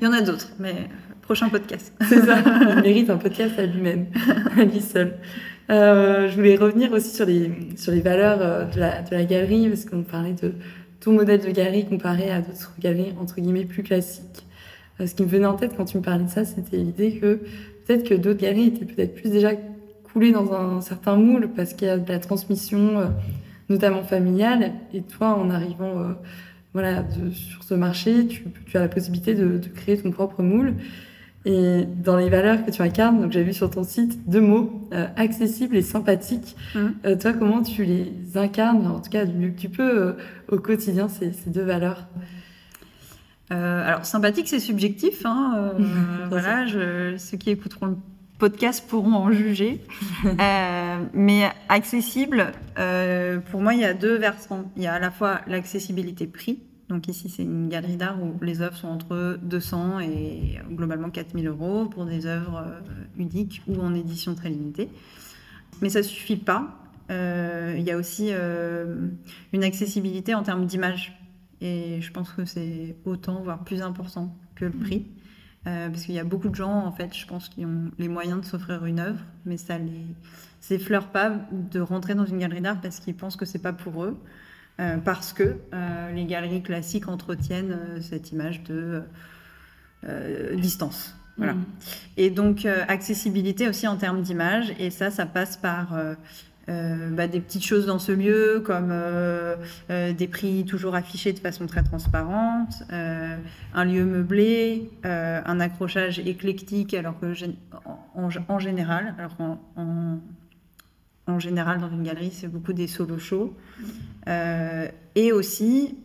Il 0.00 0.04
y 0.04 0.06
en 0.06 0.12
a 0.12 0.22
d'autres, 0.22 0.50
mais 0.58 0.74
prochain 1.22 1.48
podcast. 1.48 1.92
C'est 2.08 2.20
ça, 2.20 2.38
il 2.76 2.82
mérite 2.82 3.10
un 3.10 3.16
podcast 3.16 3.58
à 3.58 3.66
lui-même, 3.66 4.06
à 4.56 4.64
lui 4.64 4.80
seul. 4.80 5.14
je 5.68 6.34
voulais 6.34 6.56
revenir 6.56 6.92
aussi 6.92 7.14
sur 7.14 7.26
les, 7.26 7.50
sur 7.76 7.92
les 7.92 8.00
valeurs 8.00 8.68
de, 8.68 8.80
la, 8.80 9.02
de 9.02 9.14
la 9.14 9.24
galerie, 9.24 9.68
parce 9.68 9.84
qu'on 9.84 10.02
parlait 10.02 10.34
de 10.34 10.54
ton 11.00 11.12
modèle 11.12 11.40
de 11.40 11.50
galerie 11.50 11.86
comparé 11.86 12.30
à 12.30 12.40
d'autres 12.40 12.74
galeries, 12.80 13.14
entre 13.20 13.40
guillemets, 13.40 13.64
plus 13.64 13.82
classiques. 13.82 14.46
ce 14.98 15.14
qui 15.14 15.22
me 15.22 15.28
venait 15.28 15.46
en 15.46 15.54
tête 15.54 15.72
quand 15.76 15.84
tu 15.84 15.98
me 15.98 16.02
parlais 16.02 16.24
de 16.24 16.30
ça, 16.30 16.44
c'était 16.44 16.76
l'idée 16.76 17.18
que 17.18 17.40
peut-être 17.86 18.08
que 18.08 18.14
d'autres 18.14 18.40
galeries 18.40 18.68
étaient 18.68 18.84
peut-être 18.84 19.14
plus 19.14 19.30
déjà 19.30 19.52
couler 20.12 20.32
dans 20.32 20.52
un 20.52 20.80
certain 20.80 21.16
moule 21.16 21.48
parce 21.54 21.74
qu'il 21.74 21.88
y 21.88 21.90
a 21.90 21.98
de 21.98 22.08
la 22.10 22.18
transmission, 22.18 22.98
euh, 22.98 23.06
notamment 23.68 24.02
familiale. 24.02 24.72
Et 24.92 25.02
toi, 25.02 25.34
en 25.34 25.50
arrivant 25.50 25.98
euh, 25.98 26.12
voilà, 26.74 27.04
sur 27.32 27.62
ce 27.62 27.74
marché, 27.74 28.26
tu, 28.26 28.44
tu, 28.66 28.76
as 28.76 28.80
la 28.80 28.88
possibilité 28.88 29.34
de, 29.34 29.58
créer 29.68 29.98
ton 29.98 30.10
propre 30.10 30.42
moule. 30.42 30.74
Et 31.46 31.86
dans 31.86 32.18
les 32.18 32.28
valeurs 32.28 32.66
que 32.66 32.70
tu 32.70 32.82
incarnes, 32.82 33.22
donc 33.22 33.32
j'ai 33.32 33.42
vu 33.42 33.54
sur 33.54 33.70
ton 33.70 33.82
site 33.82 34.28
deux 34.28 34.42
mots, 34.42 34.86
euh, 34.92 35.06
accessible 35.16 35.74
et 35.76 35.82
sympathique. 35.82 36.54
Mmh. 36.74 37.16
toi, 37.16 37.32
comment 37.32 37.62
tu 37.62 37.84
les 37.84 38.12
incarnes, 38.34 38.86
en 38.86 39.00
tout 39.00 39.10
cas 39.10 39.24
du 39.24 39.34
mieux 39.34 39.48
que 39.48 39.58
tu 39.58 39.70
peux 39.70 40.16
au 40.48 40.58
quotidien, 40.58 41.08
ces, 41.08 41.32
ces 41.32 41.50
deux 41.50 41.62
valeurs 41.62 42.06
alors 43.52 44.04
sympathique, 44.04 44.46
c'est 44.46 44.60
subjectif. 44.60 45.26
Hein, 45.26 45.72
voilà, 46.28 46.66
je, 46.66 47.16
ceux 47.16 47.36
qui 47.36 47.50
écouteront 47.50 47.86
le 47.86 47.96
podcasts 48.40 48.88
pourront 48.88 49.14
en 49.14 49.30
juger. 49.30 49.80
Euh, 50.40 51.04
mais 51.14 51.50
accessible, 51.68 52.52
euh, 52.78 53.40
pour 53.50 53.60
moi, 53.60 53.74
il 53.74 53.80
y 53.80 53.84
a 53.84 53.94
deux 53.94 54.16
versants. 54.16 54.70
Il 54.76 54.82
y 54.82 54.86
a 54.86 54.94
à 54.94 54.98
la 54.98 55.10
fois 55.10 55.40
l'accessibilité 55.46 56.26
prix. 56.26 56.60
Donc 56.88 57.08
ici, 57.08 57.28
c'est 57.28 57.42
une 57.42 57.68
galerie 57.68 57.96
d'art 57.96 58.22
où 58.22 58.42
les 58.42 58.60
œuvres 58.62 58.76
sont 58.76 58.88
entre 58.88 59.38
200 59.42 60.00
et 60.00 60.58
globalement 60.70 61.10
4000 61.10 61.46
euros 61.48 61.86
pour 61.86 62.04
des 62.04 62.26
œuvres 62.26 62.64
euh, 62.66 62.80
uniques 63.18 63.62
ou 63.66 63.80
en 63.80 63.94
édition 63.94 64.34
très 64.34 64.50
limitée. 64.50 64.88
Mais 65.82 65.88
ça 65.88 66.02
suffit 66.02 66.36
pas. 66.36 66.76
il 67.08 67.82
y 67.82 67.90
a 67.90 67.96
aussi 67.96 68.30
une 69.52 69.64
accessibilité 69.64 70.34
en 70.34 70.42
termes 70.42 70.66
d'image. 70.66 71.18
Et 71.60 72.00
je 72.00 72.10
pense 72.12 72.30
que 72.30 72.44
c'est 72.44 72.96
autant, 73.04 73.42
voire 73.42 73.64
plus 73.64 73.82
important 73.82 74.34
que 74.54 74.66
le 74.66 74.70
prix. 74.72 75.06
Euh, 75.66 75.90
parce 75.90 76.04
qu'il 76.04 76.14
y 76.14 76.18
a 76.18 76.24
beaucoup 76.24 76.48
de 76.48 76.54
gens, 76.54 76.72
en 76.72 76.92
fait, 76.92 77.14
je 77.14 77.26
pense, 77.26 77.48
qui 77.50 77.66
ont 77.66 77.90
les 77.98 78.08
moyens 78.08 78.40
de 78.40 78.46
s'offrir 78.46 78.86
une 78.86 78.98
œuvre, 78.98 79.20
mais 79.44 79.58
ça 79.58 79.76
les 79.78 80.74
effleure 80.74 81.08
pas 81.08 81.32
de 81.50 81.80
rentrer 81.80 82.14
dans 82.14 82.24
une 82.24 82.38
galerie 82.38 82.60
d'art 82.60 82.80
parce 82.80 83.00
qu'ils 83.00 83.14
pensent 83.14 83.36
que 83.36 83.44
c'est 83.44 83.58
pas 83.58 83.72
pour 83.72 84.04
eux, 84.04 84.18
euh, 84.78 84.96
parce 84.98 85.32
que 85.32 85.56
euh, 85.74 86.12
les 86.12 86.24
galeries 86.24 86.62
classiques 86.62 87.08
entretiennent 87.08 87.76
cette 88.00 88.32
image 88.32 88.62
de 88.62 89.02
distance. 90.56 91.14
Voilà. 91.36 91.52
Mmh. 91.52 91.64
Et 92.16 92.30
donc, 92.30 92.64
accessibilité 92.64 93.68
aussi 93.68 93.86
en 93.86 93.96
termes 93.96 94.22
d'image, 94.22 94.72
et 94.78 94.90
ça, 94.90 95.10
ça 95.10 95.26
passe 95.26 95.58
par 95.58 95.94
bah, 97.10 97.26
des 97.26 97.40
petites 97.40 97.64
choses 97.64 97.86
dans 97.86 97.98
ce 97.98 98.12
lieu, 98.12 98.62
comme 98.64 98.90
euh, 98.90 99.56
euh, 99.90 100.12
des 100.12 100.28
prix 100.28 100.64
toujours 100.64 100.94
affichés 100.94 101.32
de 101.32 101.38
façon 101.38 101.66
très 101.66 101.82
transparente, 101.82 102.82
un 102.90 103.84
lieu 103.84 104.04
meublé, 104.04 104.90
un 105.04 105.60
accrochage 105.60 106.18
éclectique, 106.20 106.94
alors 106.94 107.18
que 107.18 107.34
en, 108.14 108.58
général, 108.58 109.14
alors 109.18 109.36
en, 109.76 111.38
général 111.38 111.78
dans 111.78 111.90
une 111.90 112.02
galerie, 112.02 112.30
c'est 112.30 112.48
beaucoup 112.48 112.72
des 112.72 112.86
solo 112.86 113.18
shows, 113.18 113.56
et 114.26 115.32
aussi 115.32 115.96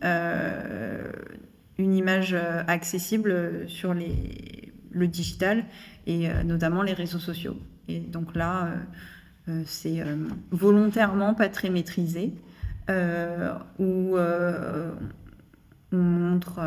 une 1.78 1.94
image 1.94 2.36
accessible 2.66 3.68
sur 3.68 3.94
les, 3.94 4.72
le 4.90 5.06
digital 5.06 5.64
et 6.06 6.28
notamment 6.44 6.82
les 6.82 6.92
réseaux 6.92 7.18
sociaux. 7.18 7.56
Et 7.88 8.00
donc 8.00 8.34
là, 8.34 8.66
euh, 8.66 8.76
c'est 9.64 10.00
euh, 10.00 10.16
volontairement 10.50 11.34
pas 11.34 11.48
très 11.48 11.70
maîtrisé, 11.70 12.32
euh, 12.90 13.52
où 13.78 14.16
on 15.92 15.96
montre 15.96 16.60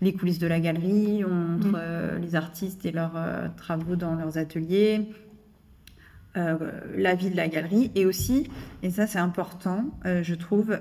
les 0.00 0.12
coulisses 0.14 0.38
de 0.38 0.46
la 0.46 0.60
galerie, 0.60 1.24
on 1.24 1.34
montre 1.34 1.68
mm. 1.68 2.20
les 2.20 2.34
artistes 2.34 2.84
et 2.86 2.92
leurs 2.92 3.14
travaux 3.56 3.96
dans 3.96 4.14
leurs 4.14 4.38
ateliers, 4.38 5.08
la 6.34 7.14
vie 7.14 7.30
de 7.30 7.36
la 7.36 7.48
galerie 7.48 7.90
et 7.94 8.06
aussi, 8.06 8.48
et 8.82 8.90
ça 8.90 9.06
c'est 9.06 9.18
important, 9.18 9.84
je 10.04 10.34
trouve, 10.34 10.78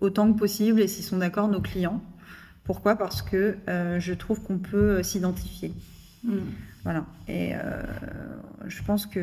autant 0.00 0.32
que 0.32 0.38
possible, 0.38 0.80
et 0.80 0.88
s'ils 0.88 1.04
sont 1.04 1.18
d'accord, 1.18 1.48
nos 1.48 1.60
clients. 1.60 2.02
Pourquoi? 2.64 2.96
Parce 2.96 3.22
que 3.22 3.58
je 3.66 4.12
trouve 4.14 4.42
qu'on 4.42 4.58
peut 4.58 5.02
s'identifier. 5.02 5.72
Mm. 6.24 6.38
Voilà. 6.84 7.06
Et 7.28 7.54
euh, 7.54 7.82
je 8.66 8.82
pense 8.82 9.06
que 9.06 9.22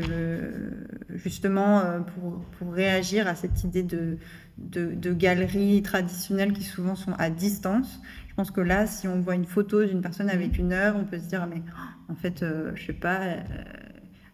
justement, 1.13 1.79
euh, 1.79 1.99
pour, 1.99 2.41
pour, 2.57 2.73
réagir 2.73 3.27
à 3.27 3.35
cette 3.35 3.63
idée 3.63 3.83
de, 3.83 4.17
de, 4.57 5.13
galeries 5.13 5.83
traditionnelles 5.83 6.53
qui 6.53 6.63
souvent 6.63 6.95
sont 6.95 7.13
à 7.19 7.29
distance, 7.29 8.01
je 8.29 8.33
pense 8.33 8.49
que 8.49 8.61
là, 8.61 8.87
si 8.87 9.07
on 9.07 9.21
voit 9.21 9.35
une 9.35 9.45
photo 9.45 9.85
d'une 9.85 10.01
personne 10.01 10.29
avec 10.29 10.57
une 10.57 10.73
œuvre, 10.73 10.97
on 10.99 11.05
peut 11.05 11.19
se 11.19 11.27
dire, 11.27 11.47
mais 11.47 11.61
en 12.09 12.15
fait, 12.15 12.41
euh, 12.41 12.71
je 12.75 12.87
sais 12.87 12.93
pas, 12.93 13.19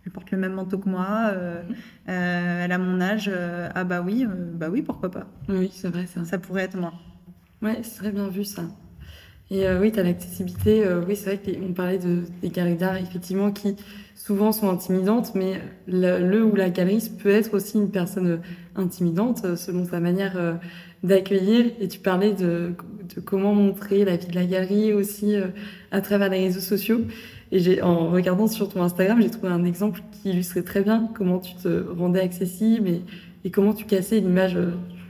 elle 0.06 0.12
porte 0.14 0.32
le 0.32 0.38
même 0.38 0.54
manteau 0.54 0.78
que 0.78 0.88
moi, 0.88 1.34
elle 2.06 2.72
a 2.72 2.78
mon 2.78 3.02
âge, 3.02 3.30
ah 3.76 3.84
bah 3.84 4.02
oui, 4.02 4.26
bah 4.54 4.70
oui, 4.70 4.82
pourquoi 4.82 5.12
pas. 5.12 5.28
Oui, 5.50 5.70
c'est 5.74 5.90
vrai 5.90 6.06
ça. 6.06 6.24
Ça 6.24 6.38
pourrait 6.38 6.64
être 6.64 6.78
moi. 6.78 6.94
Ouais, 7.62 7.80
c'est 7.84 7.98
très 7.98 8.12
bien 8.14 8.30
vu 8.30 8.46
ça. 8.46 8.64
Et 9.50 9.66
euh, 9.66 9.80
oui, 9.80 9.92
tu 9.92 10.00
as 10.00 10.04
l'accessibilité. 10.04 10.86
Euh, 10.86 11.02
oui, 11.08 11.16
c'est 11.16 11.36
vrai 11.36 11.40
qu'on 11.40 11.72
parlait 11.74 11.98
de, 11.98 12.24
des 12.42 12.50
galeries 12.50 12.76
d'art, 12.76 12.98
effectivement, 12.98 13.52
qui 13.52 13.76
souvent 14.16 14.52
sont 14.52 14.70
intimidantes, 14.70 15.36
mais 15.36 15.62
le, 15.88 16.44
ou 16.44 16.54
la 16.56 16.70
galeriste 16.70 17.18
peut 17.22 17.30
être 17.30 17.54
aussi 17.54 17.78
une 17.78 17.90
personne 17.90 18.42
intimidante 18.76 19.44
euh, 19.46 19.56
selon 19.56 19.86
sa 19.86 20.02
manière 20.02 20.60
d'accueillir. 21.04 21.68
Et 21.80 21.88
tu 21.88 22.00
parlais 22.00 22.34
de, 22.34 22.74
de, 23.16 23.22
comment 23.22 23.56
montrer 23.56 24.04
la 24.04 24.18
vie 24.18 24.28
de 24.28 24.36
la 24.36 24.46
galerie 24.46 24.94
aussi 24.94 25.36
à 25.92 26.02
travers 26.02 26.30
les 26.30 26.40
réseaux 26.40 26.60
sociaux. 26.60 27.02
Et 27.54 27.82
en 27.82 28.10
regardant 28.10 28.48
sur 28.48 28.68
ton 28.68 28.84
Instagram, 28.84 29.22
j'ai 29.22 29.30
trouvé 29.30 29.48
un 29.48 29.64
exemple 29.64 30.02
qui 30.12 30.32
illustrait 30.32 30.64
très 30.64 30.82
bien 30.82 31.10
comment 31.16 31.40
tu 31.40 31.56
te 31.56 31.86
rendais 31.98 32.20
accessible 32.20 32.90
et, 32.90 33.02
et 33.46 33.52
comment 33.52 33.74
tu 33.74 33.86
cassais 33.86 34.20
l'image 34.20 34.58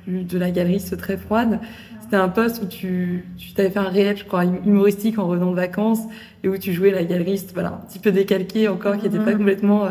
de 0.07 0.37
la 0.37 0.51
galeriste 0.51 0.95
très 0.97 1.17
froide. 1.17 1.59
C'était 2.07 2.21
un 2.21 2.29
poste 2.29 2.63
où 2.63 2.65
tu, 2.65 3.25
tu 3.37 3.51
t'avais 3.51 3.69
fait 3.69 3.79
un 3.79 3.89
réel, 3.89 4.15
je 4.15 4.23
crois, 4.23 4.45
humoristique 4.45 5.19
en 5.19 5.27
revenant 5.27 5.51
de 5.51 5.57
vacances 5.57 5.99
et 6.41 6.47
où 6.47 6.57
tu 6.57 6.71
jouais 6.71 6.89
la 6.89 7.03
galeriste, 7.03 7.51
voilà, 7.53 7.67
un 7.67 7.85
petit 7.85 7.99
peu 7.99 8.13
décalqué 8.13 8.69
encore, 8.69 8.95
qui 8.95 9.03
n'était 9.03 9.17
pas 9.17 9.31
mhm. 9.31 9.39
complètement 9.39 9.85
euh, 9.87 9.89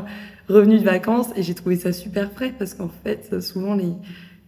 revenu 0.49 0.79
de 0.79 0.85
vacances. 0.85 1.27
Et 1.37 1.43
j'ai 1.43 1.53
trouvé 1.53 1.77
ça 1.77 1.93
super 1.93 2.33
frais 2.33 2.55
parce 2.59 2.73
qu'en 2.73 2.89
fait, 3.05 3.43
souvent 3.43 3.75
les 3.75 3.93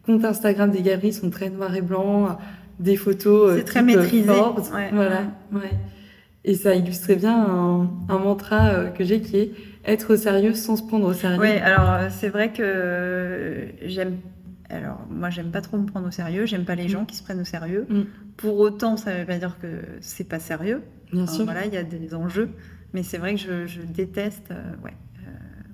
comptes 0.06 0.24
Instagram 0.24 0.70
des 0.70 0.80
galeries 0.80 1.12
sont 1.12 1.28
très 1.28 1.50
noirs 1.50 1.76
et 1.76 1.82
blancs, 1.82 2.38
des 2.80 2.96
photos. 2.96 3.50
Euh, 3.50 3.56
C'est 3.58 3.64
très 3.64 3.82
maîtrisé. 3.82 4.32
Voilà, 4.92 5.24
ouais. 5.52 5.70
Et 6.46 6.54
ça 6.54 6.74
illustrait 6.74 7.16
bien 7.16 7.36
un, 7.38 7.90
un 8.08 8.18
mantra 8.18 8.68
euh, 8.68 8.88
que 8.88 9.04
j'ai 9.04 9.20
qui 9.20 9.36
est 9.36 9.52
être 9.84 10.16
sérieux 10.16 10.54
sans 10.54 10.76
se 10.76 10.84
prendre 10.84 11.06
au 11.06 11.12
sérieux. 11.12 11.38
Oui, 11.38 11.50
alors 11.50 12.10
c'est 12.10 12.30
vrai 12.30 12.50
que 12.50 13.66
j'aime 13.84 14.16
alors, 14.70 15.06
moi, 15.08 15.30
j'aime 15.30 15.50
pas 15.50 15.60
trop 15.60 15.78
me 15.78 15.86
prendre 15.86 16.08
au 16.08 16.10
sérieux. 16.10 16.44
J'aime 16.46 16.64
pas 16.64 16.74
les 16.74 16.84
mm. 16.84 16.88
gens 16.88 17.04
qui 17.04 17.16
se 17.16 17.22
prennent 17.22 17.40
au 17.40 17.44
sérieux. 17.44 17.86
Mm. 17.88 18.02
Pour 18.36 18.58
autant, 18.58 18.96
ça 18.96 19.14
veut 19.14 19.24
pas 19.24 19.38
dire 19.38 19.56
que 19.60 19.82
c'est 20.00 20.28
pas 20.28 20.38
sérieux. 20.38 20.82
Bien 21.12 21.26
sûr. 21.26 21.44
Voilà, 21.44 21.64
il 21.66 21.72
y 21.72 21.78
a 21.78 21.82
des 21.82 22.14
enjeux. 22.14 22.50
Mais 22.92 23.02
c'est 23.02 23.18
vrai 23.18 23.34
que 23.34 23.66
je, 23.66 23.80
déteste 23.80 24.50
euh, 24.50 24.62
ouais, 24.84 24.94
euh, 25.20 25.30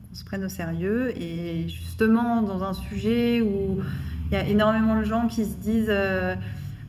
qu'on 0.09 0.15
se 0.15 0.25
prenne 0.25 0.45
au 0.45 0.49
sérieux. 0.49 1.13
Et 1.21 1.69
justement, 1.69 2.43
dans 2.43 2.63
un 2.63 2.73
sujet 2.73 3.41
où 3.41 3.81
il 4.31 4.35
y 4.35 4.37
a 4.37 4.47
énormément 4.47 4.99
de 4.99 5.05
gens 5.05 5.27
qui 5.27 5.45
se 5.45 5.57
disent 5.57 5.87
euh, 5.89 6.37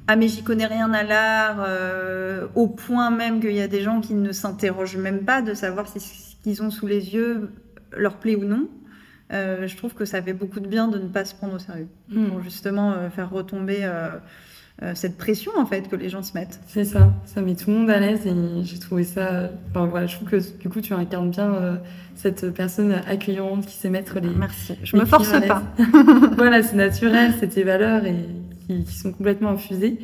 Ah, 0.07 0.15
mais 0.15 0.27
j'y 0.27 0.43
connais 0.43 0.67
rien 0.67 0.93
à 0.93 1.03
l'art, 1.03 1.67
au 2.53 2.67
point 2.67 3.09
même 3.09 3.39
qu'il 3.39 3.53
y 3.53 3.61
a 3.61 3.67
des 3.67 3.81
gens 3.81 3.99
qui 3.99 4.13
ne 4.13 4.31
s'interrogent 4.31 4.97
même 4.97 5.25
pas 5.25 5.41
de 5.41 5.55
savoir 5.55 5.87
si 5.87 5.99
ce 5.99 6.35
qu'ils 6.43 6.61
ont 6.61 6.69
sous 6.69 6.85
les 6.85 7.15
yeux 7.15 7.51
leur 7.97 8.17
plaît 8.17 8.35
ou 8.35 8.45
non. 8.45 8.69
Je 9.31 9.75
trouve 9.75 9.93
que 9.93 10.05
ça 10.05 10.21
fait 10.21 10.33
beaucoup 10.33 10.59
de 10.59 10.67
bien 10.67 10.87
de 10.87 10.99
ne 10.99 11.07
pas 11.07 11.25
se 11.25 11.35
prendre 11.35 11.55
au 11.55 11.59
sérieux. 11.59 11.87
Mm. 12.09 12.27
Pour 12.27 12.41
justement 12.41 13.09
faire 13.09 13.29
retomber 13.29 13.89
cette 14.93 15.17
pression 15.17 15.51
en 15.57 15.65
fait 15.65 15.87
que 15.87 15.95
les 15.95 16.09
gens 16.09 16.21
se 16.21 16.33
mettent. 16.33 16.59
C'est 16.67 16.85
ça, 16.85 17.13
ça 17.25 17.41
met 17.41 17.55
tout 17.55 17.69
le 17.69 17.77
monde 17.77 17.89
à 17.89 17.99
l'aise 17.99 18.27
et 18.27 18.33
j'ai 18.63 18.79
trouvé 18.79 19.03
ça. 19.03 19.49
Enfin 19.69 19.85
voilà, 19.85 20.07
je 20.07 20.15
trouve 20.15 20.29
que 20.29 20.59
du 20.59 20.69
coup 20.69 20.81
tu 20.81 20.93
incarnes 20.93 21.31
bien 21.31 21.79
cette 22.15 22.49
personne 22.51 22.93
accueillante 23.07 23.65
qui 23.65 23.75
sait 23.75 23.89
mettre 23.89 24.19
les. 24.19 24.29
Merci. 24.29 24.75
Je 24.83 24.97
me 24.97 25.05
force 25.05 25.31
pas. 25.47 25.63
voilà, 26.35 26.63
c'est 26.63 26.75
naturel, 26.75 27.33
c'est 27.39 27.49
tes 27.49 27.63
valeurs 27.63 28.05
et 28.05 28.25
qui, 28.67 28.85
sont 28.85 29.11
complètement 29.11 29.51
infusées. 29.51 29.99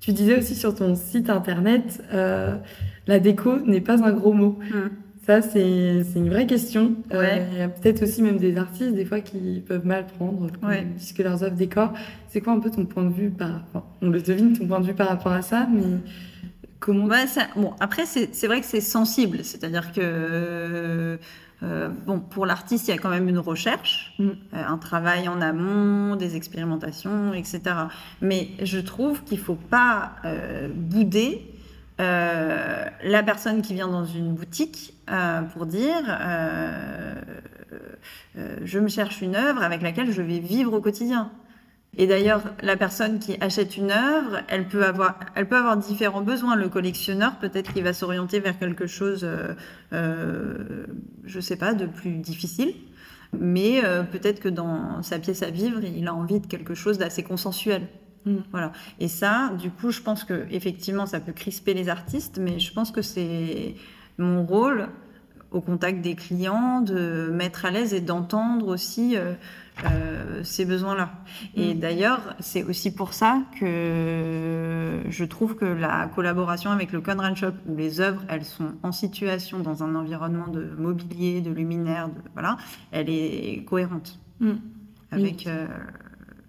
Tu 0.00 0.12
disais 0.12 0.36
aussi 0.36 0.54
sur 0.54 0.74
ton 0.74 0.96
site 0.96 1.30
internet, 1.30 2.02
euh, 2.12 2.56
la 3.06 3.20
déco 3.20 3.60
n'est 3.60 3.80
pas 3.80 4.02
un 4.04 4.12
gros 4.12 4.32
mot. 4.32 4.58
Hmm. 4.60 4.88
Ça, 5.24 5.40
c'est 5.40 6.04
une 6.16 6.30
vraie 6.30 6.46
question. 6.46 6.96
Euh, 7.12 7.46
il 7.52 7.58
y 7.58 7.62
a 7.62 7.68
peut-être 7.68 8.02
aussi 8.02 8.22
même 8.22 8.38
des 8.38 8.56
artistes, 8.56 8.94
des 8.94 9.04
fois, 9.04 9.20
qui 9.20 9.62
peuvent 9.66 9.86
mal 9.86 10.06
prendre, 10.06 10.48
ouais. 10.64 10.86
puisque 10.96 11.18
leurs 11.18 11.44
œuvres 11.44 11.54
décorent. 11.54 11.92
C'est 12.28 12.40
quoi 12.40 12.54
un 12.54 12.58
peu 12.58 12.70
ton 12.70 12.86
point 12.86 13.04
de 13.04 13.14
vue 13.14 13.30
par... 13.30 13.62
Enfin, 13.68 13.84
on 14.00 14.10
le 14.10 14.20
devine, 14.20 14.58
ton 14.58 14.66
point 14.66 14.80
de 14.80 14.86
vue 14.86 14.94
par 14.94 15.08
rapport 15.08 15.32
à 15.32 15.42
ça, 15.42 15.68
mais 15.72 15.98
comment... 16.80 17.04
Ouais, 17.06 17.28
ça... 17.28 17.46
Bon, 17.54 17.72
après, 17.78 18.04
c'est 18.04 18.46
vrai 18.46 18.60
que 18.60 18.66
c'est 18.66 18.80
sensible. 18.80 19.44
C'est-à-dire 19.44 19.92
que 19.92 21.18
euh, 21.62 21.88
bon, 21.88 22.18
pour 22.18 22.44
l'artiste, 22.44 22.88
il 22.88 22.90
y 22.90 22.94
a 22.94 22.98
quand 22.98 23.10
même 23.10 23.28
une 23.28 23.38
recherche, 23.38 24.14
mm. 24.18 24.28
euh, 24.28 24.32
un 24.52 24.78
travail 24.78 25.28
en 25.28 25.40
amont, 25.40 26.16
des 26.16 26.36
expérimentations, 26.36 27.32
etc. 27.34 27.60
Mais 28.20 28.48
je 28.62 28.78
trouve 28.78 29.22
qu'il 29.22 29.38
ne 29.38 29.44
faut 29.44 29.54
pas 29.54 30.12
euh, 30.24 30.68
bouder 30.74 31.48
la 31.98 33.22
personne 33.24 33.62
qui 33.62 33.74
vient 33.74 33.86
dans 33.86 34.04
une 34.04 34.34
boutique 34.34 34.91
pour 35.52 35.66
dire 35.66 36.04
je 38.64 38.78
me 38.78 38.88
cherche 38.88 39.22
une 39.22 39.36
œuvre 39.36 39.62
avec 39.62 39.82
laquelle 39.82 40.12
je 40.12 40.22
vais 40.22 40.38
vivre 40.38 40.72
au 40.72 40.80
quotidien. 40.80 41.30
Et 41.98 42.06
d'ailleurs, 42.06 42.42
la 42.62 42.76
personne 42.76 43.18
qui 43.18 43.36
achète 43.40 43.76
une 43.76 43.90
œuvre, 43.90 44.40
elle 44.48 44.66
peut 44.66 44.84
avoir, 44.84 45.20
elle 45.34 45.46
peut 45.46 45.58
avoir 45.58 45.76
différents 45.76 46.22
besoins. 46.22 46.56
Le 46.56 46.70
collectionneur, 46.70 47.36
peut-être 47.38 47.74
qu'il 47.74 47.84
va 47.84 47.92
s'orienter 47.92 48.40
vers 48.40 48.58
quelque 48.58 48.86
chose, 48.86 49.24
euh, 49.24 49.54
euh, 49.92 50.86
je 51.24 51.38
sais 51.38 51.56
pas, 51.56 51.74
de 51.74 51.84
plus 51.84 52.16
difficile. 52.16 52.72
Mais 53.38 53.84
euh, 53.84 54.04
peut-être 54.04 54.40
que 54.40 54.48
dans 54.48 55.02
sa 55.02 55.18
pièce 55.18 55.42
à 55.42 55.50
vivre, 55.50 55.80
il 55.84 56.08
a 56.08 56.14
envie 56.14 56.40
de 56.40 56.46
quelque 56.46 56.74
chose 56.74 56.96
d'assez 56.96 57.22
consensuel. 57.22 57.82
Mm. 58.24 58.36
Voilà. 58.52 58.72
Et 58.98 59.08
ça, 59.08 59.52
du 59.60 59.70
coup, 59.70 59.90
je 59.90 60.00
pense 60.00 60.24
que 60.24 60.46
effectivement, 60.50 61.04
ça 61.04 61.20
peut 61.20 61.32
crisper 61.32 61.74
les 61.74 61.90
artistes, 61.90 62.38
mais 62.40 62.58
je 62.58 62.72
pense 62.72 62.90
que 62.90 63.02
c'est 63.02 63.74
mon 64.18 64.44
rôle 64.44 64.88
au 65.50 65.60
contact 65.60 66.00
des 66.00 66.14
clients 66.14 66.80
de 66.80 67.28
mettre 67.32 67.66
à 67.66 67.70
l'aise 67.70 67.92
et 67.92 68.00
d'entendre 68.00 68.68
aussi 68.68 69.16
euh, 69.18 69.34
euh, 69.84 70.42
ces 70.44 70.64
besoins-là. 70.64 71.10
Et 71.56 71.74
Mm. 71.74 71.78
d'ailleurs, 71.78 72.34
c'est 72.40 72.62
aussi 72.64 72.94
pour 72.94 73.12
ça 73.12 73.42
que 73.60 75.02
je 75.08 75.24
trouve 75.24 75.56
que 75.56 75.64
la 75.64 76.08
collaboration 76.14 76.70
avec 76.70 76.92
le 76.92 77.00
Conran 77.00 77.34
Shop, 77.34 77.52
où 77.68 77.76
les 77.76 78.00
œuvres, 78.00 78.22
elles 78.28 78.44
sont 78.44 78.72
en 78.82 78.92
situation 78.92 79.58
dans 79.60 79.82
un 79.82 79.94
environnement 79.94 80.48
de 80.48 80.64
mobilier, 80.78 81.40
de 81.42 81.50
luminaire, 81.50 82.08
de, 82.08 82.14
voilà, 82.34 82.56
elle 82.90 83.08
est 83.10 83.64
cohérente 83.66 84.18
Mm. 84.40 84.52
avec 85.10 85.46
euh, 85.46 85.66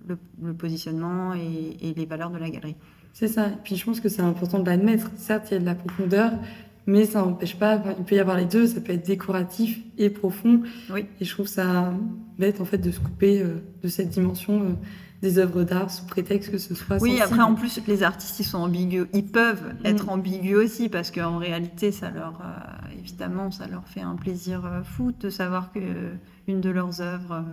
le, 0.08 0.18
le 0.42 0.54
positionnement 0.54 1.34
et, 1.36 1.78
et 1.82 1.94
les 1.94 2.06
valeurs 2.06 2.32
de 2.32 2.38
la 2.38 2.50
galerie. 2.50 2.76
C'est 3.12 3.28
ça. 3.28 3.48
Et 3.50 3.58
puis 3.64 3.76
je 3.76 3.86
pense 3.86 4.00
que 4.00 4.10
c'est 4.10 4.22
important 4.24 4.60
de 4.60 4.66
l'admettre. 4.66 5.12
Certes, 5.18 5.50
il 5.52 5.54
y 5.54 5.58
a 5.58 5.60
de 5.60 5.66
la 5.66 5.76
profondeur, 5.76 6.32
mais 6.86 7.06
ça 7.06 7.20
n'empêche 7.20 7.56
pas. 7.58 7.82
il 7.98 8.04
peut 8.06 8.16
y 8.16 8.20
avoir 8.20 8.38
les 8.38 8.46
deux. 8.46 8.68
Ça 8.68 8.82
peut 8.82 8.94
être 8.94 9.06
décoratif 9.06 9.80
et 9.98 10.10
profond. 10.10 10.62
Oui. 10.92 11.06
Et 11.22 11.26
je 11.26 11.32
trouve 11.34 11.48
ça 11.48 11.94
bête 12.38 12.60
en 12.62 12.66
fait 12.66 12.78
de 12.78 12.92
se 12.92 13.00
couper 13.00 13.42
euh, 13.42 13.56
de 13.84 13.88
cette 13.88 14.10
dimension 14.10 14.62
euh, 14.62 14.74
des 15.22 15.38
œuvres 15.38 15.64
d'art 15.64 15.90
sous 15.90 16.06
prétexte 16.06 16.52
que 16.52 16.58
ce 16.58 16.76
soit. 16.76 16.98
Oui, 17.02 17.12
sensible. 17.18 17.24
après, 17.24 17.42
en 17.44 17.56
plus, 17.56 17.80
les 17.88 18.04
artistes, 18.04 18.40
ils 18.40 18.44
sont 18.44 18.58
ambigus. 18.58 19.06
Ils 19.14 19.26
peuvent 19.26 19.74
Mm. 19.82 19.86
être 19.86 20.10
ambigus 20.10 20.56
aussi, 20.58 20.90
parce 20.90 21.12
qu'en 21.12 21.38
réalité, 21.38 21.92
ça 21.94 22.10
leur, 22.12 22.42
euh, 22.42 22.98
évidemment, 23.00 23.50
ça 23.52 23.68
leur 23.68 23.88
fait 23.88 24.02
un 24.02 24.16
plaisir 24.16 24.82
fou 24.84 25.14
de 25.18 25.30
savoir 25.30 25.72
que 25.72 25.80
une 26.48 26.60
de 26.60 26.70
leurs 26.70 27.00
œuvres 27.00 27.46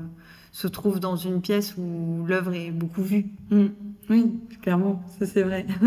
se 0.53 0.67
trouve 0.69 0.99
dans 1.01 1.17
une 1.17 1.41
pièce 1.41 1.77
où 1.79 2.25
l'œuvre 2.27 2.53
est 2.55 2.71
beaucoup 2.71 3.03
vue. 3.03 3.27
Mm. 3.51 3.67
Oui, 4.09 4.41
clairement, 4.63 5.01
ça 5.19 5.25
c'est 5.27 5.43
vrai. 5.45 5.65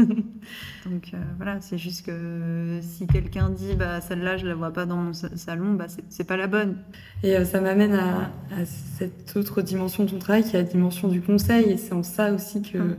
Donc 0.86 1.12
euh, 1.14 1.18
voilà, 1.38 1.60
c'est 1.60 1.78
juste 1.78 2.06
que 2.06 2.80
si 2.82 3.06
quelqu'un 3.08 3.50
dit 3.50 3.76
bah 3.78 4.00
celle-là 4.02 4.38
je 4.38 4.48
la 4.48 4.56
vois 4.56 4.72
pas 4.72 4.86
dans 4.86 4.96
mon 4.98 5.12
sa- 5.14 5.36
salon, 5.36 5.74
bah 5.74 5.88
c'est- 6.10 6.24
pas 6.24 6.38
la 6.38 6.48
bonne. 6.48 6.78
Et 7.24 7.36
euh, 7.36 7.44
ça 7.44 7.60
m'amène 7.60 7.94
à, 7.94 8.32
à 8.58 8.66
cette 8.66 9.36
autre 9.36 9.62
dimension 9.62 10.06
de 10.06 10.10
ton 10.12 10.20
travail, 10.20 10.44
qui 10.44 10.56
est 10.56 10.62
la 10.62 10.64
dimension 10.64 11.10
du 11.10 11.20
conseil. 11.22 11.70
Et 11.72 11.78
c'est 11.78 11.94
en 11.94 12.04
ça 12.04 12.32
aussi 12.34 12.62
que 12.62 12.78
Mm. 12.78 12.96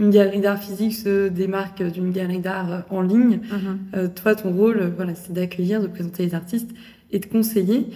une 0.00 0.10
galerie 0.10 0.40
d'art 0.40 0.58
physique 0.58 0.94
se 0.94 1.28
démarque 1.28 1.82
d'une 1.84 2.10
galerie 2.10 2.40
d'art 2.40 2.72
euh, 2.72 2.80
en 2.90 3.02
ligne. 3.02 3.40
Euh, 3.94 4.08
toi, 4.08 4.34
ton 4.34 4.50
rôle, 4.52 4.92
voilà, 4.96 5.14
c'est 5.14 5.32
d'accueillir, 5.32 5.80
de 5.80 5.86
présenter 5.86 6.24
les 6.26 6.34
artistes 6.34 6.70
et 7.12 7.20
de 7.20 7.26
conseiller. 7.26 7.86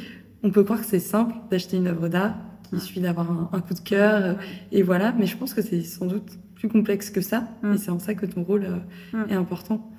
On 0.44 0.50
peut 0.50 0.62
croire 0.62 0.78
que 0.80 0.86
c'est 0.86 1.00
simple 1.00 1.34
d'acheter 1.50 1.76
une 1.78 1.88
œuvre 1.88 2.08
d'art, 2.08 2.34
qu'il 2.70 2.78
Mm. 2.78 2.80
suffit 2.80 3.00
d'avoir 3.00 3.30
un, 3.30 3.50
un 3.52 3.60
coup 3.60 3.74
de 3.74 3.80
cœur, 3.80 4.36
et 4.72 4.82
voilà. 4.82 5.12
Mais 5.18 5.26
je 5.26 5.36
pense 5.36 5.52
que 5.54 5.60
c'est 5.62 5.82
sans 5.82 6.06
doute 6.06 6.38
plus 6.54 6.68
complexe 6.68 7.10
que 7.10 7.20
ça. 7.20 7.44
Mm. 7.62 7.74
Et 7.74 7.78
c'est 7.78 7.90
en 7.90 7.98
ça 7.98 8.14
que 8.14 8.26
ton 8.26 8.42
rôle 8.42 8.64
euh, 8.64 8.78
Mm. 9.26 9.30
est 9.30 9.34
important. 9.34 9.90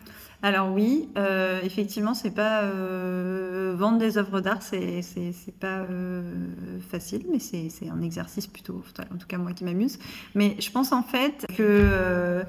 Alors 0.44 0.72
oui, 0.74 1.08
euh, 1.20 1.60
effectivement, 1.64 2.16
c'est 2.16 2.34
pas 2.34 2.64
euh, 2.64 3.76
vendre 3.78 4.00
des 4.00 4.18
œuvres 4.18 4.42
d'art, 4.42 4.64
c'est 4.64 5.04
pas 5.60 5.82
euh, 5.88 6.24
facile, 6.90 7.22
mais 7.32 7.38
c'est 7.38 7.70
c'est 7.70 7.90
un 7.92 8.02
exercice 8.02 8.48
plutôt, 8.48 8.82
en 9.14 9.18
tout 9.18 9.28
cas 9.28 9.38
moi 9.38 9.52
qui 9.54 9.64
m'amuse. 9.66 10.00
Mais 10.34 10.56
je 10.60 10.72
pense 10.72 10.94
en 10.94 11.04
fait 11.04 11.46
que 11.56 12.42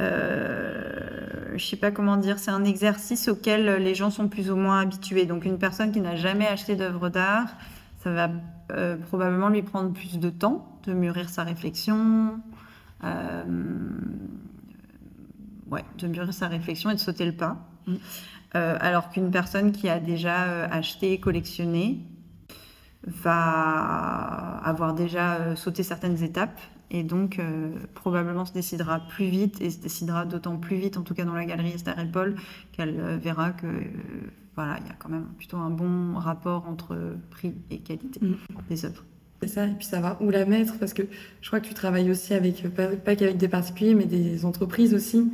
euh, 0.00 1.56
je 1.56 1.64
sais 1.64 1.76
pas 1.76 1.90
comment 1.90 2.16
dire, 2.16 2.38
c'est 2.38 2.50
un 2.52 2.64
exercice 2.64 3.26
auquel 3.28 3.82
les 3.82 3.94
gens 3.96 4.10
sont 4.10 4.28
plus 4.28 4.50
ou 4.50 4.56
moins 4.56 4.80
habitués. 4.80 5.26
Donc 5.26 5.44
une 5.44 5.58
personne 5.58 5.90
qui 5.92 6.00
n'a 6.00 6.16
jamais 6.16 6.46
acheté 6.46 6.76
d'œuvre 6.76 7.08
d'art, 7.08 7.48
ça 8.04 8.12
va 8.12 8.30
euh, 8.70 8.96
probablement 8.98 9.48
lui 9.48 9.62
prendre 9.62 9.92
plus 9.92 10.18
de 10.18 10.28
temps 10.28 10.78
de 10.84 10.92
mûrir 10.92 11.30
sa 11.30 11.42
réflexion. 11.42 12.38
euh, 13.02 13.44
ouais, 15.70 15.84
de 15.98 16.06
mûrir 16.06 16.32
sa 16.32 16.48
réflexion 16.48 16.90
et 16.90 16.94
de 16.94 17.00
sauter 17.00 17.24
le 17.24 17.32
pas. 17.32 17.56
Mm. 17.86 17.94
Euh, 18.56 18.76
alors 18.78 19.10
qu'une 19.10 19.30
personne 19.30 19.72
qui 19.72 19.88
a 19.88 19.98
déjà 19.98 20.64
acheté, 20.66 21.18
collectionné, 21.18 22.00
va 23.06 24.60
avoir 24.64 24.94
déjà 24.94 25.56
sauté 25.56 25.82
certaines 25.82 26.22
étapes 26.22 26.60
et 26.90 27.02
donc 27.02 27.38
euh, 27.38 27.70
probablement 27.94 28.44
se 28.44 28.52
décidera 28.52 29.00
plus 29.00 29.26
vite 29.26 29.60
et 29.60 29.70
se 29.70 29.78
décidera 29.78 30.24
d'autant 30.24 30.56
plus 30.58 30.76
vite, 30.76 30.96
en 30.96 31.02
tout 31.02 31.14
cas 31.14 31.24
dans 31.24 31.34
la 31.34 31.44
galerie 31.44 31.74
et 31.74 32.04
Paul, 32.12 32.36
qu'elle 32.72 33.18
verra 33.18 33.50
que 33.50 33.66
voilà, 34.56 34.78
il 34.80 34.86
y 34.86 34.90
a 34.90 34.94
quand 34.98 35.08
même 35.08 35.26
plutôt 35.36 35.56
un 35.56 35.70
bon 35.70 36.14
rapport 36.18 36.66
entre 36.68 36.96
prix 37.30 37.54
et 37.70 37.78
qualité 37.78 38.20
Mm. 38.22 38.34
des 38.68 38.84
œuvres. 38.84 39.02
C'est 39.42 39.48
ça, 39.48 39.66
et 39.66 39.72
puis 39.72 39.84
savoir 39.84 40.22
où 40.22 40.30
la 40.30 40.46
mettre, 40.46 40.78
parce 40.78 40.94
que 40.94 41.02
je 41.42 41.48
crois 41.48 41.60
que 41.60 41.66
tu 41.66 41.74
travailles 41.74 42.10
aussi 42.10 42.32
avec, 42.32 42.66
pas, 42.74 42.86
pas 42.86 43.14
qu'avec 43.14 43.36
des 43.36 43.48
particuliers, 43.48 43.94
mais 43.94 44.06
des 44.06 44.46
entreprises 44.46 44.94
aussi, 44.94 45.30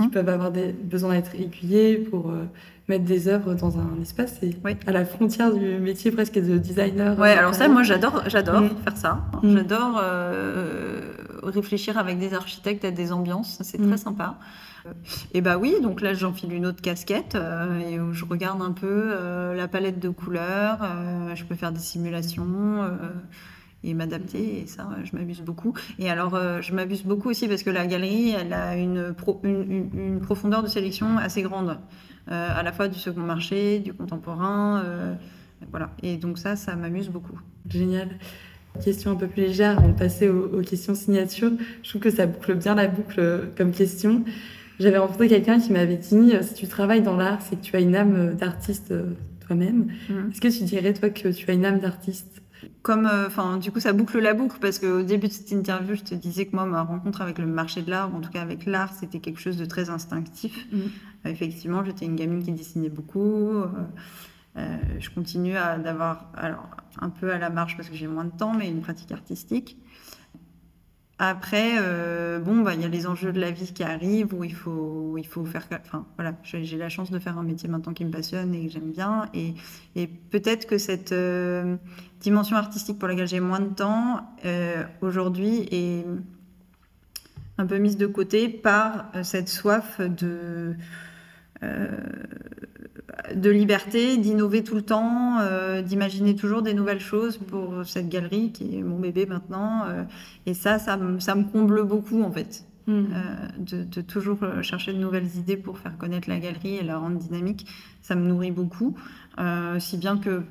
qui 0.00 0.08
peuvent 0.08 0.28
avoir 0.28 0.50
des, 0.50 0.72
besoin 0.72 1.14
d'être 1.14 1.34
aiguillées 1.34 1.96
pour 1.96 2.30
euh, 2.30 2.44
mettre 2.88 3.04
des 3.04 3.26
œuvres 3.28 3.54
dans 3.54 3.78
un 3.78 3.98
espace. 4.02 4.38
Oui. 4.42 4.76
à 4.86 4.92
la 4.92 5.06
frontière 5.06 5.54
du 5.54 5.78
métier 5.78 6.10
presque 6.10 6.34
de 6.38 6.58
designer. 6.58 7.18
Ouais, 7.18 7.34
euh, 7.34 7.38
alors 7.38 7.54
ça, 7.54 7.68
moi 7.68 7.84
j'adore, 7.84 8.24
j'adore 8.26 8.60
Mm. 8.62 8.70
faire 8.84 8.96
ça. 8.98 9.24
Mm. 9.42 9.56
J'adore 9.56 10.00
euh, 10.02 11.12
réfléchir 11.42 11.96
avec 11.96 12.18
des 12.18 12.34
architectes 12.34 12.84
à 12.84 12.90
des 12.90 13.12
ambiances, 13.12 13.58
c'est 13.62 13.78
très 13.78 13.96
sympa. 13.96 14.36
Et 15.32 15.40
bah 15.40 15.56
oui, 15.58 15.74
donc 15.82 16.00
là 16.00 16.12
j'enfile 16.14 16.52
une 16.52 16.66
autre 16.66 16.82
casquette 16.82 17.34
euh, 17.34 17.78
et 17.80 17.98
je 18.12 18.24
regarde 18.24 18.60
un 18.62 18.72
peu 18.72 18.86
euh, 18.90 19.54
la 19.54 19.66
palette 19.68 19.98
de 19.98 20.08
couleurs, 20.10 20.78
euh, 20.82 21.34
je 21.34 21.44
peux 21.44 21.54
faire 21.54 21.72
des 21.72 21.80
simulations 21.80 22.80
et 23.82 23.92
m'adapter 23.94 24.62
et 24.62 24.66
ça 24.66 24.88
je 25.04 25.16
m'amuse 25.16 25.40
beaucoup. 25.42 25.74
Et 25.98 26.10
alors 26.10 26.38
je 26.60 26.72
m'amuse 26.74 27.02
beaucoup 27.04 27.30
aussi 27.30 27.48
parce 27.48 27.62
que 27.62 27.70
la 27.70 27.86
galerie 27.86 28.30
elle 28.38 28.52
a 28.52 28.76
une, 28.76 29.12
pro- 29.14 29.40
une, 29.42 29.70
une- 29.70 29.90
une 29.98 30.20
profondeur 30.20 30.62
de 30.62 30.68
sélection 30.68 31.18
assez 31.18 31.42
grande, 31.42 31.78
à 32.28 32.62
la 32.62 32.72
fois 32.72 32.88
du 32.88 32.98
second 32.98 33.20
marché, 33.22 33.78
du 33.80 33.92
contemporain. 33.94 34.82
voilà. 35.70 35.90
Et 36.02 36.16
donc 36.16 36.38
ça, 36.38 36.56
ça 36.56 36.76
m'amuse 36.76 37.08
beaucoup. 37.08 37.38
Génial. 37.68 38.08
Question 38.82 39.12
un 39.12 39.16
peu 39.16 39.28
plus 39.28 39.42
légère 39.42 39.78
avant 39.78 39.88
de 39.88 39.92
passer 39.96 40.28
aux, 40.28 40.46
aux 40.58 40.62
questions 40.62 40.94
signature. 40.94 41.52
Je 41.82 41.88
trouve 41.90 42.00
que 42.02 42.10
ça 42.10 42.26
boucle 42.26 42.54
bien 42.56 42.74
la 42.74 42.88
boucle 42.88 43.50
comme 43.56 43.70
question. 43.70 44.24
J'avais 44.80 44.98
rencontré 44.98 45.28
quelqu'un 45.28 45.58
qui 45.60 45.72
m'avait 45.72 45.96
dit 45.96 46.32
euh, 46.34 46.42
si 46.42 46.54
tu 46.54 46.66
travailles 46.66 47.02
dans 47.02 47.16
l'art, 47.16 47.40
c'est 47.42 47.56
que 47.56 47.62
tu 47.62 47.76
as 47.76 47.80
une 47.80 47.94
âme 47.94 48.14
euh, 48.16 48.34
d'artiste 48.34 48.90
euh, 48.90 49.14
toi-même. 49.46 49.88
Est-ce 50.30 50.40
que 50.40 50.48
tu 50.48 50.64
dirais, 50.64 50.92
toi, 50.94 51.10
que 51.10 51.28
tu 51.28 51.50
as 51.50 51.54
une 51.54 51.64
âme 51.64 51.78
d'artiste? 51.80 52.42
Comme, 52.82 53.06
euh, 53.06 53.58
du 53.58 53.70
coup, 53.70 53.80
ça 53.80 53.92
boucle 53.92 54.18
la 54.20 54.32
boucle 54.32 54.58
parce 54.60 54.78
qu'au 54.78 55.02
début 55.02 55.28
de 55.28 55.32
cette 55.32 55.50
interview, 55.50 55.94
je 55.94 56.02
te 56.02 56.14
disais 56.14 56.46
que 56.46 56.56
moi, 56.56 56.64
ma 56.64 56.82
rencontre 56.82 57.20
avec 57.20 57.38
le 57.38 57.46
marché 57.46 57.82
de 57.82 57.90
l'art, 57.90 58.12
ou 58.12 58.16
en 58.16 58.20
tout 58.20 58.30
cas 58.30 58.40
avec 58.40 58.64
l'art, 58.64 58.92
c'était 58.94 59.18
quelque 59.20 59.40
chose 59.40 59.56
de 59.58 59.64
très 59.66 59.90
instinctif. 59.90 60.66
Euh, 60.72 61.30
effectivement, 61.30 61.84
j'étais 61.84 62.06
une 62.06 62.16
gamine 62.16 62.42
qui 62.42 62.52
dessinait 62.52 62.88
beaucoup. 62.88 63.52
euh, 64.56 64.76
je 64.98 65.10
continue 65.10 65.56
à 65.56 65.78
d'avoir, 65.78 66.30
alors 66.36 66.68
un 67.00 67.10
peu 67.10 67.32
à 67.32 67.38
la 67.38 67.50
marge 67.50 67.76
parce 67.76 67.88
que 67.90 67.96
j'ai 67.96 68.06
moins 68.06 68.24
de 68.24 68.30
temps, 68.30 68.54
mais 68.54 68.68
une 68.68 68.80
pratique 68.80 69.12
artistique. 69.12 69.76
Après, 71.20 71.76
euh, 71.78 72.40
bon, 72.40 72.62
bah, 72.62 72.74
il 72.74 72.80
y 72.80 72.84
a 72.84 72.88
les 72.88 73.06
enjeux 73.06 73.32
de 73.32 73.40
la 73.40 73.52
vie 73.52 73.72
qui 73.72 73.84
arrivent 73.84 74.34
où 74.34 74.42
il 74.42 74.54
faut, 74.54 75.14
il 75.16 75.26
faut 75.26 75.44
faire. 75.44 75.68
Enfin, 75.84 76.06
voilà, 76.16 76.34
j'ai 76.42 76.76
la 76.76 76.88
chance 76.88 77.12
de 77.12 77.18
faire 77.20 77.38
un 77.38 77.44
métier 77.44 77.68
maintenant 77.68 77.92
qui 77.92 78.04
me 78.04 78.10
passionne 78.10 78.52
et 78.52 78.66
que 78.66 78.72
j'aime 78.72 78.90
bien. 78.90 79.26
Et, 79.32 79.54
peut-être 80.30 80.66
que 80.66 80.76
cette 80.76 81.12
euh, 81.12 81.76
dimension 82.20 82.56
artistique 82.56 82.98
pour 82.98 83.06
laquelle 83.06 83.28
j'ai 83.28 83.38
moins 83.38 83.60
de 83.60 83.72
temps, 83.72 84.26
euh, 84.44 84.82
aujourd'hui, 85.02 85.68
est 85.70 86.04
un 87.58 87.66
peu 87.66 87.78
mise 87.78 87.96
de 87.96 88.06
côté 88.06 88.48
par 88.48 89.06
cette 89.22 89.48
soif 89.48 90.00
de 90.00 90.74
de 93.34 93.50
liberté, 93.50 94.16
d'innover 94.16 94.62
tout 94.62 94.74
le 94.74 94.82
temps, 94.82 95.38
euh, 95.40 95.82
d'imaginer 95.82 96.34
toujours 96.34 96.62
des 96.62 96.74
nouvelles 96.74 97.00
choses 97.00 97.38
pour 97.38 97.84
cette 97.84 98.08
galerie 98.08 98.52
qui 98.52 98.78
est 98.78 98.82
mon 98.82 98.98
bébé 98.98 99.26
maintenant. 99.26 99.84
Euh, 99.86 100.04
et 100.46 100.54
ça, 100.54 100.78
ça, 100.78 100.96
me 100.96 101.50
comble 101.50 101.84
beaucoup 101.84 102.22
en 102.22 102.30
fait. 102.30 102.64
Hmm. 102.86 103.04
Euh, 103.14 103.84
de, 103.84 104.00
toujours 104.02 104.40
chercher 104.62 104.92
de 104.92 104.98
nouvelles 104.98 105.36
idées 105.36 105.56
pour 105.56 105.78
faire 105.78 105.96
connaître 105.96 106.28
la 106.28 106.38
galerie 106.38 106.76
et 106.76 106.82
la 106.82 106.98
rendre 106.98 107.18
dynamique, 107.18 107.66
ça 108.02 108.14
me 108.14 108.26
nourrit 108.26 108.50
beaucoup. 108.50 108.94
si 109.78 109.96
bien 109.96 110.18
que 110.18 110.42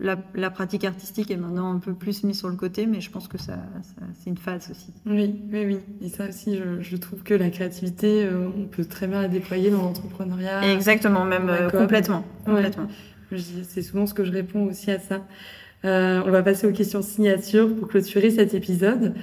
la, 0.00 0.50
pratique 0.50 0.84
artistique 0.84 1.30
est 1.30 1.36
maintenant 1.36 1.72
un 1.72 1.78
peu 1.78 1.92
plus 1.92 2.22
mise 2.22 2.38
sur 2.38 2.48
le 2.48 2.56
côté, 2.56 2.86
mais 2.86 3.00
je 3.00 3.10
pense 3.10 3.26
que 3.26 3.38
ça, 3.38 3.58
c'est 4.14 4.30
une 4.30 4.36
phase 4.36 4.70
aussi. 4.70 4.92
Oui, 5.06 5.40
oui, 5.52 5.64
oui. 5.66 5.78
Et 6.02 6.08
ça 6.08 6.28
aussi, 6.28 6.58
je, 6.80 6.96
trouve 6.96 7.22
que 7.22 7.34
la 7.34 7.50
créativité, 7.50 8.24
euh, 8.24 8.48
on 8.56 8.64
peut 8.64 8.84
très 8.84 9.08
bien 9.08 9.22
la 9.22 9.28
déployer 9.28 9.70
dans 9.70 9.82
l'entrepreneuriat. 9.82 10.72
Exactement, 10.72 11.24
même 11.24 11.48
euh, 11.48 11.70
complètement. 11.70 12.24
complètement. 12.44 12.88
C'est 13.36 13.82
souvent 13.82 14.06
ce 14.06 14.14
que 14.14 14.24
je 14.24 14.32
réponds 14.32 14.66
aussi 14.66 14.90
à 14.90 14.98
ça. 14.98 15.26
Euh, 15.84 16.22
on 16.24 16.30
va 16.30 16.42
passer 16.42 16.66
aux 16.66 16.72
questions 16.72 17.02
signatures 17.02 17.74
pour 17.74 17.88
clôturer 17.88 18.30
cet 18.30 18.54
épisode. 18.54 19.14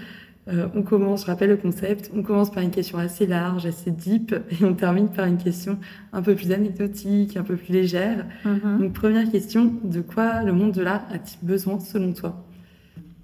Euh, 0.48 0.68
on 0.76 0.84
commence, 0.84 1.22
je 1.22 1.26
rappelle 1.26 1.50
le 1.50 1.58
concept, 1.58 2.12
on 2.16 2.22
commence 2.22 2.52
par 2.52 2.62
une 2.62 2.70
question 2.70 3.00
assez 3.00 3.26
large, 3.26 3.66
assez 3.66 3.90
deep, 3.90 4.36
et 4.52 4.64
on 4.64 4.76
termine 4.76 5.10
par 5.10 5.26
une 5.26 5.38
question 5.38 5.80
un 6.14 6.22
peu 6.22 6.36
plus 6.36 6.52
anecdotique, 6.52 7.36
un 7.36 7.44
peu 7.44 7.56
plus 7.56 7.74
légère. 7.74 8.26
Mm-hmm. 8.46 8.78
Donc 8.80 8.94
première 8.94 9.32
question, 9.32 9.74
de 9.84 10.02
quoi 10.02 10.44
le 10.44 10.54
monde 10.54 10.72
de 10.72 10.84
l'art 10.84 11.04
a-t-il 11.12 11.46
besoin 11.46 11.80
selon 11.80 12.14
toi? 12.14 12.46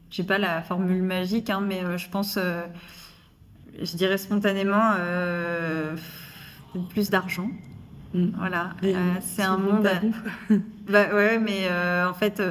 J'ai 0.09 0.23
pas 0.23 0.39
la 0.39 0.61
formule 0.63 1.03
magique, 1.03 1.49
hein, 1.51 1.61
mais 1.61 1.83
euh, 1.83 1.97
je 1.97 2.09
pense, 2.09 2.37
euh, 2.37 2.63
je 3.79 3.95
dirais 3.95 4.17
spontanément, 4.17 4.93
plus 6.89 7.11
d'argent. 7.11 7.49
Mm. 8.15 8.29
Voilà, 8.35 8.71
c'est 9.21 9.43
un 9.43 9.57
monde. 9.57 9.87
bah 10.89 11.13
ouais, 11.13 11.37
mais 11.37 11.69
en 12.03 12.13
fait, 12.13 12.41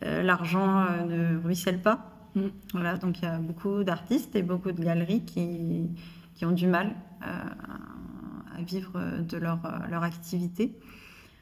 l'argent 0.00 0.86
ne 1.06 1.36
ruisselle 1.44 1.78
pas. 1.78 2.19
Mm. 2.34 2.48
Voilà, 2.72 2.96
donc 2.96 3.18
il 3.18 3.24
y 3.24 3.28
a 3.28 3.38
beaucoup 3.38 3.84
d'artistes 3.84 4.34
et 4.36 4.42
beaucoup 4.42 4.72
de 4.72 4.82
galeries 4.82 5.24
qui, 5.24 5.90
qui 6.34 6.44
ont 6.44 6.52
du 6.52 6.66
mal 6.66 6.94
euh, 7.22 8.58
à 8.58 8.62
vivre 8.62 9.00
de 9.20 9.36
leur, 9.36 9.58
leur 9.90 10.02
activité. 10.02 10.76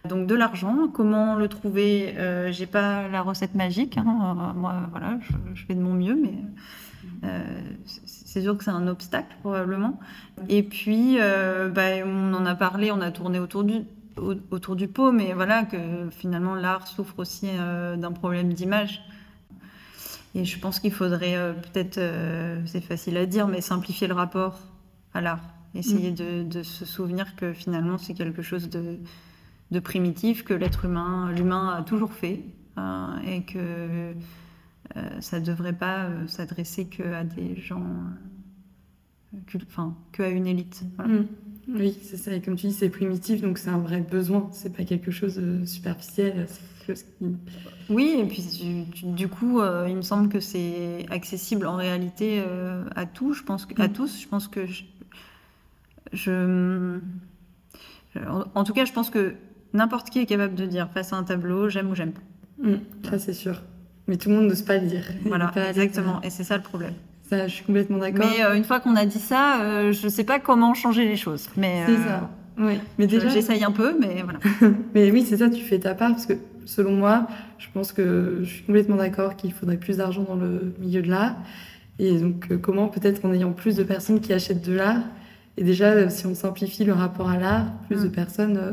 Donc 0.08 0.26
de 0.26 0.34
l'argent, 0.34 0.88
comment 0.92 1.34
le 1.34 1.48
trouver 1.48 2.14
euh, 2.16 2.52
J'ai 2.52 2.66
pas 2.66 3.08
la 3.08 3.22
recette 3.22 3.54
magique. 3.54 3.98
Hein. 3.98 4.54
Moi, 4.56 4.74
voilà, 4.90 5.18
je, 5.54 5.64
fais 5.64 5.74
de 5.74 5.80
mon 5.80 5.94
mieux, 5.94 6.16
mais 6.16 6.34
euh, 7.24 7.42
c'est 8.06 8.42
sûr 8.42 8.56
que 8.56 8.64
c'est 8.64 8.70
un 8.70 8.86
obstacle 8.86 9.36
probablement. 9.40 9.98
Et 10.48 10.62
puis, 10.62 11.16
euh, 11.20 11.68
bah, 11.68 12.04
on 12.04 12.32
en 12.32 12.46
a 12.46 12.54
parlé, 12.54 12.90
on 12.92 13.00
a 13.00 13.10
tourné 13.10 13.38
autour 13.38 13.64
du 13.64 13.84
autour 14.50 14.74
du 14.74 14.88
pot, 14.88 15.12
mais 15.12 15.32
voilà 15.32 15.62
que 15.62 15.76
finalement 16.10 16.56
l'art 16.56 16.88
souffre 16.88 17.20
aussi 17.20 17.46
d'un 17.56 18.10
problème 18.10 18.52
d'image. 18.52 19.00
Et 20.34 20.44
je 20.44 20.58
pense 20.58 20.80
qu'il 20.80 20.92
faudrait 20.92 21.36
euh, 21.36 21.52
peut-être, 21.52 21.98
euh, 21.98 22.60
c'est 22.66 22.80
facile 22.80 23.16
à 23.16 23.26
dire, 23.26 23.48
mais 23.48 23.60
simplifier 23.60 24.06
le 24.06 24.14
rapport 24.14 24.58
à 25.14 25.20
l'art. 25.20 25.42
Essayer 25.74 26.10
mm. 26.10 26.48
de, 26.48 26.62
se 26.62 26.84
souvenir 26.84 27.36
que 27.36 27.52
finalement 27.52 27.98
c'est 27.98 28.14
quelque 28.14 28.42
chose 28.42 28.68
de, 28.68 28.98
de 29.70 29.80
primitif, 29.80 30.44
que 30.44 30.54
l'être 30.54 30.84
humain, 30.84 31.30
l'humain 31.32 31.74
a 31.78 31.82
toujours 31.82 32.12
fait, 32.12 32.42
hein, 32.76 33.20
et 33.26 33.42
que 33.42 33.58
euh, 34.96 35.20
ça 35.20 35.40
ne 35.40 35.44
devrait 35.44 35.74
pas 35.74 36.08
s'adresser 36.26 36.86
qu'à 36.86 37.24
des 37.24 37.60
gens, 37.60 37.84
enfin, 39.66 39.94
qu'à 40.12 40.28
une 40.28 40.46
élite. 40.46 40.84
Mm. 40.98 41.24
Oui, 41.68 41.98
c'est 42.02 42.16
ça. 42.16 42.32
Et 42.32 42.40
comme 42.40 42.56
tu 42.56 42.68
dis, 42.68 42.72
c'est 42.72 42.88
primitif, 42.88 43.42
donc 43.42 43.58
c'est 43.58 43.68
un 43.68 43.78
vrai 43.78 44.00
besoin. 44.00 44.48
C'est 44.52 44.74
pas 44.74 44.84
quelque 44.84 45.10
chose 45.10 45.36
de 45.36 45.64
superficiel. 45.66 46.46
Oui, 47.90 48.16
et 48.18 48.24
puis 48.24 48.42
du, 49.04 49.28
coup, 49.28 49.60
euh, 49.60 49.86
il 49.88 49.96
me 49.96 50.02
semble 50.02 50.28
que 50.30 50.40
c'est 50.40 51.06
accessible 51.10 51.66
en 51.66 51.76
réalité 51.76 52.42
euh, 52.46 52.84
à 52.96 53.04
tous. 53.04 53.34
Je 53.34 53.42
pense 53.42 53.66
que, 53.66 53.80
à 53.80 53.88
mm. 53.88 53.92
tous. 53.92 54.22
Je 54.22 54.28
pense 54.28 54.48
que 54.48 54.64
je, 56.12 56.98
en, 58.54 58.64
tout 58.64 58.72
cas, 58.72 58.86
je 58.86 58.92
pense 58.92 59.10
que 59.10 59.34
n'importe 59.74 60.08
qui 60.10 60.18
est 60.20 60.26
capable 60.26 60.54
de 60.54 60.64
dire 60.64 60.88
face 60.90 61.12
à 61.12 61.16
un 61.16 61.24
tableau, 61.24 61.68
j'aime 61.68 61.90
ou 61.90 61.94
j'aime 61.94 62.12
pas. 62.12 62.22
Mm, 62.62 62.76
ça, 63.10 63.18
c'est 63.18 63.34
sûr. 63.34 63.62
Mais 64.06 64.16
tout 64.16 64.30
le 64.30 64.36
monde 64.36 64.48
n'ose 64.48 64.62
pas 64.62 64.78
le 64.78 64.86
dire. 64.86 65.04
Voilà, 65.26 65.52
exactement. 65.68 66.22
Et 66.22 66.30
c'est 66.30 66.44
ça 66.44 66.56
le 66.56 66.62
problème. 66.62 66.94
Ça, 67.28 67.46
je 67.46 67.54
suis 67.54 67.64
complètement 67.64 67.98
d'accord. 67.98 68.26
Mais 68.26 68.44
euh, 68.44 68.56
une 68.56 68.64
fois 68.64 68.80
qu'on 68.80 68.96
a 68.96 69.04
dit 69.04 69.18
ça, 69.18 69.90
je 69.92 70.08
sais 70.08 70.24
pas 70.24 70.38
comment 70.38 70.74
changer 70.74 71.04
les 71.04 71.16
choses. 71.16 71.48
Mais 71.56 71.84
c'est 71.86 71.96
ça. 71.96 72.30
Oui. 72.58 72.74
Mais 72.98 73.06
déjà, 73.06 73.28
j'essaye 73.28 73.62
un 73.62 73.70
peu, 73.70 73.96
mais 74.00 74.22
voilà. 74.22 74.40
mais 74.94 75.10
oui, 75.10 75.24
c'est 75.28 75.36
ça. 75.36 75.48
Tu 75.48 75.62
fais 75.62 75.78
ta 75.78 75.94
part 75.94 76.10
parce 76.10 76.26
que 76.26 76.34
selon 76.64 76.92
moi, 76.92 77.26
je 77.58 77.66
pense 77.72 77.92
que 77.92 78.40
je 78.42 78.48
suis 78.48 78.62
complètement 78.64 78.96
d'accord 78.96 79.36
qu'il 79.36 79.52
faudrait 79.52 79.78
plus 79.78 79.96
d'argent 79.98 80.22
dans 80.22 80.36
le 80.36 80.74
milieu 80.80 81.02
de 81.02 81.08
l'art. 81.08 81.36
Et 81.98 82.18
donc, 82.18 82.46
euh, 82.50 82.58
comment 82.58 82.88
peut-être 82.88 83.24
en 83.24 83.32
ayant 83.32 83.52
plus 83.52 83.76
de 83.76 83.82
personnes 83.82 84.20
qui 84.20 84.32
achètent 84.32 84.64
de 84.64 84.74
l'art, 84.74 85.02
et 85.56 85.64
déjà, 85.64 85.90
euh, 85.90 86.08
si 86.08 86.26
on 86.26 86.34
simplifie 86.34 86.84
le 86.84 86.92
rapport 86.92 87.28
à 87.28 87.38
l'art, 87.38 87.66
plus 87.88 88.02
de 88.02 88.08
mm. 88.08 88.12
personnes 88.12 88.56
euh, 88.56 88.72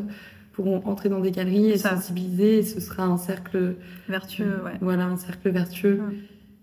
pourront 0.53 0.83
entrer 0.85 1.09
dans 1.09 1.19
des 1.19 1.31
galeries 1.31 1.71
et 1.71 1.77
sensibiliser, 1.77 2.59
et 2.59 2.63
ce 2.63 2.79
sera 2.79 3.03
un 3.03 3.17
cercle 3.17 3.75
vertueux. 4.07 4.61
Ouais. 4.63 4.77
Voilà, 4.81 5.05
un 5.05 5.17
cercle 5.17 5.49
vertueux. 5.49 5.97
Mm. 5.97 6.13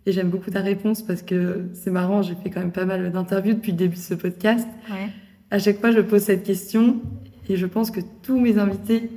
Et 0.04 0.12
j'aime 0.12 0.30
beaucoup 0.30 0.50
ta 0.50 0.60
réponse 0.60 1.02
parce 1.02 1.22
que 1.22 1.66
c'est 1.74 1.90
marrant, 1.90 2.22
j'ai 2.22 2.34
fait 2.34 2.50
quand 2.50 2.60
même 2.60 2.72
pas 2.72 2.84
mal 2.84 3.10
d'interviews 3.12 3.54
depuis 3.54 3.72
le 3.72 3.78
début 3.78 3.96
de 3.96 4.00
ce 4.00 4.14
podcast. 4.14 4.66
Ouais. 4.90 5.08
À 5.50 5.58
chaque 5.58 5.80
fois, 5.80 5.92
je 5.92 6.00
pose 6.00 6.22
cette 6.22 6.42
question 6.42 7.00
et 7.48 7.56
je 7.56 7.66
pense 7.66 7.90
que 7.90 8.00
tous 8.22 8.38
mes 8.38 8.58
invités 8.58 9.10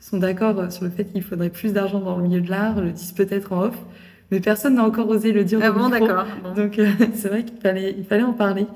sont 0.00 0.18
d'accord 0.18 0.72
sur 0.72 0.84
le 0.84 0.90
fait 0.90 1.04
qu'il 1.04 1.22
faudrait 1.22 1.50
plus 1.50 1.72
d'argent 1.72 2.00
dans 2.00 2.16
le 2.16 2.24
milieu 2.24 2.40
de 2.40 2.50
l'art, 2.50 2.80
le 2.80 2.90
disent 2.90 3.12
peut-être 3.12 3.52
en 3.52 3.66
off, 3.66 3.84
mais 4.32 4.40
personne 4.40 4.74
n'a 4.74 4.84
encore 4.84 5.08
osé 5.08 5.30
le 5.30 5.44
dire. 5.44 5.60
Ah 5.62 5.70
bon, 5.70 5.88
d'accord. 5.88 6.26
Donc 6.56 6.78
euh, 6.78 6.90
c'est 7.14 7.28
vrai 7.28 7.44
qu'il 7.44 7.58
fallait, 7.58 7.94
il 7.96 8.04
fallait 8.04 8.24
en 8.24 8.32
parler. 8.32 8.66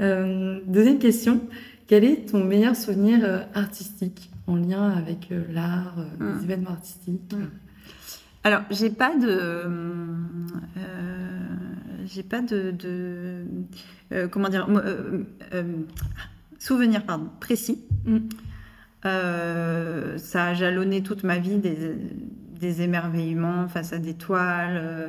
Euh, 0.00 0.60
deuxième 0.66 0.98
question, 0.98 1.40
quel 1.86 2.04
est 2.04 2.30
ton 2.30 2.44
meilleur 2.44 2.76
souvenir 2.76 3.20
euh, 3.22 3.38
artistique 3.54 4.30
en 4.46 4.56
lien 4.56 4.90
avec 4.90 5.28
l'art, 5.52 5.96
les 6.18 6.26
hum. 6.26 6.40
événements 6.42 6.70
artistiques? 6.70 7.32
Hum. 7.32 7.48
Alors, 8.42 8.62
j'ai 8.70 8.90
pas 8.90 9.16
de, 9.16 9.62
j'ai 12.06 12.22
pas 12.22 12.40
de, 12.40 12.70
de 12.70 13.44
comment 14.30 14.48
dire, 14.48 14.68
souvenir 16.58 17.04
pardon 17.04 17.28
précis. 17.40 17.84
Euh, 19.06 20.18
ça 20.18 20.48
a 20.48 20.54
jalonné 20.54 21.02
toute 21.02 21.24
ma 21.24 21.38
vie 21.38 21.56
des, 21.56 22.82
émerveillements 22.82 23.68
face 23.68 23.92
à 23.94 23.98
des 23.98 24.14
toiles, 24.14 24.78
euh, 24.82 25.08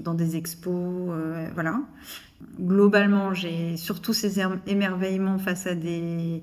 dans 0.00 0.14
des 0.14 0.36
expos, 0.36 0.74
euh, 0.74 1.48
voilà. 1.54 1.80
Globalement, 2.58 3.34
j'ai 3.34 3.76
surtout 3.76 4.12
ces 4.12 4.40
émerveillements 4.66 5.38
face 5.38 5.66
à 5.66 5.74
des, 5.74 6.42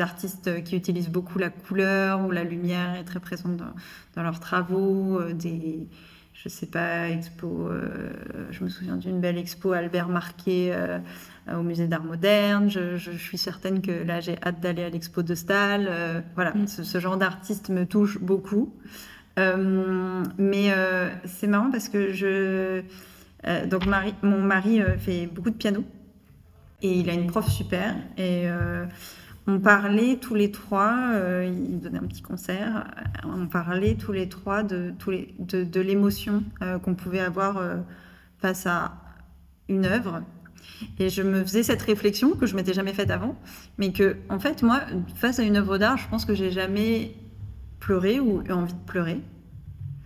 artistes 0.00 0.62
qui 0.64 0.76
utilisent 0.76 1.10
beaucoup 1.10 1.38
la 1.38 1.50
couleur 1.50 2.24
ou 2.24 2.30
la 2.30 2.44
lumière 2.44 2.94
est 2.94 3.04
très 3.04 3.20
présente 3.20 3.56
dans, 3.56 4.22
leurs 4.22 4.40
travaux, 4.40 5.20
des, 5.32 5.86
je 6.32 6.48
sais 6.48 6.66
pas, 6.66 7.08
expo, 7.08 7.70
je 8.50 8.64
me 8.64 8.68
souviens 8.68 8.96
d'une 8.96 9.20
belle 9.20 9.38
expo 9.38 9.72
Albert 9.72 10.08
Marquet 10.08 10.72
au 11.52 11.62
musée 11.62 11.86
d'art 11.86 12.04
moderne. 12.04 12.70
Je, 12.70 12.96
suis 12.96 13.38
certaine 13.38 13.82
que 13.82 13.90
là, 13.90 14.20
j'ai 14.20 14.36
hâte 14.42 14.60
d'aller 14.60 14.84
à 14.84 14.88
l'expo 14.88 15.22
de 15.22 15.34
Stahl. 15.34 15.86
Euh, 15.88 16.20
voilà, 16.34 16.52
mm. 16.54 16.66
ce, 16.66 16.98
genre 16.98 17.16
d'artiste 17.16 17.68
me 17.68 17.84
touche 17.84 18.18
beaucoup. 18.18 18.74
Euh, 19.38 20.22
mais 20.38 20.70
euh, 20.70 21.10
c'est 21.24 21.46
marrant 21.46 21.70
parce 21.70 21.88
que 21.88 22.12
je. 22.12 22.82
Donc, 23.66 23.84
mon 24.22 24.40
mari 24.40 24.80
fait 24.98 25.26
beaucoup 25.26 25.50
de 25.50 25.56
piano 25.56 25.84
et 26.82 27.00
il 27.00 27.10
a 27.10 27.12
une 27.12 27.26
prof 27.26 27.48
super. 27.48 27.94
Et 28.16 28.46
on 29.46 29.58
parlait 29.58 30.16
tous 30.16 30.34
les 30.34 30.50
trois, 30.50 31.12
il 31.44 31.80
donnait 31.80 31.98
un 31.98 32.06
petit 32.06 32.22
concert, 32.22 32.90
on 33.24 33.46
parlait 33.46 33.94
tous 33.94 34.12
les 34.12 34.28
trois 34.28 34.62
de, 34.62 34.94
les, 35.08 35.34
de, 35.38 35.64
de 35.64 35.80
l'émotion 35.80 36.42
qu'on 36.82 36.94
pouvait 36.94 37.20
avoir 37.20 37.62
face 38.38 38.66
à 38.66 38.94
une 39.68 39.84
œuvre 39.84 40.22
et 40.98 41.08
je 41.08 41.22
me 41.22 41.42
faisais 41.42 41.62
cette 41.62 41.82
réflexion 41.82 42.32
que 42.32 42.46
je 42.46 42.56
m'étais 42.56 42.72
jamais 42.72 42.92
faite 42.92 43.10
avant, 43.10 43.36
mais 43.78 43.92
que, 43.92 44.16
en 44.28 44.38
fait, 44.38 44.62
moi, 44.62 44.80
face 45.14 45.38
à 45.38 45.42
une 45.42 45.56
œuvre 45.56 45.78
d'art, 45.78 45.96
je 45.96 46.08
pense 46.08 46.24
que 46.24 46.34
j'ai 46.34 46.50
jamais 46.50 47.14
pleurer 47.80 48.20
ou 48.20 48.42
eu 48.42 48.52
envie 48.52 48.74
de 48.74 48.84
pleurer. 48.86 49.20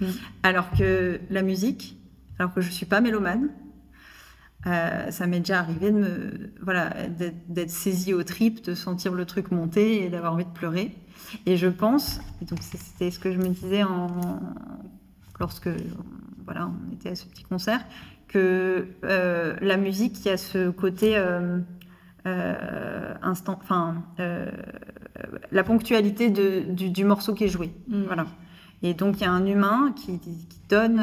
Mm. 0.01 0.07
Alors 0.43 0.71
que 0.71 1.21
la 1.31 1.43
musique, 1.43 1.98
alors 2.39 2.53
que 2.53 2.61
je 2.61 2.71
suis 2.71 2.87
pas 2.87 3.01
mélomane, 3.01 3.49
euh, 4.67 5.11
ça 5.11 5.27
m'est 5.27 5.39
déjà 5.39 5.61
arrivé 5.61 5.93
de 5.93 5.99
me, 5.99 6.53
voilà, 6.63 6.91
d'être, 7.09 7.71
saisie 7.71 8.13
aux 8.13 8.25
tripes, 8.25 8.65
de 8.65 8.75
sentir 8.75 9.15
le 9.15 9.25
truc 9.25 9.51
monter 9.51 10.05
et 10.05 10.09
d'avoir 10.09 10.33
envie 10.35 10.45
de 10.45 10.51
pleurer. 10.51 10.97
Et 11.47 11.57
je 11.57 11.69
pense, 11.69 12.21
et 12.43 12.45
donc 12.45 12.59
c'était 12.63 13.11
ce 13.11 13.19
que 13.19 13.33
je 13.33 13.39
me 13.39 13.49
disais 13.49 13.83
en, 13.83 14.09
lorsque 15.39 15.69
voilà, 16.45 16.71
on 16.71 16.93
était 16.95 17.11
à 17.11 17.15
ce 17.15 17.27
petit 17.27 17.45
concert, 17.45 17.81
que 18.27 18.87
euh, 19.05 19.57
la 19.61 19.77
musique, 19.77 20.25
il 20.25 20.29
y 20.29 20.31
a 20.31 20.37
ce 20.37 20.71
côté 20.71 21.17
euh, 21.17 21.59
euh, 22.27 23.15
instant, 23.23 23.59
enfin, 23.63 24.03
la 25.51 25.65
ponctualité 25.65 26.31
de- 26.31 26.65
du, 26.73 26.91
du 26.91 27.05
morceau 27.05 27.35
qui 27.35 27.45
est 27.45 27.49
joué. 27.49 27.73
Mm. 27.89 28.03
Voilà. 28.05 28.27
Et 28.83 28.95
donc 28.95 29.21
il 29.21 29.23
y 29.23 29.27
a 29.27 29.33
un 29.33 29.47
humain 29.47 29.93
qui, 29.97 30.19
qui 30.21 30.61
donne, 30.69 31.03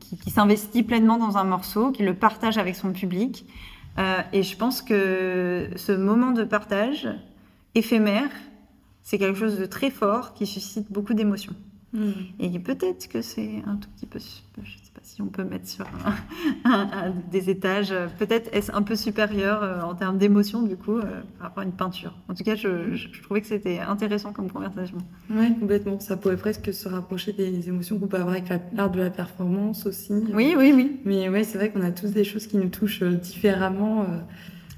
qui, 0.00 0.16
qui 0.16 0.30
s'investit 0.30 0.82
pleinement 0.82 1.18
dans 1.18 1.36
un 1.36 1.44
morceau, 1.44 1.92
qui 1.92 2.02
le 2.02 2.14
partage 2.14 2.58
avec 2.58 2.76
son 2.76 2.92
public. 2.92 3.46
Euh, 3.98 4.20
et 4.32 4.42
je 4.42 4.56
pense 4.56 4.82
que 4.82 5.68
ce 5.76 5.92
moment 5.92 6.32
de 6.32 6.44
partage 6.44 7.08
éphémère, 7.74 8.30
c'est 9.02 9.18
quelque 9.18 9.38
chose 9.38 9.58
de 9.58 9.66
très 9.66 9.90
fort 9.90 10.34
qui 10.34 10.46
suscite 10.46 10.90
beaucoup 10.90 11.14
d'émotions. 11.14 11.54
Mm. 11.92 12.10
Et 12.38 12.58
peut-être 12.58 13.08
que 13.08 13.22
c'est 13.22 13.62
un 13.66 13.76
tout 13.76 13.88
petit 13.96 14.06
peu, 14.06 14.18
je 14.18 14.70
sais 14.72 14.92
pas 14.94 14.97
si 15.18 15.22
on 15.22 15.26
peut 15.26 15.42
mettre 15.42 15.66
sur 15.66 15.84
un- 15.84 16.14
un- 16.70 16.88
un- 16.92 17.12
des 17.32 17.50
étages, 17.50 17.90
euh, 17.90 18.06
peut-être 18.20 18.48
est-ce 18.54 18.70
un 18.72 18.82
peu 18.82 18.94
supérieur 18.94 19.64
euh, 19.64 19.80
en 19.80 19.96
termes 19.96 20.16
d'émotion 20.16 20.62
du 20.62 20.76
coup 20.76 20.98
euh, 20.98 21.02
par 21.38 21.48
rapport 21.48 21.62
à 21.62 21.66
une 21.66 21.72
peinture. 21.72 22.14
En 22.28 22.34
tout 22.34 22.44
cas, 22.44 22.54
je, 22.54 22.94
je- 22.94 23.08
je 23.12 23.22
trouvais 23.22 23.40
que 23.40 23.48
c'était 23.48 23.80
intéressant 23.80 24.32
comme 24.32 24.48
conversation. 24.48 24.98
Ouais, 25.28 25.50
complètement. 25.58 25.98
Ça 25.98 26.16
pourrait 26.16 26.36
presque 26.36 26.72
se 26.72 26.88
rapprocher 26.88 27.32
des 27.32 27.68
émotions 27.68 27.98
qu'on 27.98 28.06
peut 28.06 28.16
avoir 28.16 28.34
avec 28.36 28.48
la- 28.48 28.60
l'art 28.72 28.90
de 28.90 29.00
la 29.00 29.10
performance 29.10 29.86
aussi. 29.86 30.12
Oui, 30.32 30.54
oui, 30.56 30.72
oui. 30.72 31.00
Mais 31.04 31.28
ouais, 31.28 31.42
c'est 31.42 31.58
vrai 31.58 31.70
qu'on 31.70 31.82
a 31.82 31.90
tous 31.90 32.12
des 32.12 32.22
choses 32.22 32.46
qui 32.46 32.56
nous 32.56 32.68
touchent 32.68 33.02
différemment. 33.02 34.06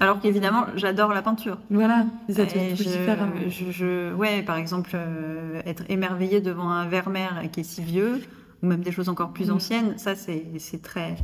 Alors 0.03 0.21
qu'évidemment, 0.21 0.65
j'adore 0.77 1.13
la 1.13 1.21
peinture. 1.21 1.59
Voilà, 1.69 2.07
ça 2.31 2.47
te 2.47 2.55
je, 2.59 2.83
différemment. 2.83 3.35
je- 3.47 3.71
je- 3.71 4.15
ouais, 4.15 4.41
par 4.41 4.57
exemple, 4.57 4.93
euh, 4.95 5.61
être 5.67 5.85
émerveillé 5.91 6.41
devant 6.41 6.71
un 6.71 6.89
Vermeer 6.89 7.29
qui 7.53 7.61
est 7.61 7.65
si 7.65 7.83
vieux, 7.83 8.23
ou 8.63 8.67
même 8.67 8.83
des 8.83 8.93
choses 8.93 9.09
encore 9.09 9.33
plus 9.33 9.49
Mm. 9.49 9.53
anciennes, 9.55 9.99
ça 9.99 10.15
c'est 10.15 10.83
très 10.83 11.17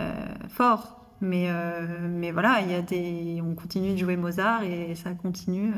euh, 0.00 0.12
fort. 0.48 0.94
Mais, 1.20 1.46
euh, 1.48 2.06
mais 2.08 2.30
voilà, 2.30 2.60
il 2.64 2.70
y 2.70 2.74
a 2.74 2.80
des, 2.82 3.42
on 3.44 3.54
continue 3.56 3.92
de 3.94 3.96
jouer 3.98 4.16
Mozart 4.16 4.62
et 4.62 4.94
ça 4.94 5.10
continue 5.10 5.72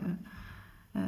euh, 0.97 1.01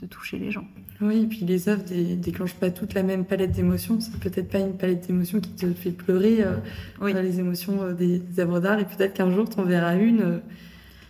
de 0.00 0.06
toucher 0.06 0.38
les 0.38 0.50
gens. 0.50 0.64
Oui, 1.02 1.24
et 1.24 1.26
puis 1.26 1.40
les 1.40 1.68
œuvres 1.68 1.84
dé- 1.84 2.16
déclenchent 2.16 2.54
pas 2.54 2.70
toutes 2.70 2.94
la 2.94 3.02
même 3.02 3.26
palette 3.26 3.52
d'émotions. 3.52 4.00
C'est 4.00 4.18
peut-être 4.18 4.48
pas 4.48 4.60
une 4.60 4.78
palette 4.78 5.06
d'émotions 5.08 5.40
qui 5.40 5.50
te 5.50 5.70
fait 5.74 5.90
pleurer, 5.90 6.42
euh, 6.42 6.56
Oui. 7.02 7.12
les 7.12 7.38
émotions 7.38 7.82
euh, 7.82 7.92
des, 7.92 8.18
des 8.18 8.40
œuvres 8.40 8.60
d'art, 8.60 8.78
et 8.78 8.86
peut-être 8.86 9.12
qu'un 9.12 9.30
jour 9.30 9.46
t'en 9.50 9.64
verras 9.64 9.96
une. 9.96 10.20
euh, 10.22 10.38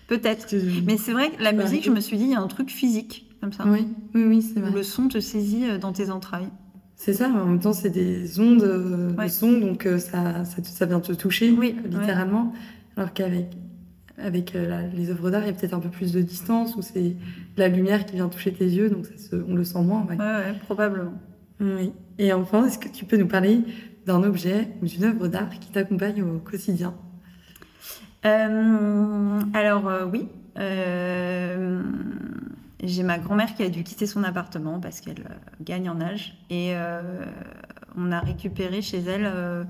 Peut-être. 0.08 0.46
te- 0.48 0.56
Mais 0.84 0.96
c'est 0.96 1.12
vrai 1.12 1.30
que 1.30 1.40
la 1.42 1.52
musique, 1.52 1.84
je 1.84 1.90
me 1.90 2.00
suis 2.00 2.16
dit, 2.16 2.24
il 2.24 2.30
y 2.30 2.34
a 2.34 2.40
un 2.40 2.48
truc 2.48 2.70
physique 2.70 3.30
comme 3.40 3.52
ça. 3.52 3.64
Oui, 3.66 3.86
oui, 4.14 4.24
oui, 4.24 4.42
c'est 4.42 4.58
où 4.58 4.62
vrai. 4.62 4.72
Le 4.72 4.82
son 4.82 5.06
te 5.06 5.20
saisit 5.20 5.78
dans 5.78 5.92
tes 5.92 6.10
entrailles. 6.10 6.48
C'est 6.96 7.12
ça, 7.12 7.28
mais 7.28 7.38
en 7.40 7.46
même 7.46 7.60
temps, 7.60 7.72
c'est 7.72 7.90
des 7.90 8.38
ondes 8.40 8.62
euh, 8.62 9.10
Ouais. 9.14 9.28
son, 9.28 9.58
donc 9.58 9.84
euh, 9.86 9.98
ça, 9.98 10.44
ça, 10.44 10.86
vient 10.86 11.00
te 11.00 11.12
toucher, 11.12 11.50
Oui, 11.50 11.76
littéralement. 11.88 12.52
Alors 12.96 13.12
qu'avec 13.12 13.46
avec 14.16 14.54
euh, 14.54 14.68
la- 14.68 14.86
les 14.86 15.10
œuvres 15.10 15.28
d'art, 15.30 15.42
il 15.42 15.46
y 15.46 15.50
a 15.50 15.52
peut-être 15.52 15.74
un 15.74 15.80
peu 15.80 15.88
plus 15.88 16.12
de 16.12 16.22
distance, 16.22 16.76
où 16.76 16.82
c'est 16.82 17.16
la 17.56 17.66
lumière 17.68 18.06
qui 18.06 18.14
vient 18.14 18.28
toucher 18.28 18.52
tes 18.52 18.64
yeux, 18.64 18.88
donc 18.88 19.06
ça 19.06 19.18
se- 19.18 19.36
on 19.48 19.54
le 19.56 19.64
sent 19.64 19.82
moins. 19.82 20.06
ouais. 20.08 20.16
Ouais, 20.16 20.54
probablement. 20.64 21.14
Oui. 21.60 21.92
Et 22.18 22.32
enfin, 22.32 22.64
est-ce 22.66 22.78
que 22.78 22.88
tu 22.88 23.04
peux 23.04 23.16
nous 23.16 23.26
parler 23.26 23.62
d'un 24.06 24.22
objet 24.22 24.68
ou 24.80 24.86
d'une 24.86 25.04
œuvre 25.04 25.26
d'art 25.26 25.50
qui 25.58 25.70
t'accompagne 25.72 26.22
au 26.22 26.38
quotidien? 26.38 26.94
Euh, 28.24 29.40
alors 29.52 29.90
oui, 30.12 30.28
j'ai 32.86 33.02
ma 33.02 33.18
grand-mère 33.18 33.54
qui 33.54 33.62
a 33.62 33.68
dû 33.68 33.82
quitter 33.84 34.06
son 34.06 34.24
appartement 34.24 34.80
parce 34.80 35.00
qu'elle 35.00 35.20
euh, 35.20 35.34
gagne 35.60 35.88
en 35.88 36.00
âge 36.00 36.36
et 36.50 36.72
euh, 36.74 37.24
on 37.96 38.12
a 38.12 38.20
récupéré 38.20 38.82
chez 38.82 38.98
elle. 38.98 39.26
euh, 39.26 39.64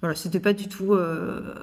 voilà, 0.00 0.14
c'était 0.14 0.40
pas 0.40 0.52
du 0.52 0.68
tout 0.68 0.92
euh, 0.92 1.54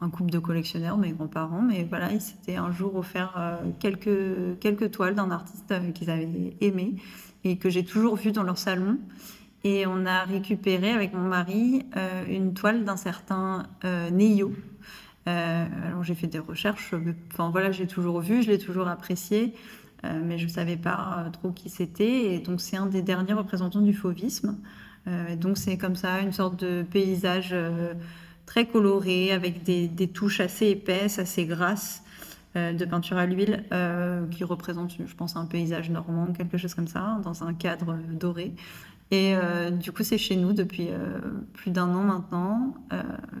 un 0.00 0.10
couple 0.10 0.30
de 0.30 0.38
collectionneurs, 0.38 0.96
mes 0.96 1.12
grands-parents, 1.12 1.62
mais 1.62 1.84
voilà, 1.88 2.12
ils 2.12 2.20
s'étaient 2.20 2.56
un 2.56 2.70
jour 2.70 2.94
offert 2.96 3.60
quelques 3.78 4.58
quelques 4.60 4.90
toiles 4.90 5.14
d'un 5.14 5.30
artiste 5.30 5.74
qu'ils 5.94 6.10
avaient 6.10 6.56
aimé 6.60 6.96
et 7.44 7.58
que 7.58 7.70
j'ai 7.70 7.84
toujours 7.84 8.16
vu 8.16 8.32
dans 8.32 8.42
leur 8.42 8.58
salon. 8.58 8.98
Et 9.62 9.86
on 9.86 10.04
a 10.04 10.24
récupéré 10.24 10.90
avec 10.90 11.14
mon 11.14 11.26
mari 11.26 11.86
une 12.28 12.54
toile 12.54 12.84
d'un 12.84 12.96
certain 12.96 13.66
Neyo. 14.12 14.52
Alors 15.26 16.02
j'ai 16.02 16.14
fait 16.14 16.26
des 16.26 16.38
recherches, 16.40 16.92
mais, 16.92 17.14
enfin 17.32 17.50
voilà, 17.50 17.70
j'ai 17.70 17.86
toujours 17.86 18.20
vu, 18.20 18.42
je 18.42 18.50
l'ai 18.50 18.58
toujours 18.58 18.88
apprécié, 18.88 19.54
euh, 20.04 20.20
mais 20.22 20.38
je 20.38 20.46
savais 20.46 20.76
pas 20.76 21.24
euh, 21.26 21.30
trop 21.30 21.50
qui 21.50 21.68
c'était. 21.68 22.34
Et 22.34 22.38
donc 22.38 22.60
c'est 22.60 22.76
un 22.76 22.86
des 22.86 23.02
derniers 23.02 23.32
représentants 23.32 23.80
du 23.80 23.94
fauvisme. 23.94 24.56
Euh, 25.06 25.36
donc 25.36 25.58
c'est 25.58 25.76
comme 25.76 25.96
ça 25.96 26.20
une 26.20 26.32
sorte 26.32 26.58
de 26.60 26.82
paysage 26.82 27.54
très 28.46 28.66
coloré 28.66 29.32
avec 29.32 29.62
des, 29.62 30.08
touches 30.08 30.40
assez 30.40 30.68
épaisses, 30.68 31.18
assez 31.18 31.46
grasses 31.46 32.02
de 32.54 32.84
peinture 32.84 33.16
à 33.16 33.26
l'huile 33.26 33.64
qui 34.30 34.44
représente, 34.44 34.96
je 35.04 35.14
pense, 35.14 35.34
un 35.34 35.46
paysage 35.46 35.90
normand, 35.90 36.26
quelque 36.26 36.56
chose 36.56 36.74
comme 36.74 36.86
ça, 36.86 37.20
dans 37.24 37.42
un 37.42 37.52
cadre 37.52 37.96
doré. 38.12 38.54
Et 39.10 39.34
du 39.72 39.90
coup, 39.90 40.04
c'est 40.04 40.18
chez 40.18 40.36
nous 40.36 40.52
depuis 40.52 40.88
plus 41.54 41.72
d'un 41.72 41.88
an 41.88 42.04
maintenant, 42.04 42.74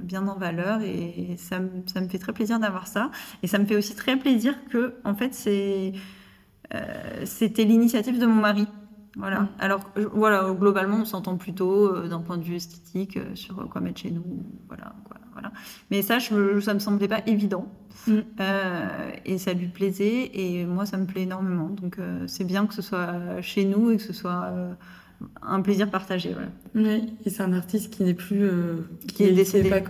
bien 0.02 0.26
en 0.26 0.36
valeur, 0.36 0.80
et 0.80 1.36
ça, 1.38 1.60
ça 1.86 2.00
me 2.00 2.08
fait 2.08 2.18
très 2.18 2.32
plaisir 2.32 2.58
d'avoir 2.58 2.88
ça. 2.88 3.12
Et 3.44 3.46
ça 3.46 3.58
me 3.58 3.66
fait 3.66 3.76
aussi 3.76 3.94
très 3.94 4.16
plaisir 4.16 4.54
que, 4.68 4.94
en 5.04 5.14
fait, 5.14 5.32
c'est, 5.32 5.92
c'était 7.24 7.64
l'initiative 7.64 8.18
de 8.18 8.26
mon 8.26 8.40
mari. 8.40 8.66
Voilà. 9.16 9.40
Mm. 9.42 9.48
Alors, 9.60 9.80
voilà, 10.12 10.50
globalement, 10.58 10.98
on 11.02 11.04
s'entend 11.04 11.36
plutôt 11.36 11.86
euh, 11.94 12.08
d'un 12.08 12.18
point 12.20 12.36
de 12.36 12.42
vue 12.42 12.56
esthétique 12.56 13.16
euh, 13.16 13.34
sur 13.34 13.54
quoi 13.68 13.80
mettre 13.80 14.00
chez 14.00 14.10
nous, 14.10 14.24
voilà, 14.66 14.92
quoi, 15.04 15.18
voilà. 15.32 15.52
Mais 15.92 16.02
ça, 16.02 16.18
je, 16.18 16.58
ça 16.60 16.74
me 16.74 16.80
semblait 16.80 17.06
pas 17.06 17.20
évident. 17.26 17.68
Mm. 18.08 18.12
Euh, 18.40 19.10
et 19.24 19.38
ça 19.38 19.52
lui 19.52 19.68
plaisait, 19.68 20.30
et 20.34 20.66
moi, 20.66 20.84
ça 20.84 20.96
me 20.96 21.06
plaît 21.06 21.22
énormément. 21.22 21.68
Donc, 21.68 21.98
euh, 22.00 22.24
c'est 22.26 22.42
bien 22.44 22.66
que 22.66 22.74
ce 22.74 22.82
soit 22.82 23.40
chez 23.40 23.64
nous 23.64 23.92
et 23.92 23.98
que 23.98 24.02
ce 24.02 24.12
soit 24.12 24.46
euh, 24.52 24.72
un 25.42 25.60
plaisir 25.60 25.88
partagé. 25.90 26.32
Voilà. 26.32 26.48
Oui, 26.74 27.12
et 27.24 27.30
c'est 27.30 27.44
un 27.44 27.52
artiste 27.52 27.94
qui 27.94 28.02
n'est 28.02 28.14
plus. 28.14 28.42
euh, 28.42 28.78
Qui 29.06 29.22
est 29.22 29.32
décédé. 29.32 29.70
Pas 29.70 29.80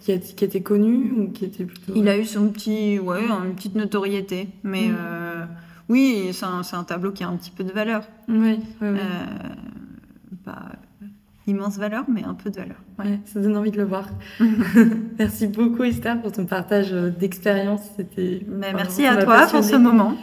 qui, 0.00 0.10
a- 0.12 0.18
qui 0.18 0.42
était 0.42 0.62
connu 0.62 1.12
ou 1.18 1.30
qui 1.32 1.44
était 1.44 1.64
plutôt. 1.64 1.92
Il 1.94 2.08
a 2.08 2.16
eu 2.16 2.24
son 2.24 2.48
petit, 2.48 2.98
ouais, 2.98 3.26
une 3.44 3.54
petite 3.54 3.74
notoriété, 3.74 4.48
mais 4.62 4.88
Mm. 4.88 4.96
Oui, 5.88 6.30
c'est 6.32 6.44
un, 6.76 6.84
tableau 6.84 7.12
qui 7.12 7.24
a 7.24 7.28
un 7.28 7.36
petit 7.36 7.50
peu 7.50 7.64
de 7.64 7.72
valeur. 7.72 8.02
Oui, 8.28 8.58
oui, 8.80 8.88
oui. 8.88 8.98
Euh, 8.98 9.54
pas 10.44 10.72
immense 11.46 11.76
valeur, 11.76 12.04
mais 12.08 12.24
un 12.24 12.34
peu 12.34 12.50
de 12.50 12.56
valeur. 12.56 12.76
Ouais, 12.98 13.20
ça 13.26 13.40
donne 13.40 13.56
envie 13.56 13.70
de 13.70 13.76
le 13.76 13.84
voir. 13.84 14.08
merci 15.18 15.46
beaucoup 15.46 15.84
Esther 15.84 16.20
pour 16.20 16.32
ton 16.32 16.46
partage 16.46 16.92
euh, 16.92 17.10
d'expérience. 17.10 17.82
C'était. 17.96 18.44
Enfin, 18.48 18.72
merci 18.74 19.06
à 19.06 19.22
toi 19.22 19.46
pour 19.46 19.62
ce 19.62 19.76
moment. 19.76 20.16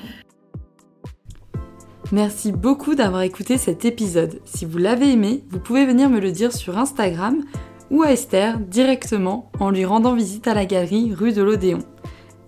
Merci 2.11 2.51
beaucoup 2.51 2.95
d'avoir 2.95 3.21
écouté 3.21 3.57
cet 3.57 3.85
épisode. 3.85 4.41
Si 4.43 4.65
vous 4.65 4.77
l'avez 4.77 5.13
aimé, 5.13 5.45
vous 5.49 5.59
pouvez 5.59 5.85
venir 5.85 6.09
me 6.09 6.19
le 6.19 6.31
dire 6.31 6.51
sur 6.51 6.77
Instagram 6.77 7.41
ou 7.89 8.03
à 8.03 8.11
Esther 8.11 8.59
directement 8.59 9.49
en 9.59 9.69
lui 9.69 9.85
rendant 9.85 10.13
visite 10.13 10.47
à 10.47 10.53
la 10.53 10.65
galerie 10.65 11.13
rue 11.13 11.31
de 11.31 11.41
l'Odéon. 11.41 11.79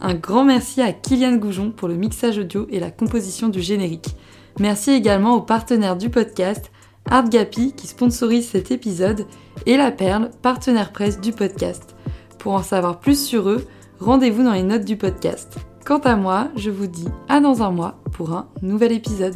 Un 0.06 0.16
grand 0.16 0.44
merci 0.44 0.82
à 0.82 0.92
Kylian 0.92 1.38
Goujon 1.38 1.72
pour 1.72 1.88
le 1.88 1.96
mixage 1.96 2.38
audio 2.38 2.68
et 2.70 2.82
la 2.82 2.92
composition 2.92 3.48
du 3.48 3.62
générique. 3.62 4.18
Merci 4.60 4.92
également 4.92 5.36
aux 5.36 5.42
partenaires 5.42 5.96
du 5.96 6.10
podcast, 6.10 6.72
Artgapi 7.10 7.72
qui 7.72 7.88
sponsorise 7.88 8.50
cet 8.50 8.70
épisode 8.70 9.26
et 9.66 9.78
La 9.78 9.92
Perle, 9.92 10.30
partenaire 10.42 10.92
presse 10.92 11.22
du 11.22 11.32
podcast. 11.32 11.96
Pour 12.38 12.52
en 12.52 12.64
savoir 12.64 13.00
plus 13.00 13.26
sur 13.26 13.48
eux, 13.50 13.66
rendez-vous 14.02 14.44
dans 14.44 14.52
les 14.52 14.64
notes 14.64 14.84
du 14.84 14.98
podcast. 14.98 15.58
Quant 15.86 16.00
à 16.00 16.18
moi, 16.18 16.50
je 16.58 16.70
vous 16.70 16.88
dis 16.88 17.08
à 17.30 17.40
dans 17.40 17.64
un 17.64 17.72
mois 17.72 18.02
pour 18.12 18.34
un 18.34 18.50
nouvel 18.62 18.92
épisode. 18.92 19.36